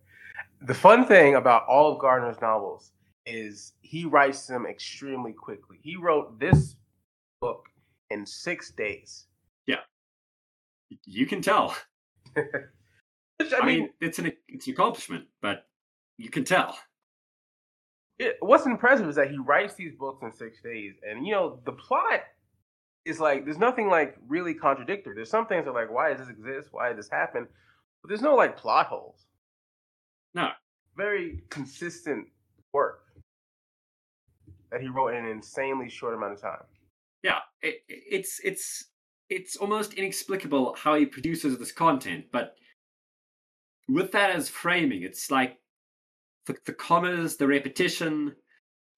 the 0.62 0.74
fun 0.74 1.06
thing 1.06 1.36
about 1.36 1.68
all 1.68 1.94
of 1.94 2.00
Gardner's 2.00 2.42
novels 2.42 2.92
is 3.26 3.74
he 3.82 4.06
writes 4.06 4.48
them 4.48 4.66
extremely 4.66 5.34
quickly. 5.34 5.78
He 5.82 5.96
wrote 5.96 6.40
this 6.40 6.76
book 7.40 7.66
in 8.10 8.26
six 8.26 8.72
days. 8.72 9.26
Yeah, 9.68 9.82
you 11.06 11.26
can 11.26 11.42
tell. 11.42 11.76
I, 12.38 12.42
I 13.62 13.66
mean, 13.66 13.80
mean, 13.80 13.90
it's 14.02 14.20
an 14.20 14.32
it's 14.48 14.68
an 14.68 14.74
accomplishment, 14.74 15.26
but 15.42 15.66
you 16.18 16.30
can 16.30 16.44
tell. 16.44 16.78
It, 18.18 18.36
what's 18.42 18.66
impressive 18.66 19.08
is 19.08 19.16
that 19.16 19.32
he 19.32 19.38
writes 19.38 19.76
these 19.76 19.94
books 19.94 20.22
in 20.24 20.32
six 20.32 20.62
days, 20.62 20.96
and 21.08 21.26
you 21.26 21.34
know 21.34 21.60
the 21.66 21.72
plot 21.72 22.22
is 23.06 23.20
like 23.20 23.46
there's 23.46 23.58
nothing 23.58 23.88
like 23.88 24.16
really 24.28 24.54
contradictory. 24.54 25.16
There's 25.16 25.30
some 25.30 25.48
things 25.48 25.66
that 25.66 25.72
are 25.72 25.82
like, 25.82 25.92
why 25.92 26.10
does 26.10 26.20
this 26.20 26.30
exist? 26.30 26.70
Why 26.72 26.90
did 26.90 26.98
this 26.98 27.10
happen? 27.10 27.48
But 28.02 28.10
there's 28.10 28.22
no 28.22 28.36
like 28.36 28.58
plot 28.58 28.88
holes. 28.88 29.26
No, 30.34 30.50
very 30.96 31.44
consistent 31.50 32.28
work 32.74 33.04
that 34.72 34.82
he 34.82 34.88
wrote 34.88 35.10
in 35.10 35.26
an 35.26 35.32
insanely 35.32 35.90
short 35.90 36.14
amount 36.14 36.34
of 36.34 36.42
time. 36.42 36.64
Yeah, 37.24 37.39
it, 37.61 37.82
it's 37.88 38.39
it's 38.43 38.86
it's 39.30 39.55
almost 39.57 39.93
inexplicable 39.93 40.76
how 40.78 40.95
he 40.95 41.05
produces 41.05 41.57
this 41.57 41.72
content, 41.72 42.26
but 42.32 42.55
with 43.88 44.11
that 44.11 44.32
as 44.32 44.49
framing, 44.49 45.03
it's 45.03 45.32
like 45.32 45.57
the, 46.45 46.55
the 46.65 46.74
commas, 46.74 47.38
the 47.38 47.47
repetition, 47.47 48.36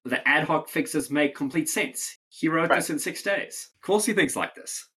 the 0.04 0.26
ad 0.26 0.44
hoc 0.44 0.68
fixes 0.68 1.10
make 1.10 1.34
complete 1.34 1.68
sense. 1.68 2.16
He 2.28 2.48
wrote 2.48 2.70
right. 2.70 2.76
this 2.76 2.90
in 2.90 2.98
six 2.98 3.22
days. 3.22 3.70
Of 3.76 3.86
course, 3.86 4.04
he 4.04 4.12
thinks 4.12 4.36
like 4.36 4.54
this. 4.54 4.88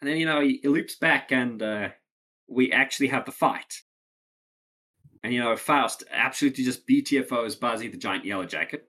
And 0.00 0.08
then, 0.08 0.16
you 0.16 0.26
know, 0.26 0.40
he, 0.40 0.60
he 0.62 0.68
loops 0.68 0.96
back 0.96 1.30
and 1.30 1.62
uh, 1.62 1.88
we 2.48 2.72
actually 2.72 3.08
have 3.08 3.24
the 3.24 3.32
fight. 3.32 3.82
And, 5.22 5.32
you 5.32 5.40
know, 5.40 5.54
Faust 5.56 6.04
absolutely 6.10 6.64
just 6.64 6.86
BTFOs 6.86 7.60
Buzzy 7.60 7.88
the 7.88 7.98
giant 7.98 8.24
yellow 8.24 8.46
jacket. 8.46 8.86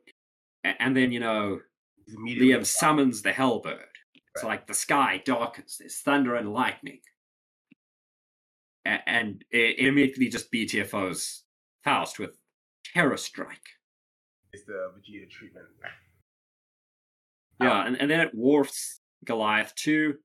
And, 0.63 0.75
and 0.79 0.97
then, 0.97 1.11
you 1.11 1.19
know, 1.19 1.59
Liam 2.09 2.65
summons 2.65 3.21
the 3.21 3.31
Hellbird. 3.31 3.65
Right. 3.65 4.35
It's 4.35 4.43
like 4.43 4.67
the 4.67 4.73
sky 4.73 5.21
darkens, 5.25 5.77
there's 5.77 5.97
thunder 5.99 6.35
and 6.35 6.53
lightning 6.53 6.99
and 8.85 9.43
it 9.51 9.79
immediately 9.79 10.29
just 10.29 10.51
BTFOs 10.51 11.41
Faust 11.83 12.19
with 12.19 12.37
Terror 12.93 13.17
Strike. 13.17 13.57
It's 14.53 14.63
the 14.65 14.91
Vegeta 14.97 15.29
treatment. 15.29 15.65
Yeah, 17.61 17.85
and, 17.85 17.99
and 18.01 18.09
then 18.09 18.19
it 18.19 18.33
warps 18.33 18.99
Goliath 19.25 19.73
too. 19.75 20.15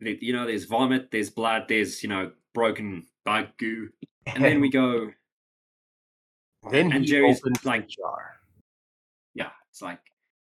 You 0.00 0.32
know, 0.32 0.46
there's 0.46 0.64
vomit, 0.64 1.10
there's 1.10 1.30
blood, 1.30 1.64
there's, 1.68 2.02
you 2.02 2.08
know, 2.08 2.32
broken 2.54 3.06
bug 3.24 3.48
goo. 3.58 3.88
And 4.26 4.42
then 4.42 4.60
we 4.60 4.70
go. 4.70 5.10
Then 6.70 6.92
and 6.92 7.04
Jerry's 7.04 7.40
like 7.64 7.88
jar. 7.88 8.36
Yeah, 9.34 9.50
it's 9.70 9.82
like 9.82 10.00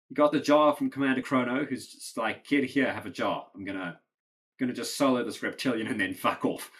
you 0.09 0.17
got 0.17 0.33
the 0.33 0.41
jar 0.41 0.75
from 0.75 0.91
Commander 0.91 1.23
Chrono, 1.23 1.65
who's 1.65 1.89
just 1.89 2.17
like, 2.17 2.45
kid, 2.45 2.65
here, 2.65 2.93
have 2.93 3.07
a 3.07 3.11
jar. 3.11 3.47
I'm 3.55 3.65
gonna 3.65 3.99
gonna 4.59 4.73
just 4.73 4.97
solo 4.97 5.25
this 5.25 5.43
reptilian 5.43 5.87
and 5.89 6.01
then 6.01 6.15
fuck 6.15 6.45
off 6.45 6.71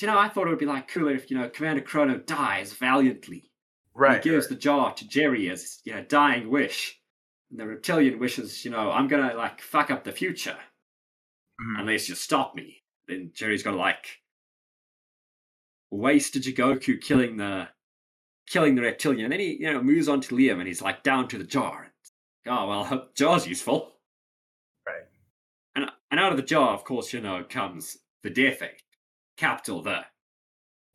you 0.00 0.06
know, 0.06 0.18
I 0.18 0.28
thought 0.28 0.46
it 0.46 0.50
would 0.50 0.58
be 0.58 0.66
like 0.66 0.88
cooler 0.88 1.12
if 1.12 1.30
you 1.30 1.36
know 1.36 1.48
Commander 1.48 1.82
Chrono 1.82 2.18
dies 2.18 2.72
valiantly. 2.72 3.50
Right. 3.94 4.22
He 4.22 4.30
gives 4.30 4.48
the 4.48 4.54
jar 4.54 4.94
to 4.94 5.08
Jerry 5.08 5.50
as 5.50 5.80
you 5.84 5.94
know 5.94 6.02
dying 6.04 6.48
wish, 6.48 6.98
and 7.50 7.60
the 7.60 7.66
reptilian 7.66 8.18
wishes, 8.18 8.64
you 8.64 8.70
know, 8.70 8.90
I'm 8.90 9.08
gonna 9.08 9.34
like 9.34 9.60
fuck 9.60 9.90
up 9.90 10.04
the 10.04 10.12
future 10.12 10.56
mm. 11.60 11.80
unless 11.80 12.08
you 12.08 12.14
stop 12.14 12.54
me. 12.54 12.82
Then 13.06 13.32
Jerry's 13.34 13.62
gonna 13.62 13.76
like 13.76 14.20
waste 15.90 16.36
a 16.36 16.40
Jigoku 16.40 17.00
killing 17.00 17.36
the 17.36 17.68
killing 18.46 18.74
the 18.74 18.82
reptilian, 18.82 19.24
and 19.24 19.32
then 19.32 19.40
he 19.40 19.58
you 19.60 19.72
know 19.72 19.82
moves 19.82 20.08
on 20.08 20.22
to 20.22 20.34
Liam, 20.34 20.58
and 20.58 20.66
he's 20.66 20.82
like 20.82 21.02
down 21.02 21.28
to 21.28 21.38
the 21.38 21.44
jar. 21.44 21.91
Oh 22.46 22.68
well, 22.68 23.08
jar's 23.14 23.46
useful. 23.46 23.92
Right. 24.86 25.04
And 25.74 25.86
and 26.10 26.20
out 26.20 26.32
of 26.32 26.36
the 26.36 26.42
jar, 26.42 26.70
of 26.70 26.84
course, 26.84 27.12
you 27.12 27.20
know, 27.20 27.44
comes 27.48 27.98
the 28.22 28.30
Death 28.30 28.62
Ape 28.62 28.80
capital 29.36 29.82
the. 29.82 30.04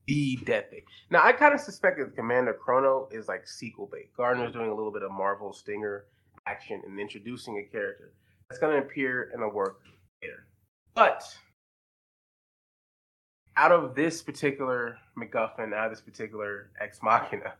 The 0.07 0.37
Death 0.45 0.67
Ape. 0.71 0.85
Now, 1.09 1.21
I 1.21 1.33
kind 1.33 1.53
of 1.53 1.59
suspect 1.59 1.99
that 1.99 2.15
Commander 2.15 2.53
Chrono 2.53 3.09
is 3.11 3.27
like 3.27 3.45
sequel 3.45 3.89
bait. 3.91 4.15
Gardner's 4.15 4.53
doing 4.53 4.69
a 4.69 4.73
little 4.73 4.91
bit 4.91 5.03
of 5.03 5.11
Marvel 5.11 5.51
Stinger 5.51 6.05
action 6.45 6.81
and 6.85 6.97
introducing 6.97 7.57
a 7.57 7.63
character 7.63 8.13
that's 8.49 8.59
going 8.59 8.79
to 8.79 8.87
appear 8.87 9.31
in 9.35 9.41
a 9.41 9.49
work 9.49 9.81
later. 10.23 10.47
But 10.95 11.23
out 13.57 13.73
of 13.73 13.95
this 13.95 14.21
particular 14.21 14.97
MacGuffin, 15.17 15.73
out 15.73 15.87
of 15.87 15.91
this 15.91 16.01
particular 16.01 16.71
Ex 16.79 16.99
Machina, 17.03 17.55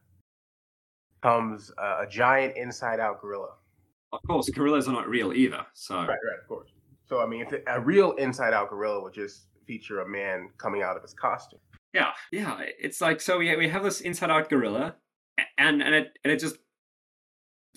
comes 1.22 1.72
uh, 1.78 1.98
a 2.02 2.08
giant 2.08 2.56
inside 2.56 3.00
out 3.00 3.22
gorilla. 3.22 3.56
Of 4.12 4.20
course, 4.26 4.50
gorillas 4.50 4.88
are 4.88 4.94
not 4.94 5.10
real 5.10 5.34
either. 5.34 5.66
So 5.74 5.96
right, 5.96 6.08
right, 6.08 6.40
of 6.42 6.48
course. 6.48 6.70
So 7.06 7.22
I 7.22 7.26
mean, 7.26 7.42
if 7.42 7.54
a 7.68 7.80
real 7.80 8.14
inside 8.14 8.54
out 8.54 8.70
gorilla 8.70 9.02
would 9.04 9.14
just 9.14 9.48
feature 9.66 10.02
a 10.02 10.08
man 10.08 10.50
coming 10.58 10.82
out 10.82 10.96
of 10.96 11.02
his 11.02 11.14
costume. 11.14 11.60
Yeah, 11.94 12.12
yeah. 12.32 12.62
It's 12.80 13.02
like 13.02 13.22
so 13.22 13.38
we 13.38 13.56
we 13.56 13.68
have 13.70 13.84
this 13.84 14.02
inside 14.02 14.32
out 14.32 14.50
gorilla, 14.50 14.96
and 15.58 15.82
and 15.82 15.94
it 15.94 16.18
and 16.24 16.32
it 16.32 16.40
just 16.40 16.58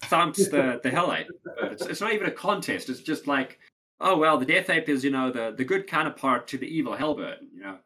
thumps 0.03 0.49
the 0.49 0.81
the 0.83 0.91
hell 0.91 1.11
out. 1.11 1.27
It's, 1.63 1.87
it's 1.87 2.01
not 2.01 2.13
even 2.13 2.27
a 2.27 2.33
contest. 2.33 2.89
It's 2.89 3.01
just 3.01 3.27
like, 3.27 3.59
oh 4.01 4.17
well, 4.17 4.39
the 4.39 4.47
death 4.47 4.71
ape 4.71 4.89
is 4.89 5.05
you 5.05 5.11
know 5.11 5.31
the 5.31 5.55
the 5.57 5.65
good 5.65 5.87
counterpart 5.87 6.47
to 6.49 6.59
the 6.59 6.67
evil 6.67 6.97
hellbird. 6.97 7.39
You 7.53 7.63
know, 7.63 7.79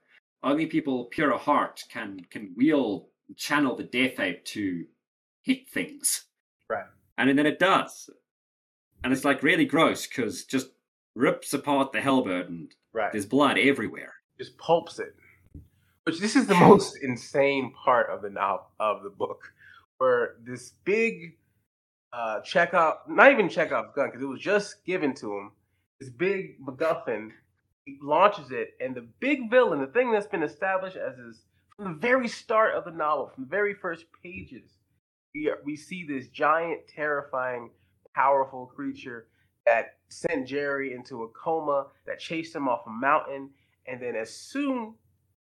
only 0.42 0.66
people 0.66 1.07
pure 1.07 1.32
of 1.32 1.40
heart 1.40 1.82
can 1.90 2.20
can 2.30 2.53
wield 2.57 3.07
channel 3.36 3.74
the 3.74 3.84
death 3.84 4.20
ape 4.20 4.45
to 4.45 4.84
hit 5.42 5.68
things. 5.70 6.26
Right. 6.68 6.84
And 7.16 7.38
then 7.38 7.47
it 7.47 7.59
does, 7.59 8.11
and 9.05 9.12
it's 9.12 9.24
like 9.24 9.42
really 9.42 9.64
gross 9.64 10.07
because 10.07 10.44
just 10.44 10.68
rips 11.14 11.52
apart 11.55 11.92
the 11.92 12.00
hellbird 12.00 12.48
and 12.48 12.74
Right. 12.94 13.11
There's 13.11 13.26
blood 13.26 13.59
everywhere. 13.59 14.14
Just 14.38 14.57
pulps 14.57 15.00
it. 15.00 15.16
Which 16.05 16.20
this 16.20 16.36
is 16.36 16.46
the 16.46 16.55
most 16.55 16.96
insane 17.02 17.72
part 17.72 18.09
of 18.09 18.22
the 18.22 18.30
novel 18.30 18.66
of 18.78 19.02
the 19.02 19.11
book, 19.11 19.52
where 19.98 20.36
this 20.44 20.74
big 20.84 21.36
uh 22.12 22.40
Chekhov, 22.42 22.98
not 23.09 23.32
even 23.32 23.48
Chekhov's 23.48 23.90
gun, 23.94 24.09
because 24.09 24.22
it 24.22 24.26
was 24.26 24.40
just 24.40 24.84
given 24.84 25.12
to 25.16 25.36
him. 25.36 25.52
This 26.00 26.11
big 26.11 26.64
MacGuffin 26.64 27.30
he 27.84 27.98
launches 28.00 28.50
it, 28.50 28.70
and 28.80 28.94
the 28.94 29.07
big 29.20 29.50
villain, 29.50 29.80
the 29.80 29.86
thing 29.88 30.11
that's 30.11 30.26
been 30.26 30.42
established 30.42 30.96
as 30.96 31.18
is 31.18 31.42
from 31.76 31.84
the 31.84 31.98
very 31.98 32.28
start 32.28 32.74
of 32.74 32.84
the 32.84 32.90
novel, 32.90 33.30
from 33.34 33.44
the 33.44 33.50
very 33.50 33.74
first 33.74 34.07
pages, 34.22 34.70
we, 35.34 35.50
are, 35.50 35.59
we 35.64 35.76
see 35.76 36.07
this 36.07 36.28
giant, 36.28 36.80
terrifying, 36.88 37.70
powerful 38.14 38.66
creature 38.66 39.26
that 39.66 39.96
sent 40.08 40.46
Jerry 40.46 40.92
into 40.92 41.22
a 41.22 41.28
coma, 41.28 41.86
that 42.06 42.18
chased 42.18 42.54
him 42.54 42.68
off 42.68 42.86
a 42.86 42.90
mountain, 42.90 43.50
and 43.86 44.00
then 44.00 44.14
as 44.14 44.34
soon 44.34 44.94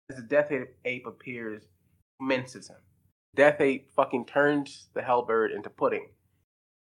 as 0.09 0.17
the 0.17 0.23
Death 0.23 0.51
Ape 0.85 1.05
appears, 1.05 1.63
minces 2.19 2.69
him. 2.69 2.77
Death 3.35 3.61
Ape 3.61 3.89
fucking 3.91 4.25
turns 4.25 4.89
the 4.93 5.01
Hellbird 5.01 5.55
into 5.55 5.69
pudding 5.69 6.07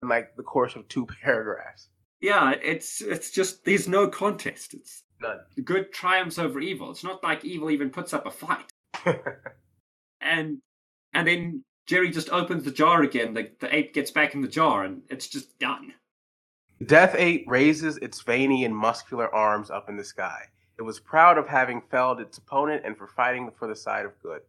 in 0.03 0.09
like 0.09 0.37
the 0.37 0.43
course 0.43 0.77
of 0.77 0.87
two 0.89 1.07
paragraphs. 1.23 1.89
Yeah, 2.21 2.55
it's 2.63 3.03
it's 3.03 3.31
just 3.31 3.65
there's 3.65 3.89
no 3.89 4.09
contest. 4.09 4.75
It's 4.75 5.03
none. 5.21 5.39
Good 5.63 5.93
triumphs 5.93 6.39
over 6.39 6.61
evil. 6.61 6.91
It's 6.91 7.05
not 7.05 7.23
like 7.23 7.45
evil 7.45 7.71
even 7.71 7.91
puts 7.91 8.15
up 8.15 8.27
a 8.27 8.31
fight. 8.31 8.73
and 10.21 10.59
and 11.13 11.29
then 11.29 11.65
Jerry 11.87 12.11
just 12.11 12.31
opens 12.31 12.65
the 12.65 12.71
jar 12.71 13.03
again. 13.03 13.33
The 13.35 13.51
the 13.61 13.75
ape 13.75 13.95
gets 13.95 14.11
back 14.11 14.35
in 14.35 14.43
the 14.43 14.49
jar, 14.49 14.85
and 14.85 15.03
it's 15.09 15.29
just 15.29 15.59
done. 15.59 15.95
Death 16.85 17.15
Ape 17.17 17.45
raises 17.49 17.97
its 17.99 18.21
veiny 18.21 18.65
and 18.65 18.77
muscular 18.77 19.35
arms 19.35 19.71
up 19.71 19.89
in 19.89 19.97
the 19.97 20.05
sky. 20.05 20.43
It 20.79 20.83
was 20.83 21.01
proud 21.01 21.39
of 21.39 21.49
having 21.49 21.81
felled 21.81 22.21
its 22.21 22.37
opponent 22.37 22.83
and 22.85 22.99
for 22.99 23.07
fighting 23.07 23.51
for 23.57 23.67
the 23.67 23.75
side 23.75 24.05
of 24.05 24.21
good. 24.21 24.43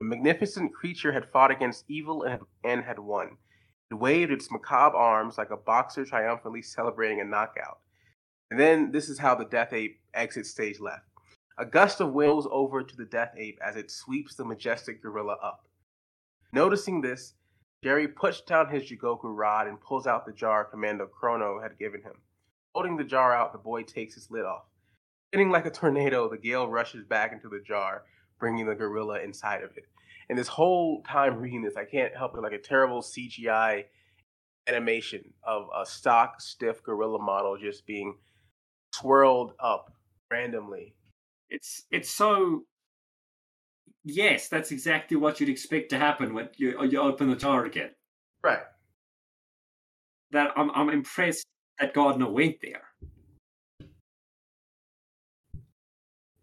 The 0.00 0.06
magnificent 0.06 0.72
creature 0.72 1.12
had 1.12 1.30
fought 1.30 1.50
against 1.50 1.84
evil 1.88 2.22
and, 2.22 2.40
and 2.64 2.82
had 2.82 2.98
won. 2.98 3.36
It 3.90 3.94
waved 3.94 4.32
its 4.32 4.50
macabre 4.50 4.96
arms 4.96 5.36
like 5.36 5.50
a 5.50 5.56
boxer 5.58 6.06
triumphantly 6.06 6.62
celebrating 6.62 7.20
a 7.20 7.24
knockout. 7.24 7.80
And 8.50 8.58
then 8.58 8.90
this 8.90 9.10
is 9.10 9.18
how 9.18 9.34
the 9.34 9.44
Death 9.44 9.74
Ape 9.74 10.00
exits 10.14 10.50
stage 10.50 10.80
left. 10.80 11.04
A 11.58 11.66
gust 11.66 12.00
of 12.00 12.14
wind 12.14 12.32
blows 12.32 12.48
over 12.50 12.82
to 12.82 12.96
the 12.96 13.04
Death 13.04 13.34
Ape 13.36 13.58
as 13.62 13.76
it 13.76 13.90
sweeps 13.90 14.34
the 14.34 14.46
majestic 14.46 15.02
gorilla 15.02 15.36
up. 15.42 15.66
Noticing 16.52 17.00
this, 17.00 17.34
Jerry 17.82 18.08
puts 18.08 18.40
down 18.40 18.68
his 18.68 18.82
Jigoku 18.90 19.24
rod 19.24 19.66
and 19.66 19.80
pulls 19.80 20.06
out 20.06 20.26
the 20.26 20.32
jar 20.32 20.64
Commando 20.64 21.06
Chrono 21.06 21.60
had 21.62 21.78
given 21.78 22.02
him. 22.02 22.14
Holding 22.74 22.96
the 22.96 23.04
jar 23.04 23.34
out, 23.34 23.52
the 23.52 23.58
boy 23.58 23.82
takes 23.82 24.16
its 24.16 24.30
lid 24.30 24.44
off. 24.44 24.64
Hitting 25.32 25.50
like 25.50 25.66
a 25.66 25.70
tornado, 25.70 26.28
the 26.28 26.36
gale 26.36 26.68
rushes 26.68 27.04
back 27.04 27.32
into 27.32 27.48
the 27.48 27.60
jar, 27.60 28.02
bringing 28.38 28.66
the 28.66 28.74
gorilla 28.74 29.20
inside 29.20 29.62
of 29.62 29.70
it. 29.76 29.84
And 30.28 30.38
this 30.38 30.48
whole 30.48 31.02
time 31.02 31.38
reading 31.38 31.62
this, 31.62 31.76
I 31.76 31.84
can't 31.84 32.16
help 32.16 32.34
but 32.34 32.42
like 32.42 32.52
a 32.52 32.58
terrible 32.58 33.00
CGI 33.00 33.84
animation 34.68 35.32
of 35.42 35.68
a 35.76 35.86
stock 35.86 36.40
stiff 36.40 36.82
gorilla 36.82 37.20
model 37.20 37.56
just 37.58 37.86
being 37.86 38.16
swirled 38.94 39.52
up 39.60 39.92
randomly. 40.30 40.94
It's 41.48 41.84
it's 41.90 42.10
so 42.10 42.64
yes, 44.04 44.48
that's 44.48 44.70
exactly 44.70 45.16
what 45.16 45.40
you'd 45.40 45.48
expect 45.48 45.90
to 45.90 45.98
happen 45.98 46.34
when 46.34 46.48
you 46.56 46.82
you 46.84 47.00
open 47.00 47.30
the 47.30 47.36
jar 47.36 47.64
again. 47.64 47.90
Right. 48.42 48.62
That 50.32 50.52
I'm 50.56 50.70
I'm 50.72 50.90
impressed 50.90 51.46
that 51.78 51.94
Gardner 51.94 52.30
went 52.30 52.56
there. 52.62 52.82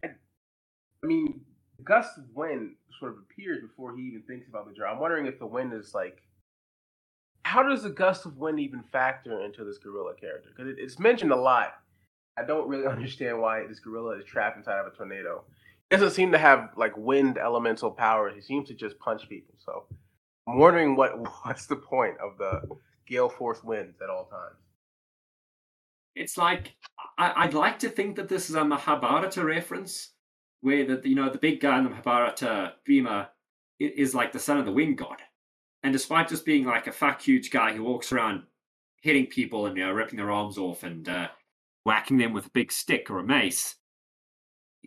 I 0.04 1.06
mean, 1.06 1.42
gust 1.84 2.18
of 2.18 2.26
wind 2.36 2.76
sort 3.00 3.14
of 3.14 3.20
appears 3.20 3.62
before 3.62 3.96
he 3.96 4.04
even 4.04 4.24
thinks 4.24 4.48
about 4.48 4.68
the 4.68 4.74
jar. 4.74 4.88
I'm 4.88 5.00
wondering 5.00 5.26
if 5.26 5.40
the 5.40 5.46
wind 5.46 5.74
is 5.74 5.94
like, 5.94 6.22
how 7.44 7.64
does 7.64 7.84
the 7.84 7.90
gust 7.90 8.26
of 8.26 8.38
wind 8.38 8.60
even 8.60 8.84
factor 8.92 9.42
into 9.42 9.64
this 9.64 9.78
gorilla 9.78 10.14
character? 10.20 10.50
Because 10.50 10.72
it, 10.72 10.78
it's 10.80 11.00
mentioned 11.00 11.32
a 11.32 11.36
lot. 11.36 11.76
I 12.38 12.44
don't 12.44 12.68
really 12.68 12.88
understand 12.92 13.40
why 13.40 13.66
this 13.68 13.80
gorilla 13.80 14.18
is 14.18 14.26
trapped 14.26 14.58
inside 14.58 14.80
of 14.80 14.88
a 14.88 14.96
tornado. 14.96 15.44
Doesn't 15.90 16.12
seem 16.12 16.32
to 16.34 16.38
have 16.38 16.72
like 16.76 16.98
wind 16.98 17.38
elemental 17.38 17.92
powers. 17.92 18.36
He 18.36 18.42
seems 18.42 18.68
to 18.68 18.74
just 18.74 19.00
punch 19.00 19.30
people. 19.30 19.56
So 19.58 19.86
I'm 20.48 20.58
wondering 20.58 20.96
what 20.96 21.14
what's 21.46 21.66
the 21.66 21.76
point 21.76 22.16
of 22.20 22.38
the 22.38 22.62
gale 23.06 23.30
force 23.30 23.64
winds 23.64 24.02
at 24.02 24.10
all 24.10 24.26
times. 24.26 24.58
It's 26.16 26.38
like 26.38 26.76
I, 27.18 27.46
would 27.46 27.54
like 27.54 27.80
to 27.80 27.90
think 27.90 28.16
that 28.16 28.28
this 28.28 28.50
is 28.50 28.56
a 28.56 28.66
Mahabharata 28.66 29.44
reference, 29.44 30.12
where 30.62 30.86
the 30.86 31.08
you 31.08 31.16
know 31.16 31.30
the 31.30 31.38
big 31.38 31.60
guy 31.60 31.78
in 31.78 31.84
the 31.84 31.90
Mahabharata, 31.92 32.74
Bhima, 32.86 33.30
is 33.80 34.16
like 34.16 34.32
the 34.32 34.40
son 34.40 34.58
of 34.58 34.66
the 34.66 34.72
wind 34.72 34.98
god, 34.98 35.22
and 35.84 35.94
despite 35.94 36.30
just 36.30 36.46
being 36.46 36.66
like 36.66 36.88
a 36.88 36.92
fuck 36.92 37.22
huge 37.22 37.52
guy 37.52 37.74
who 37.74 37.84
walks 37.84 38.12
around 38.12 38.44
hitting 39.02 39.28
people 39.28 39.68
and 39.68 39.78
you 39.78 39.86
know 39.86 39.92
ripping 39.92 40.18
their 40.18 40.32
arms 40.32 40.58
off 40.58 40.84
and 40.84 41.08
uh, 41.08 41.28
whacking 41.84 42.18
them 42.18 42.34
with 42.34 42.48
a 42.48 42.52
big 42.52 42.72
stick 42.72 43.10
or 43.10 43.20
a 43.20 43.24
mace, 43.24 43.76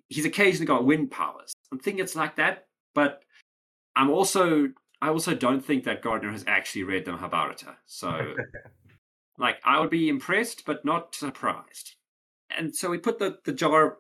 he's 0.09 0.25
occasionally 0.25 0.67
got 0.67 0.85
wind 0.85 1.11
powers. 1.11 1.53
I'm 1.73 1.79
thinking 1.79 2.03
it's 2.03 2.17
like 2.17 2.37
that, 2.37 2.67
but 2.95 3.23
I'm 3.97 4.11
also 4.11 4.69
I 5.03 5.09
also 5.09 5.35
don't 5.35 5.65
think 5.65 5.85
that 5.85 6.03
Gardner 6.03 6.31
has 6.31 6.45
actually 6.47 6.83
read 6.85 7.05
the 7.05 7.13
Mahabharata, 7.13 7.77
so. 7.87 8.35
Like 9.41 9.59
I 9.65 9.81
would 9.81 9.91
be 9.91 10.11
impressed, 10.11 10.65
but 10.67 10.85
not 10.85 11.15
surprised. 11.15 11.97
And 12.57 12.77
so 12.77 12.91
we 12.91 12.99
put 12.99 13.19
the, 13.19 13.39
the 13.45 13.53
jar 13.53 13.97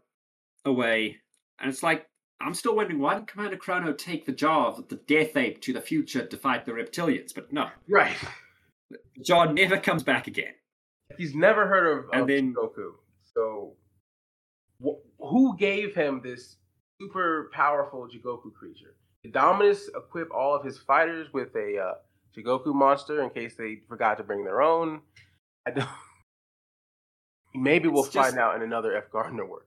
away, 0.66 1.16
and 1.58 1.70
it's 1.70 1.82
like 1.82 2.06
I'm 2.42 2.52
still 2.52 2.76
wondering 2.76 3.00
why 3.00 3.14
did 3.14 3.26
Commander 3.26 3.56
Chrono 3.56 3.92
take 3.94 4.26
the 4.26 4.32
jar 4.32 4.66
of 4.66 4.86
the 4.88 4.96
Death 4.96 5.36
Ape 5.36 5.60
to 5.62 5.72
the 5.72 5.80
future 5.80 6.26
to 6.26 6.36
fight 6.36 6.66
the 6.66 6.72
reptilians? 6.72 7.34
But 7.34 7.52
no, 7.52 7.70
right. 7.88 8.16
The 8.90 8.98
jar 9.24 9.50
never 9.50 9.78
comes 9.78 10.02
back 10.02 10.26
again. 10.26 10.52
He's 11.16 11.34
never 11.34 11.66
heard 11.66 11.98
of, 11.98 12.04
and 12.12 12.22
of 12.22 12.28
then, 12.28 12.54
Goku. 12.54 12.90
So, 13.34 13.76
wh- 14.84 15.00
who 15.20 15.56
gave 15.56 15.94
him 15.94 16.20
this 16.22 16.56
super 17.00 17.50
powerful 17.52 18.08
Jigoku 18.08 18.52
creature? 18.52 18.94
Did 19.22 19.32
Dominus 19.32 19.88
equip 19.94 20.30
all 20.32 20.54
of 20.54 20.64
his 20.64 20.78
fighters 20.78 21.28
with 21.32 21.54
a 21.54 21.78
uh, 21.78 21.94
Jigoku 22.36 22.74
monster 22.74 23.22
in 23.22 23.30
case 23.30 23.54
they 23.56 23.80
forgot 23.88 24.16
to 24.18 24.24
bring 24.24 24.44
their 24.44 24.62
own? 24.62 25.02
I 25.66 25.72
don't. 25.72 25.88
Maybe 27.54 27.88
we'll 27.88 28.04
just, 28.04 28.14
find 28.14 28.38
out 28.38 28.56
in 28.56 28.62
another 28.62 28.96
F. 28.96 29.10
Gardner 29.10 29.44
work. 29.44 29.66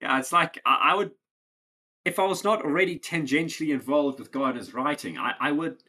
Yeah, 0.00 0.18
it's 0.18 0.32
like 0.32 0.60
I, 0.64 0.90
I, 0.92 0.94
would, 0.94 1.10
if 2.04 2.18
I 2.18 2.24
was 2.24 2.44
not 2.44 2.64
already 2.64 2.98
tangentially 2.98 3.70
involved 3.70 4.18
with 4.18 4.30
Gardner's 4.30 4.72
writing, 4.72 5.18
I, 5.18 5.32
I 5.40 5.52
would 5.52 5.82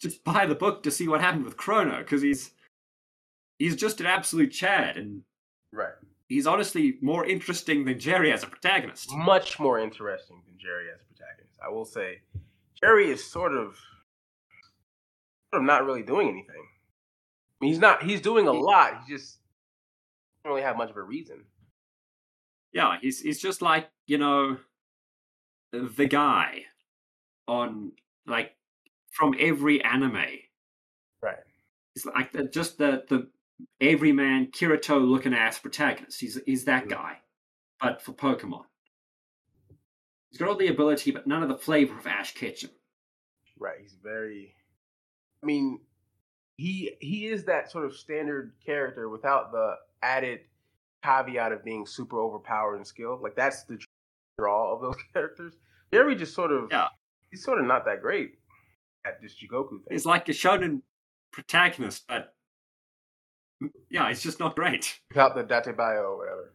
just 0.00 0.22
buy 0.24 0.46
the 0.46 0.54
book 0.54 0.82
to 0.82 0.90
see 0.90 1.08
what 1.08 1.20
happened 1.20 1.44
with 1.44 1.56
Chrono 1.56 1.98
because 1.98 2.22
he's 2.22 2.52
he's 3.58 3.76
just 3.76 4.00
an 4.00 4.06
absolute 4.06 4.52
Chad, 4.52 4.96
and 4.96 5.22
right, 5.72 5.94
he's 6.28 6.46
honestly 6.46 6.98
more 7.00 7.24
interesting 7.24 7.84
than 7.84 7.98
Jerry 7.98 8.32
as 8.32 8.42
a 8.42 8.46
protagonist. 8.46 9.08
Much 9.12 9.58
more 9.58 9.78
interesting 9.78 10.42
than 10.46 10.58
Jerry 10.58 10.86
as 10.92 11.00
a 11.00 11.14
protagonist. 11.14 11.58
I 11.64 11.70
will 11.70 11.84
say, 11.84 12.20
Jerry 12.80 13.10
is 13.10 13.24
sort 13.24 13.54
of 13.54 13.76
sort 15.52 15.62
of 15.62 15.62
not 15.62 15.84
really 15.84 16.02
doing 16.02 16.28
anything 16.28 16.66
he's 17.64 17.78
not. 17.78 18.02
He's 18.02 18.20
doing 18.20 18.46
a 18.46 18.52
lot. 18.52 19.02
He 19.06 19.14
just 19.14 19.38
doesn't 20.42 20.54
really 20.54 20.62
have 20.62 20.76
much 20.76 20.90
of 20.90 20.96
a 20.96 21.02
reason. 21.02 21.44
Yeah, 22.72 22.98
he's 23.00 23.20
he's 23.20 23.40
just 23.40 23.62
like 23.62 23.88
you 24.06 24.18
know 24.18 24.58
the 25.72 26.06
guy 26.06 26.62
on 27.46 27.92
like 28.26 28.52
from 29.12 29.34
every 29.38 29.82
anime. 29.82 30.24
Right. 31.22 31.36
It's 31.96 32.04
like 32.04 32.32
the, 32.32 32.44
just 32.44 32.78
the 32.78 33.04
the 33.08 33.28
everyman 33.80 34.48
Kirito 34.48 35.00
looking 35.00 35.34
ass 35.34 35.58
protagonist. 35.58 36.20
He's 36.20 36.40
he's 36.46 36.64
that 36.64 36.82
mm-hmm. 36.82 36.92
guy, 36.92 37.18
but 37.80 38.02
for 38.02 38.12
Pokemon. 38.12 38.64
He's 40.30 40.38
got 40.38 40.48
all 40.48 40.56
the 40.56 40.68
ability, 40.68 41.12
but 41.12 41.26
none 41.26 41.42
of 41.42 41.48
the 41.48 41.56
flavor 41.56 41.96
of 41.96 42.06
Ash 42.06 42.34
Ketchum. 42.34 42.70
Right. 43.58 43.76
He's 43.80 43.96
very. 44.02 44.54
I 45.42 45.46
mean, 45.46 45.78
he 46.56 46.96
he 47.00 47.26
is 47.26 47.44
that 47.44 47.70
sort 47.70 47.84
of 47.84 47.94
standard 47.94 48.52
character 48.64 49.08
without 49.08 49.52
the 49.52 49.74
added 50.02 50.40
caveat 51.04 51.52
of 51.52 51.64
being 51.64 51.86
super 51.86 52.20
overpowered 52.20 52.76
and 52.76 52.86
skilled. 52.86 53.20
Like 53.20 53.36
that's 53.36 53.64
the 53.64 53.78
draw 54.38 54.74
of 54.74 54.80
those 54.80 54.96
characters. 55.12 55.54
Jerry 55.92 56.16
just 56.16 56.34
sort 56.34 56.50
of 56.50 56.68
yeah. 56.70 56.88
he's 57.30 57.44
sort 57.44 57.60
of 57.60 57.66
not 57.66 57.84
that 57.84 58.00
great 58.00 58.32
at 59.06 59.20
this 59.22 59.34
Jigoku 59.34 59.70
thing. 59.70 59.86
He's 59.90 60.06
like 60.06 60.28
a 60.28 60.32
shonen 60.32 60.82
protagonist, 61.30 62.06
but 62.08 62.34
yeah, 63.90 64.08
it's 64.08 64.22
just 64.22 64.40
not 64.40 64.56
great. 64.56 65.00
Without 65.10 65.34
the 65.34 65.44
Dattebayo 65.44 66.02
or 66.02 66.18
whatever. 66.18 66.52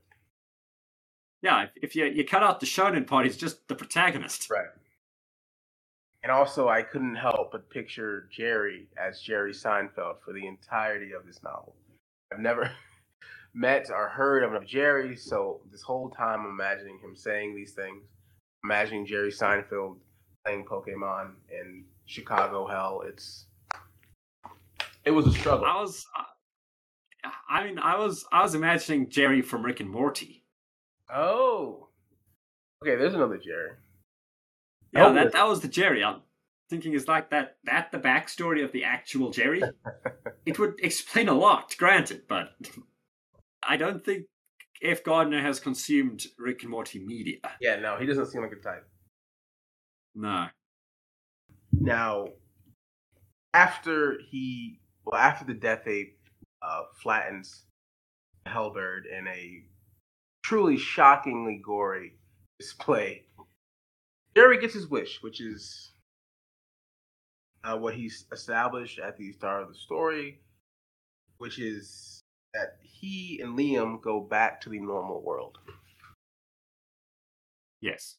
Yeah, 1.41 1.63
if, 1.63 1.69
if 1.75 1.95
you 1.95 2.05
you 2.05 2.25
cut 2.25 2.43
out 2.43 2.59
the 2.59 2.65
shonen 2.65 3.07
part, 3.07 3.25
he's 3.25 3.37
just 3.37 3.67
the 3.67 3.75
protagonist. 3.75 4.49
Right. 4.49 4.65
And 6.21 6.31
also, 6.31 6.67
I 6.67 6.81
couldn't 6.81 7.15
help 7.15 7.53
but 7.53 7.69
picture 7.69 8.27
Jerry 8.29 8.89
as 8.97 9.21
Jerry 9.21 9.53
Seinfeld 9.53 10.15
for 10.23 10.33
the 10.33 10.45
entirety 10.45 11.13
of 11.13 11.25
this 11.25 11.41
novel. 11.43 11.75
I've 12.33 12.39
never 12.39 12.69
met 13.53 13.89
or 13.89 14.09
heard 14.09 14.43
of 14.43 14.65
Jerry, 14.65 15.15
so 15.15 15.61
this 15.71 15.81
whole 15.81 16.09
time 16.09 16.41
I'm 16.41 16.51
imagining 16.51 16.99
him 16.99 17.15
saying 17.15 17.55
these 17.55 17.71
things, 17.71 18.03
imagining 18.65 19.05
Jerry 19.05 19.31
Seinfeld 19.31 19.95
playing 20.45 20.65
Pokemon 20.65 21.31
in 21.49 21.85
Chicago 22.05 22.67
hell. 22.67 23.01
It's 23.07 23.45
it 25.05 25.11
was 25.11 25.25
a 25.25 25.31
struggle. 25.31 25.65
I 25.65 25.79
was, 25.81 26.05
I 27.49 27.65
mean, 27.65 27.79
I 27.79 27.97
was, 27.97 28.25
I 28.31 28.43
was 28.43 28.55
imagining 28.55 29.09
Jerry 29.09 29.41
from 29.41 29.65
Rick 29.65 29.79
and 29.79 29.89
Morty. 29.89 30.43
Oh, 31.13 31.89
okay. 32.81 32.95
There's 32.95 33.13
another 33.13 33.37
Jerry. 33.37 33.71
Yeah, 34.93 35.07
oh. 35.07 35.13
that, 35.13 35.33
that 35.33 35.47
was 35.47 35.61
the 35.61 35.67
Jerry. 35.67 36.03
I'm 36.03 36.21
thinking 36.69 36.93
is 36.93 37.07
like 37.07 37.31
that 37.31 37.57
that 37.65 37.91
the 37.91 37.97
backstory 37.97 38.63
of 38.63 38.71
the 38.71 38.83
actual 38.83 39.31
Jerry? 39.31 39.61
it 40.45 40.59
would 40.59 40.75
explain 40.81 41.29
a 41.29 41.33
lot, 41.33 41.75
granted, 41.77 42.23
but 42.27 42.51
I 43.63 43.77
don't 43.77 44.03
think 44.03 44.25
F. 44.83 45.03
Gardner 45.03 45.41
has 45.41 45.59
consumed 45.59 46.23
Rick 46.37 46.61
and 46.63 46.71
Morty 46.71 46.99
media. 46.99 47.37
Yeah, 47.59 47.77
no, 47.77 47.97
he 47.97 48.05
doesn't 48.05 48.27
seem 48.27 48.41
like 48.41 48.51
a 48.51 48.55
type. 48.55 48.87
No. 50.15 50.47
Now, 51.71 52.27
after 53.53 54.17
he, 54.29 54.79
well, 55.05 55.19
after 55.19 55.45
the 55.45 55.53
Death 55.53 55.87
Ape 55.87 56.18
uh, 56.61 56.83
flattens 57.01 57.63
Hellbird 58.47 59.01
in 59.11 59.27
a 59.27 59.63
truly 60.43 60.77
shockingly 60.77 61.61
gory 61.63 62.13
display 62.59 63.23
Jerry 64.35 64.59
gets 64.59 64.73
his 64.73 64.87
wish, 64.87 65.21
which 65.21 65.41
is 65.41 65.91
uh, 67.63 67.77
what 67.77 67.93
he's 67.93 68.25
established 68.31 68.99
at 68.99 69.17
the 69.17 69.33
start 69.33 69.63
of 69.63 69.67
the 69.67 69.75
story, 69.75 70.39
which 71.39 71.59
is 71.59 72.21
that 72.53 72.77
he 72.81 73.41
and 73.43 73.57
Liam 73.57 74.01
go 74.01 74.21
back 74.21 74.61
to 74.61 74.69
the 74.69 74.79
normal 74.79 75.21
world. 75.21 75.57
Yes. 77.81 78.15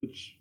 Which 0.00 0.36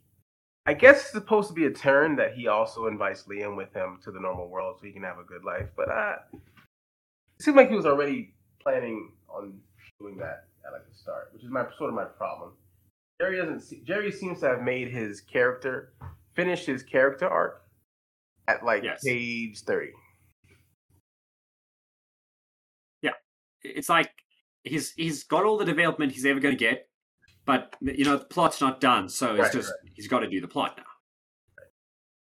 I 0.70 0.74
guess 0.74 1.02
it's 1.02 1.12
supposed 1.14 1.48
to 1.48 1.56
be 1.56 1.66
a 1.66 1.72
turn 1.72 2.16
that 2.18 2.36
he 2.36 2.48
also 2.48 2.86
invites 2.86 3.24
Liam 3.24 3.58
with 3.58 3.74
him 3.74 3.98
to 4.04 4.12
the 4.12 4.20
normal 4.20 4.50
world 4.50 4.78
so 4.80 4.86
he 4.86 4.94
can 4.94 5.02
have 5.02 5.18
a 5.18 5.24
good 5.24 5.44
life. 5.44 5.66
But 5.76 5.90
uh, 5.90 6.18
it 6.32 7.42
seemed 7.42 7.58
like 7.58 7.70
he 7.70 7.76
was 7.76 7.88
already 7.88 8.36
planning 8.62 9.12
on 9.28 9.60
doing 10.00 10.16
that 10.18 10.46
at 10.64 10.72
like 10.72 10.88
the 10.88 10.96
start, 10.96 11.32
which 11.34 11.44
is 11.44 11.50
my 11.50 11.66
sort 11.76 11.90
of 11.90 11.96
my 11.96 12.04
problem. 12.04 12.52
Jerry 13.20 13.38
doesn't. 13.38 13.62
See, 13.62 13.82
Jerry 13.84 14.12
seems 14.12 14.42
to 14.42 14.50
have 14.50 14.62
made 14.62 14.90
his 14.90 15.22
character 15.22 15.94
finish 16.36 16.68
his 16.68 16.84
character 16.84 17.28
arc 17.28 17.64
at 18.48 18.64
like 18.64 18.84
yes. 18.84 19.02
page 19.04 19.62
thirty. 19.62 19.94
Yeah, 23.02 23.14
it's 23.64 23.90
like 23.90 24.12
he's 24.64 24.92
he's 24.92 25.24
got 25.24 25.46
all 25.46 25.58
the 25.58 25.66
development 25.66 26.12
he's 26.12 26.28
ever 26.28 26.40
going 26.40 26.56
to 26.56 26.60
get, 26.60 26.89
but 27.50 27.76
you 27.82 28.06
know 28.06 28.16
the 28.16 28.26
plot's 28.26 28.62
not 28.62 28.80
done, 28.80 29.10
so 29.10 29.32
it's 29.32 29.42
right, 29.42 29.52
just 29.52 29.70
right. 29.70 29.92
he's 29.96 30.08
got 30.08 30.20
to 30.20 30.30
do 30.30 30.40
the 30.40 30.48
plot 30.48 30.76
now. 30.78 30.84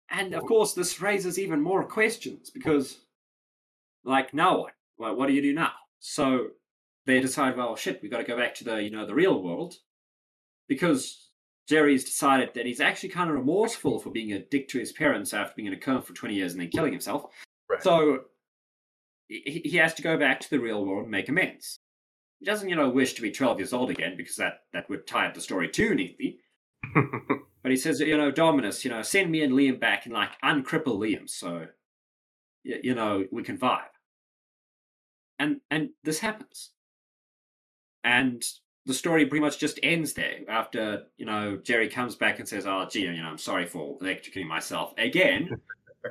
And 0.08 0.32
of 0.32 0.46
course, 0.46 0.72
this 0.72 0.98
raises 1.02 1.38
even 1.38 1.60
more 1.60 1.84
questions 1.84 2.48
because, 2.48 3.00
like, 4.02 4.32
now 4.32 4.60
what? 4.60 4.72
Well, 4.96 5.14
what 5.16 5.26
do 5.26 5.34
you 5.34 5.42
do 5.42 5.52
now? 5.52 5.72
So 5.98 6.46
they 7.04 7.20
decide, 7.20 7.54
well, 7.54 7.76
shit, 7.76 8.00
we 8.02 8.08
got 8.08 8.16
to 8.16 8.24
go 8.24 8.34
back 8.34 8.54
to 8.54 8.64
the 8.64 8.82
you 8.82 8.90
know 8.90 9.04
the 9.04 9.14
real 9.14 9.42
world 9.42 9.74
because 10.68 11.28
Jerry's 11.68 12.06
decided 12.06 12.54
that 12.54 12.64
he's 12.64 12.80
actually 12.80 13.10
kind 13.10 13.28
of 13.28 13.36
remorseful 13.36 13.98
for 13.98 14.08
being 14.08 14.32
a 14.32 14.38
dick 14.38 14.68
to 14.68 14.78
his 14.78 14.90
parents 14.90 15.34
after 15.34 15.52
being 15.54 15.66
in 15.66 15.74
a 15.74 15.78
coma 15.78 16.00
for 16.00 16.14
20 16.14 16.34
years 16.34 16.52
and 16.52 16.62
then 16.62 16.70
killing 16.70 16.92
himself. 16.92 17.26
Right. 17.68 17.82
So 17.82 18.20
he 19.28 19.76
has 19.76 19.92
to 19.94 20.02
go 20.02 20.16
back 20.16 20.40
to 20.40 20.48
the 20.48 20.60
real 20.60 20.82
world 20.86 21.02
and 21.02 21.10
make 21.10 21.28
amends. 21.28 21.78
He 22.40 22.46
doesn't, 22.46 22.68
you 22.68 22.76
know, 22.76 22.88
wish 22.88 23.14
to 23.14 23.22
be 23.22 23.30
12 23.30 23.58
years 23.60 23.72
old 23.72 23.90
again 23.90 24.16
because 24.16 24.36
that, 24.36 24.62
that 24.72 24.88
would 24.88 25.06
tie 25.06 25.26
up 25.26 25.34
the 25.34 25.40
story 25.40 25.68
too 25.68 25.94
neatly. 25.94 26.38
But 27.62 27.72
he 27.72 27.76
says, 27.76 28.00
you 28.00 28.16
know, 28.16 28.30
Dominus, 28.30 28.84
you 28.84 28.90
know, 28.90 29.02
send 29.02 29.30
me 29.30 29.42
and 29.42 29.52
Liam 29.52 29.78
back 29.78 30.06
and 30.06 30.14
like 30.14 30.30
uncripple 30.42 30.98
Liam 30.98 31.28
so, 31.28 31.66
y- 32.64 32.80
you 32.82 32.94
know, 32.94 33.26
we 33.30 33.42
can 33.42 33.58
vibe. 33.58 33.82
And 35.38 35.60
and 35.70 35.90
this 36.02 36.20
happens. 36.20 36.70
And 38.02 38.42
the 38.86 38.94
story 38.94 39.26
pretty 39.26 39.44
much 39.44 39.58
just 39.58 39.78
ends 39.82 40.14
there 40.14 40.38
after, 40.48 41.04
you 41.18 41.26
know, 41.26 41.58
Jerry 41.62 41.88
comes 41.88 42.16
back 42.16 42.38
and 42.38 42.48
says, 42.48 42.66
oh, 42.66 42.86
gee, 42.90 43.00
you 43.00 43.22
know, 43.22 43.28
I'm 43.28 43.38
sorry 43.38 43.66
for 43.66 43.98
electrocuting 43.98 44.46
myself 44.46 44.94
again. 44.96 45.50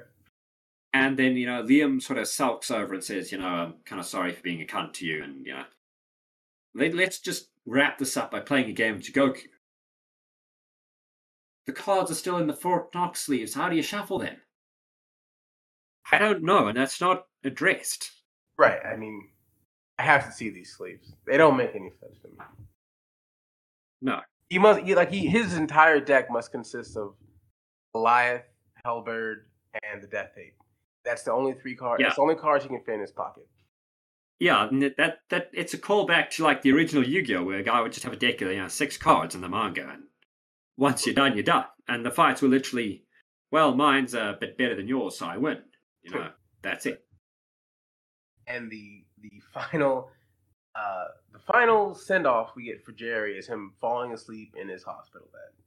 and 0.94 1.18
then, 1.18 1.36
you 1.36 1.48
know, 1.48 1.64
Liam 1.64 2.00
sort 2.00 2.20
of 2.20 2.28
sulks 2.28 2.70
over 2.70 2.94
and 2.94 3.04
says, 3.04 3.32
you 3.32 3.40
know, 3.40 3.48
I'm 3.48 3.74
kind 3.86 4.00
of 4.00 4.06
sorry 4.06 4.34
for 4.34 4.42
being 4.44 4.62
a 4.62 4.66
cunt 4.66 4.94
to 4.94 5.06
you. 5.06 5.24
And, 5.24 5.46
you 5.48 5.54
know, 5.54 5.66
let, 6.76 6.94
let's 6.94 7.20
just 7.20 7.50
wrap 7.66 7.98
this 7.98 8.18
up 8.18 8.32
by 8.32 8.40
playing 8.40 8.70
a 8.70 8.74
game 8.74 8.96
of 8.96 9.02
Jigoku. 9.02 9.44
The 11.66 11.74
cards 11.74 12.10
are 12.10 12.16
still 12.16 12.38
in 12.38 12.48
the 12.48 12.54
Fort 12.54 12.94
Knox 12.96 13.22
sleeves. 13.22 13.54
How 13.54 13.70
do 13.70 13.76
you 13.76 13.84
shuffle 13.84 14.20
them? 14.20 14.38
I 16.12 16.18
don't 16.18 16.42
know, 16.44 16.68
and 16.68 16.78
that's 16.78 17.00
not 17.00 17.26
addressed. 17.44 18.12
right. 18.58 18.80
I 18.84 18.96
mean, 18.96 19.30
I 20.00 20.04
have 20.04 20.26
to 20.26 20.32
see 20.32 20.50
these 20.50 20.74
sleeves. 20.76 21.14
They 21.28 21.38
don't 21.38 21.58
make 21.58 21.76
any 21.76 21.92
sense 22.00 22.18
to 22.24 22.30
me. 22.30 22.36
No. 24.02 24.22
He 24.50 24.58
must 24.58 24.82
he, 24.82 24.96
like 24.96 25.12
he 25.12 25.28
his 25.28 25.54
entire 25.54 26.00
deck 26.00 26.32
must 26.32 26.52
consist 26.52 26.98
of 26.98 27.14
Goliath, 27.94 28.46
Hellbird, 28.86 29.42
and 29.92 30.02
the 30.02 30.08
Death 30.08 30.32
Ape. 30.38 30.56
That's 31.06 31.24
the 31.24 31.32
only 31.32 31.54
three 31.54 31.76
cards. 31.76 32.02
Yeah. 32.02 32.08
That's 32.08 32.16
the 32.16 32.22
only 32.24 32.36
cards 32.36 32.64
he 32.64 32.70
can 32.70 32.82
fit 32.82 32.96
in 32.96 33.02
his 33.02 33.12
pocket. 33.12 33.48
Yeah, 34.40 34.70
that 34.98 35.20
that 35.30 35.50
it's 35.54 35.74
a 35.74 35.78
callback 35.78 36.30
to 36.32 36.44
like 36.44 36.62
the 36.62 36.72
original 36.72 37.06
Yu-Gi-Oh, 37.06 37.44
where 37.44 37.60
a 37.60 37.64
guy 37.64 37.82
would 37.82 37.92
just 37.92 38.06
have 38.06 38.14
a 38.14 38.18
deck 38.18 38.42
of 38.42 38.50
you 38.50 38.58
know 38.58 38.70
six 38.70 38.98
cards 38.98 39.36
in 39.36 39.42
the 39.42 39.50
manga, 39.50 39.90
and 39.90 40.04
once 40.78 41.06
you're 41.06 41.14
done, 41.14 41.36
you're 41.36 41.44
done. 41.44 41.66
And 41.90 42.06
the 42.06 42.12
fights 42.12 42.42
were 42.42 42.48
literally, 42.48 43.04
well, 43.52 43.76
mine's 43.76 44.14
a 44.14 44.38
bit 44.40 44.58
better 44.58 44.76
than 44.76 44.88
yours, 44.88 45.18
so 45.18 45.26
I 45.26 45.38
win. 45.38 45.58
You 46.04 46.12
know, 46.12 46.30
that's 46.62 46.86
it. 46.86 47.04
And 48.48 48.72
the 48.72 49.04
the 49.22 49.42
final 49.54 50.10
uh 50.74 51.06
the 51.34 51.40
final 51.40 51.94
send 51.94 52.26
off 52.26 52.56
we 52.56 52.64
get 52.64 52.86
for 52.86 52.94
Jerry 52.94 53.38
is 53.38 53.48
him 53.48 53.74
falling 53.82 54.14
asleep 54.14 54.56
in 54.60 54.70
his 54.70 54.84
hospital 54.84 55.28
bed. 55.34 55.64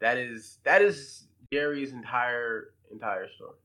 That 0.00 0.16
is 0.16 0.58
that 0.64 0.80
is 0.80 1.26
Jerry's 1.52 1.92
entire 1.92 2.70
entire 2.90 3.28
story. 3.28 3.58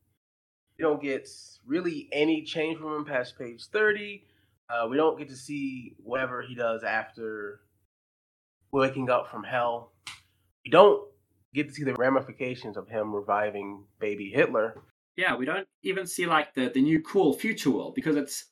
You 0.78 0.84
don't 0.84 1.02
get 1.02 1.30
really 1.66 2.10
any 2.12 2.44
change 2.44 2.80
from 2.80 2.94
him 2.94 3.06
past 3.06 3.38
page 3.38 3.68
thirty. 3.68 4.26
Uh, 4.70 4.88
we 4.88 4.98
don't 4.98 5.18
get 5.18 5.30
to 5.30 5.36
see 5.36 5.96
whatever 5.98 6.42
he 6.42 6.56
does 6.56 6.84
after 6.84 7.62
waking 8.72 9.10
up 9.10 9.30
from 9.30 9.44
hell. 9.44 9.92
We 10.66 10.72
don't 10.72 11.04
get 11.54 11.68
to 11.68 11.74
see 11.74 11.84
the 11.84 11.94
ramifications 11.94 12.78
of 12.78 12.88
him 12.88 13.14
reviving 13.14 13.84
baby 14.00 14.30
Hitler. 14.30 14.82
Yeah, 15.16 15.36
we 15.36 15.46
don't 15.46 15.68
even 15.84 16.08
see 16.08 16.26
like 16.26 16.54
the 16.56 16.70
the 16.70 16.82
new 16.82 17.02
cool 17.02 17.34
future 17.34 17.70
world 17.70 17.94
because 17.94 18.16
it's 18.16 18.46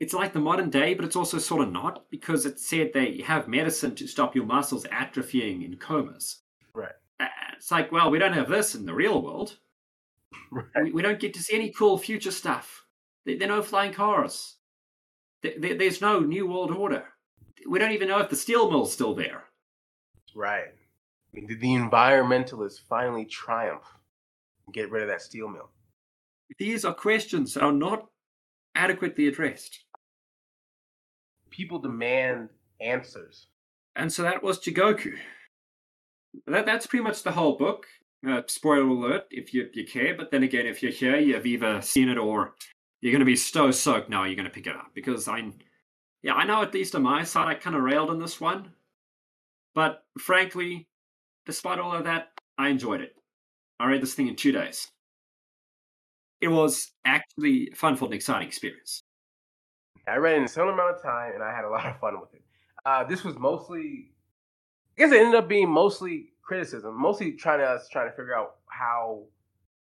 it's 0.00 0.14
like 0.14 0.32
the 0.32 0.40
modern 0.40 0.70
day, 0.70 0.94
but 0.94 1.04
it's 1.04 1.16
also 1.16 1.38
sort 1.38 1.60
of 1.62 1.70
not 1.72 2.06
because 2.10 2.46
it 2.46 2.58
said 2.58 2.92
they 2.92 3.20
have 3.20 3.48
medicine 3.48 3.94
to 3.96 4.06
stop 4.06 4.34
your 4.34 4.46
muscles 4.46 4.84
atrophying 4.86 5.62
in 5.62 5.76
comas. 5.76 6.40
Right. 6.74 6.94
Uh, 7.20 7.26
It's 7.54 7.70
like, 7.70 7.92
well, 7.92 8.10
we 8.10 8.18
don't 8.18 8.32
have 8.32 8.48
this 8.48 8.74
in 8.74 8.86
the 8.86 8.94
real 8.94 9.22
world. 9.22 9.58
Right. 10.52 10.64
We, 10.84 10.92
we 10.92 11.02
don't 11.02 11.20
get 11.20 11.34
to 11.34 11.42
see 11.42 11.54
any 11.54 11.70
cool 11.70 11.98
future 11.98 12.30
stuff. 12.30 12.86
There, 13.26 13.36
there 13.36 13.48
are 13.48 13.56
no 13.56 13.62
flying 13.62 13.92
cars. 13.92 14.56
There, 15.42 15.54
there- 15.58 15.78
there's 15.78 16.00
no 16.00 16.20
new 16.20 16.46
world 16.46 16.70
order. 16.70 17.04
We 17.68 17.78
don't 17.78 17.92
even 17.92 18.08
know 18.08 18.18
if 18.20 18.30
the 18.30 18.36
steel 18.36 18.70
mill's 18.70 18.92
still 18.92 19.14
there. 19.14 19.44
Right. 20.34 20.64
I 20.68 21.36
mean, 21.36 21.46
did 21.46 21.60
the 21.60 21.74
environmentalists 21.74 22.80
finally 22.88 23.24
triumph 23.26 23.84
and 24.66 24.74
get 24.74 24.90
rid 24.90 25.02
of 25.02 25.08
that 25.08 25.22
steel 25.22 25.48
mill? 25.48 25.70
These 26.58 26.84
are 26.84 26.94
questions 26.94 27.54
that 27.54 27.62
are 27.62 27.72
not 27.72 28.06
adequately 28.74 29.28
addressed. 29.28 29.84
People 31.50 31.78
demand 31.78 32.48
answers. 32.80 33.46
And 33.96 34.12
so 34.12 34.22
that 34.22 34.42
was 34.42 34.58
Jigoku. 34.60 35.14
That, 36.46 36.64
that's 36.66 36.86
pretty 36.86 37.02
much 37.04 37.22
the 37.22 37.32
whole 37.32 37.56
book. 37.56 37.86
Uh, 38.26 38.42
spoiler 38.46 38.82
alert 38.86 39.24
if 39.30 39.54
you, 39.54 39.68
you 39.72 39.86
care, 39.86 40.14
but 40.14 40.30
then 40.30 40.42
again, 40.42 40.66
if 40.66 40.82
you're 40.82 40.92
here, 40.92 41.16
you've 41.16 41.46
either 41.46 41.80
seen 41.80 42.08
it 42.08 42.18
or 42.18 42.54
you're 43.00 43.12
going 43.12 43.20
to 43.20 43.26
be 43.26 43.36
so 43.36 43.70
soaked 43.70 44.10
now 44.10 44.24
you're 44.24 44.36
going 44.36 44.44
to 44.44 44.50
pick 44.50 44.66
it 44.66 44.76
up. 44.76 44.90
Because 44.94 45.28
I, 45.28 45.42
yeah, 46.22 46.34
I 46.34 46.44
know 46.44 46.62
at 46.62 46.74
least 46.74 46.94
on 46.94 47.02
my 47.02 47.24
side 47.24 47.48
I 47.48 47.54
kind 47.54 47.76
of 47.76 47.82
railed 47.82 48.10
on 48.10 48.18
this 48.18 48.40
one. 48.40 48.72
But 49.74 50.04
frankly, 50.18 50.88
despite 51.46 51.78
all 51.78 51.94
of 51.94 52.04
that, 52.04 52.28
I 52.58 52.68
enjoyed 52.68 53.00
it. 53.00 53.14
I 53.78 53.86
read 53.86 54.02
this 54.02 54.14
thing 54.14 54.28
in 54.28 54.36
two 54.36 54.52
days. 54.52 54.88
It 56.40 56.48
was 56.48 56.92
actually 57.04 57.70
fun, 57.74 57.96
fun, 57.96 58.12
exciting 58.12 58.48
experience. 58.48 59.02
I 60.08 60.16
read 60.16 60.34
it 60.34 60.38
in 60.38 60.44
a 60.44 60.48
similar 60.48 60.72
amount 60.72 60.96
of 60.96 61.02
time, 61.02 61.32
and 61.34 61.42
I 61.42 61.54
had 61.54 61.64
a 61.64 61.70
lot 61.70 61.86
of 61.86 61.98
fun 62.00 62.20
with 62.20 62.34
it. 62.34 62.42
Uh, 62.84 63.04
this 63.04 63.24
was 63.24 63.38
mostly, 63.38 64.12
I 64.96 65.02
guess, 65.02 65.12
it 65.12 65.20
ended 65.20 65.34
up 65.34 65.48
being 65.48 65.70
mostly 65.70 66.32
criticism, 66.42 67.00
mostly 67.00 67.32
trying 67.32 67.60
to 67.60 67.66
us 67.66 67.88
trying 67.88 68.10
to 68.10 68.16
figure 68.16 68.34
out 68.34 68.56
how, 68.68 69.24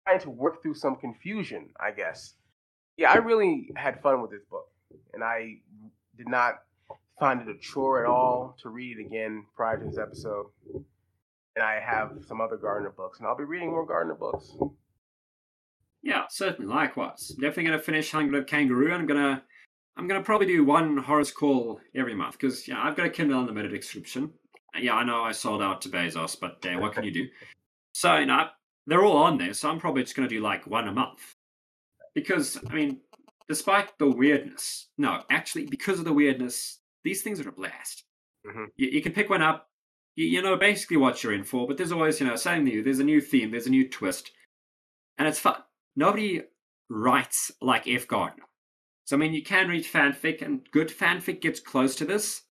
trying 0.06 0.20
to 0.22 0.30
work 0.30 0.62
through 0.62 0.74
some 0.74 0.96
confusion. 0.96 1.70
I 1.80 1.92
guess. 1.92 2.34
Yeah, 3.00 3.14
I 3.14 3.16
really 3.16 3.70
had 3.78 4.02
fun 4.02 4.22
with 4.22 4.30
this 4.30 4.44
book, 4.52 4.68
and 5.14 5.24
I 5.24 5.60
did 6.18 6.28
not 6.28 6.64
find 7.18 7.42
it 7.42 7.48
a 7.48 7.58
chore 7.58 8.04
at 8.04 8.10
all 8.10 8.58
to 8.62 8.68
read 8.68 8.98
it 8.98 9.06
again 9.06 9.46
prior 9.56 9.78
to 9.78 9.86
this 9.86 9.98
episode. 9.98 10.48
And 11.56 11.64
I 11.64 11.80
have 11.80 12.12
some 12.28 12.42
other 12.42 12.58
Gardner 12.58 12.90
books, 12.90 13.20
and 13.20 13.26
I'll 13.26 13.38
be 13.38 13.46
reading 13.46 13.70
more 13.70 13.86
Gardner 13.86 14.16
books. 14.16 14.58
Yeah, 16.04 16.26
certainly. 16.30 16.70
Likewise, 16.70 17.30
definitely 17.30 17.68
going 17.68 17.80
to 17.80 17.84
finish 17.86 18.12
Hungry 18.12 18.34
Little 18.34 18.46
Kangaroo. 18.46 18.92
And 18.92 18.96
I'm 18.96 19.08
gonna, 19.08 19.44
I'm 19.96 20.06
gonna 20.06 20.22
probably 20.22 20.48
do 20.48 20.66
one 20.66 20.98
Horror's 20.98 21.32
Call 21.32 21.80
every 21.96 22.16
month 22.16 22.34
because 22.34 22.68
yeah, 22.68 22.84
I've 22.84 22.98
got 22.98 23.06
a 23.06 23.10
Kindle 23.10 23.40
Unlimited 23.40 23.72
subscription. 23.82 24.34
Yeah, 24.78 24.96
I 24.96 25.06
know 25.06 25.24
I 25.24 25.32
sold 25.32 25.62
out 25.62 25.82
to 25.84 25.90
Bezos, 25.90 26.38
but 26.38 26.66
uh, 26.66 26.78
what 26.78 26.96
can 26.96 27.06
you 27.06 27.12
do? 27.12 27.30
So 27.94 28.18
you 28.18 28.26
know, 28.26 28.50
they're 28.88 29.06
all 29.06 29.16
on 29.16 29.38
there. 29.38 29.54
So 29.54 29.70
I'm 29.70 29.80
probably 29.80 30.04
just 30.04 30.18
going 30.18 30.28
to 30.28 30.36
do 30.36 30.42
like 30.42 30.68
one 30.68 30.90
a 30.90 30.92
month 30.92 31.38
because 32.16 32.58
I 32.70 32.74
mean, 32.74 33.02
despite 33.48 33.98
the 34.00 34.10
weirdness, 34.10 34.90
no, 34.98 35.24
actually, 35.30 35.66
because 35.68 36.00
of 36.00 36.06
the 36.06 36.14
weirdness, 36.14 36.80
these 37.04 37.22
things 37.22 37.40
are 37.40 37.50
a 37.50 37.52
blast. 37.54 38.04
Mhm. 38.46 38.68
You, 38.76 38.90
you 38.90 39.02
can 39.02 39.14
pick 39.14 39.30
one 39.30 39.42
up. 39.42 39.68
You, 40.16 40.26
you 40.26 40.42
know 40.42 40.56
basically 40.58 40.98
what 40.98 41.24
you're 41.24 41.34
in 41.34 41.44
for, 41.44 41.68
but 41.68 41.78
there's 41.78 41.92
always 41.92 42.20
you 42.20 42.28
know 42.28 42.36
something 42.36 42.64
new. 42.64 42.84
There's 42.84 43.00
a 43.00 43.04
new 43.04 43.22
theme. 43.22 43.52
There's 43.52 43.68
a 43.68 43.72
new 43.72 43.88
twist, 43.90 44.32
and 45.18 45.28
it's 45.28 45.40
fun 45.40 45.62
nobody 45.96 46.42
writes 46.90 47.52
like 47.62 47.88
F. 47.88 48.08
Gardner. 48.08 48.44
So, 49.06 49.16
I 49.16 49.20
mean, 49.20 49.34
you 49.34 49.44
can 49.44 49.68
read 49.68 49.86
fanfic, 49.86 50.42
and 50.42 50.62
good 50.72 50.90
fanfic 50.90 51.42
gets 51.42 51.60
close 51.60 51.96
to 51.96 52.06
this, 52.06 52.44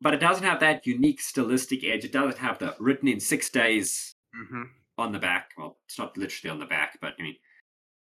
but 0.00 0.14
it 0.14 0.20
doesn't 0.20 0.44
have 0.44 0.60
that 0.60 0.86
unique 0.86 1.20
stylistic 1.20 1.84
edge. 1.84 2.04
It 2.04 2.12
doesn't 2.12 2.38
have 2.38 2.58
the 2.58 2.74
written 2.78 3.08
in 3.08 3.20
six 3.20 3.50
days 3.50 4.14
Mm-hmm. 4.34 4.62
on 4.96 5.12
the 5.12 5.18
back. 5.18 5.50
Well, 5.58 5.76
it's 5.86 5.98
not 5.98 6.16
literally 6.16 6.50
on 6.50 6.58
the 6.58 6.64
back, 6.64 6.98
but 7.02 7.12
I 7.18 7.22
mean, 7.22 7.36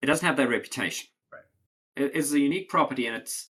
it 0.03 0.07
doesn't 0.07 0.27
have 0.27 0.35
that 0.35 0.49
reputation. 0.49 1.07
Right. 1.31 2.11
It's 2.13 2.34
a 2.34 2.39
unique 2.39 2.67
property, 2.67 3.07
and 3.07 3.15
it's 3.15 3.49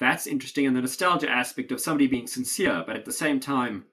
that's 0.00 0.26
interesting. 0.26 0.66
And 0.66 0.74
the 0.74 0.80
nostalgia 0.80 1.30
aspect 1.30 1.70
of 1.70 1.80
somebody 1.82 2.06
being 2.06 2.26
sincere, 2.26 2.82
but 2.86 2.96
at 2.96 3.04
the 3.04 3.12
same 3.12 3.38
time, 3.40 3.84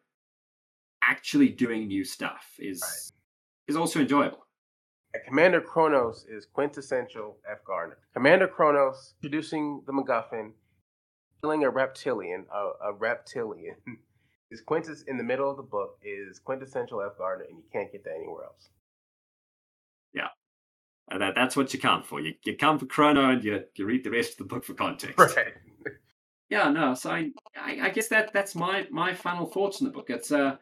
actually 1.03 1.49
doing 1.49 1.87
new 1.87 2.05
stuff 2.05 2.55
is 2.57 2.81
Right. 2.81 3.11
is 3.67 3.75
also 3.75 3.99
enjoyable. 3.99 4.47
Commander 5.27 5.61
Kronos 5.61 6.25
is 6.27 6.45
quintessential 6.45 7.37
F. 7.47 7.63
Gardner. 7.65 7.97
Commander 8.13 8.47
Kronos 8.47 9.13
introducing 9.21 9.83
the 9.85 9.91
MacGuffin, 9.91 10.53
killing 11.41 11.63
a 11.65 11.69
reptilian, 11.69 12.47
a, 12.51 12.71
a 12.89 12.93
reptilian, 12.93 13.75
is 14.51 14.61
quintes 14.61 15.03
in 15.03 15.17
the 15.17 15.23
middle 15.23 15.51
of 15.51 15.57
the 15.57 15.63
book 15.63 15.99
is 16.01 16.39
quintessential 16.39 17.01
F. 17.01 17.17
Gardner, 17.17 17.45
and 17.45 17.57
you 17.57 17.65
can't 17.73 17.91
get 17.91 18.05
that 18.05 18.15
anywhere 18.15 18.45
else. 18.45 18.69
And 21.11 21.21
that, 21.21 21.35
that's 21.35 21.55
what 21.55 21.73
you 21.73 21.79
come 21.79 22.03
for. 22.03 22.21
You, 22.21 22.33
you 22.45 22.55
come 22.55 22.79
for 22.79 22.85
Chrono 22.85 23.29
and 23.29 23.43
you, 23.43 23.63
you 23.75 23.85
read 23.85 24.03
the 24.03 24.11
rest 24.11 24.31
of 24.31 24.37
the 24.37 24.43
book 24.45 24.63
for 24.63 24.73
context. 24.73 25.19
Right. 25.19 25.53
Yeah, 26.49 26.69
no. 26.69 26.93
So 26.93 27.11
I, 27.11 27.31
I, 27.59 27.79
I 27.83 27.89
guess 27.89 28.09
that 28.09 28.31
that's 28.31 28.53
my 28.53 28.87
my 28.91 29.13
final 29.13 29.45
thoughts 29.47 29.81
on 29.81 29.87
the 29.87 29.93
book. 29.93 30.09
It's 30.09 30.31
uh, 30.31 30.57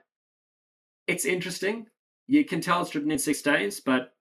it's 1.05 1.25
interesting. 1.25 1.87
you 2.31 2.45
can 2.45 2.61
tell 2.61 2.81
it's 2.81 2.95
written 2.95 3.11
in 3.11 3.19
six 3.19 3.41
days, 3.41 3.81
but 3.81 4.13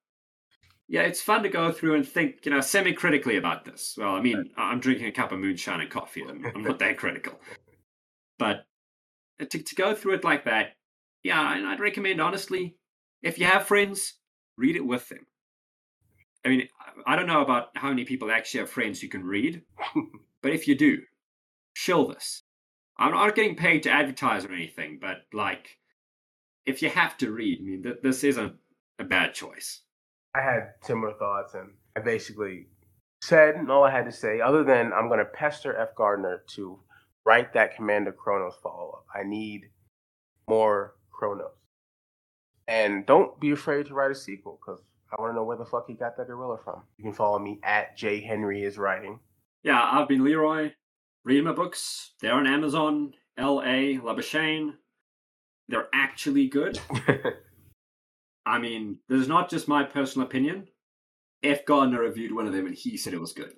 yeah, 0.88 1.02
it's 1.02 1.20
fun 1.20 1.44
to 1.44 1.48
go 1.48 1.70
through 1.70 1.94
and 1.94 2.06
think, 2.06 2.44
you 2.44 2.51
know, 2.51 2.60
semi-critically 2.60 3.36
about 3.36 3.64
this. 3.64 3.94
Well, 3.97 4.16
I 4.16 4.20
mean, 4.20 4.51
I'm 4.56 4.80
drinking 4.80 5.06
a 5.06 5.12
cup 5.12 5.30
of 5.30 5.38
moonshine 5.38 5.80
and 5.80 5.88
coffee. 5.88 6.24
I'm, 6.28 6.44
I'm 6.44 6.64
not 6.64 6.80
that 6.80 6.97
critical, 6.97 7.38
but 8.36 8.64
to, 9.38 9.47
to 9.47 9.74
go 9.76 9.94
through 9.94 10.14
it 10.14 10.24
like 10.24 10.44
that, 10.47 10.72
yeah, 11.22 11.56
and 11.56 11.68
I'd 11.68 11.78
recommend 11.78 12.20
honestly, 12.20 12.76
if 13.22 13.38
you 13.38 13.47
have 13.47 13.68
friends, 13.68 14.14
read 14.56 14.74
it 14.74 14.84
with 14.84 15.09
them. 15.09 15.26
I 16.45 16.49
mean, 16.49 16.69
I 17.07 17.17
don't 17.17 17.27
know 17.27 17.43
about 17.43 17.69
how 17.75 17.89
many 17.89 18.05
people 18.05 18.31
actually 18.31 18.61
have 18.61 18.71
friends 18.71 19.01
who 19.01 19.09
can 19.09 19.25
read, 19.25 19.62
but 20.43 20.53
if 20.53 20.67
you 20.67 20.75
do, 20.75 20.99
shill 21.75 22.09
this. 22.09 22.43
I'm 22.99 23.12
not 23.12 23.35
getting 23.35 23.57
paid 23.57 23.83
to 23.85 23.91
advertise 23.91 24.45
or 24.45 24.53
anything, 24.53 24.99
but 25.01 25.19
like, 25.33 25.79
if 26.67 26.83
you 26.83 26.91
have 26.91 27.17
to 27.19 27.31
read, 27.31 27.59
I 27.61 27.65
mean, 27.65 27.83
th- 27.83 27.99
this 28.03 28.25
isn't 28.25 28.55
a 28.99 29.05
bad 29.05 29.35
choice. 29.35 29.83
I 30.35 30.43
had 30.43 30.75
similar 30.83 31.15
thoughts, 31.15 31.55
and 31.55 31.71
I 31.97 32.01
basically 32.01 32.67
said 33.23 33.57
all 33.69 33.85
I 33.85 33.91
had 33.91 34.05
to 34.05 34.12
say, 34.12 34.41
other 34.41 34.65
than 34.65 34.93
I'm 34.93 35.09
going 35.09 35.19
to 35.19 35.25
pester 35.25 35.77
F. 35.77 35.95
Gardner 35.97 36.43
to 36.55 36.79
write 37.25 37.53
that 37.55 37.75
Commander 37.75 38.12
Kronos 38.12 38.55
follow 38.62 38.91
up. 38.91 39.07
I 39.15 39.23
need 39.25 39.71
more 40.49 40.95
Kronos. 41.11 41.53
And 42.69 43.05
don't 43.05 43.39
be 43.41 43.51
afraid 43.51 43.87
to 43.87 43.95
write 43.95 44.11
a 44.11 44.15
sequel, 44.15 44.61
because 44.61 44.81
I 45.12 45.20
want 45.20 45.32
to 45.32 45.37
know 45.37 45.45
where 45.45 45.57
the 45.57 45.65
fuck 45.65 45.87
he 45.89 45.95
got 45.95 46.16
that 46.16 46.27
gorilla 46.27 46.59
from. 46.62 46.82
You 46.97 47.05
can 47.05 47.12
follow 47.12 47.39
me 47.39 47.59
at 47.62 47.97
J 47.97 48.20
Henry 48.20 48.62
is 48.62 48.78
writing. 48.78 49.19
Yeah, 49.62 49.81
I've 49.82 50.09
been 50.09 50.24
Leroy. 50.24 50.73
Read 51.24 51.45
my 51.45 51.53
books. 51.53 52.12
They're 52.20 52.35
on 52.35 52.47
Amazon, 52.47 53.15
L.A., 53.37 53.99
Labuschagne. 53.99 54.74
They're 55.69 55.89
actually 55.93 56.49
good. 56.49 56.78
I 58.47 58.59
mean, 58.59 58.99
this 59.09 59.20
is 59.20 59.28
not 59.28 59.51
just 59.51 59.69
my 59.69 59.85
personal 59.85 60.27
opinion. 60.27 60.69
F. 61.43 61.65
Gardner 61.65 62.01
reviewed 62.01 62.35
one 62.35 62.47
of 62.47 62.53
them 62.53 62.66
and 62.66 62.74
he 62.74 62.97
said 62.97 63.12
it 63.12 63.20
was 63.20 63.32
good. 63.32 63.55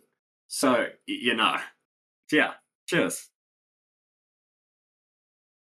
So, 0.49 0.87
you 1.07 1.35
know. 1.35 1.57
Yeah. 2.31 2.53
Cheers. 2.87 3.29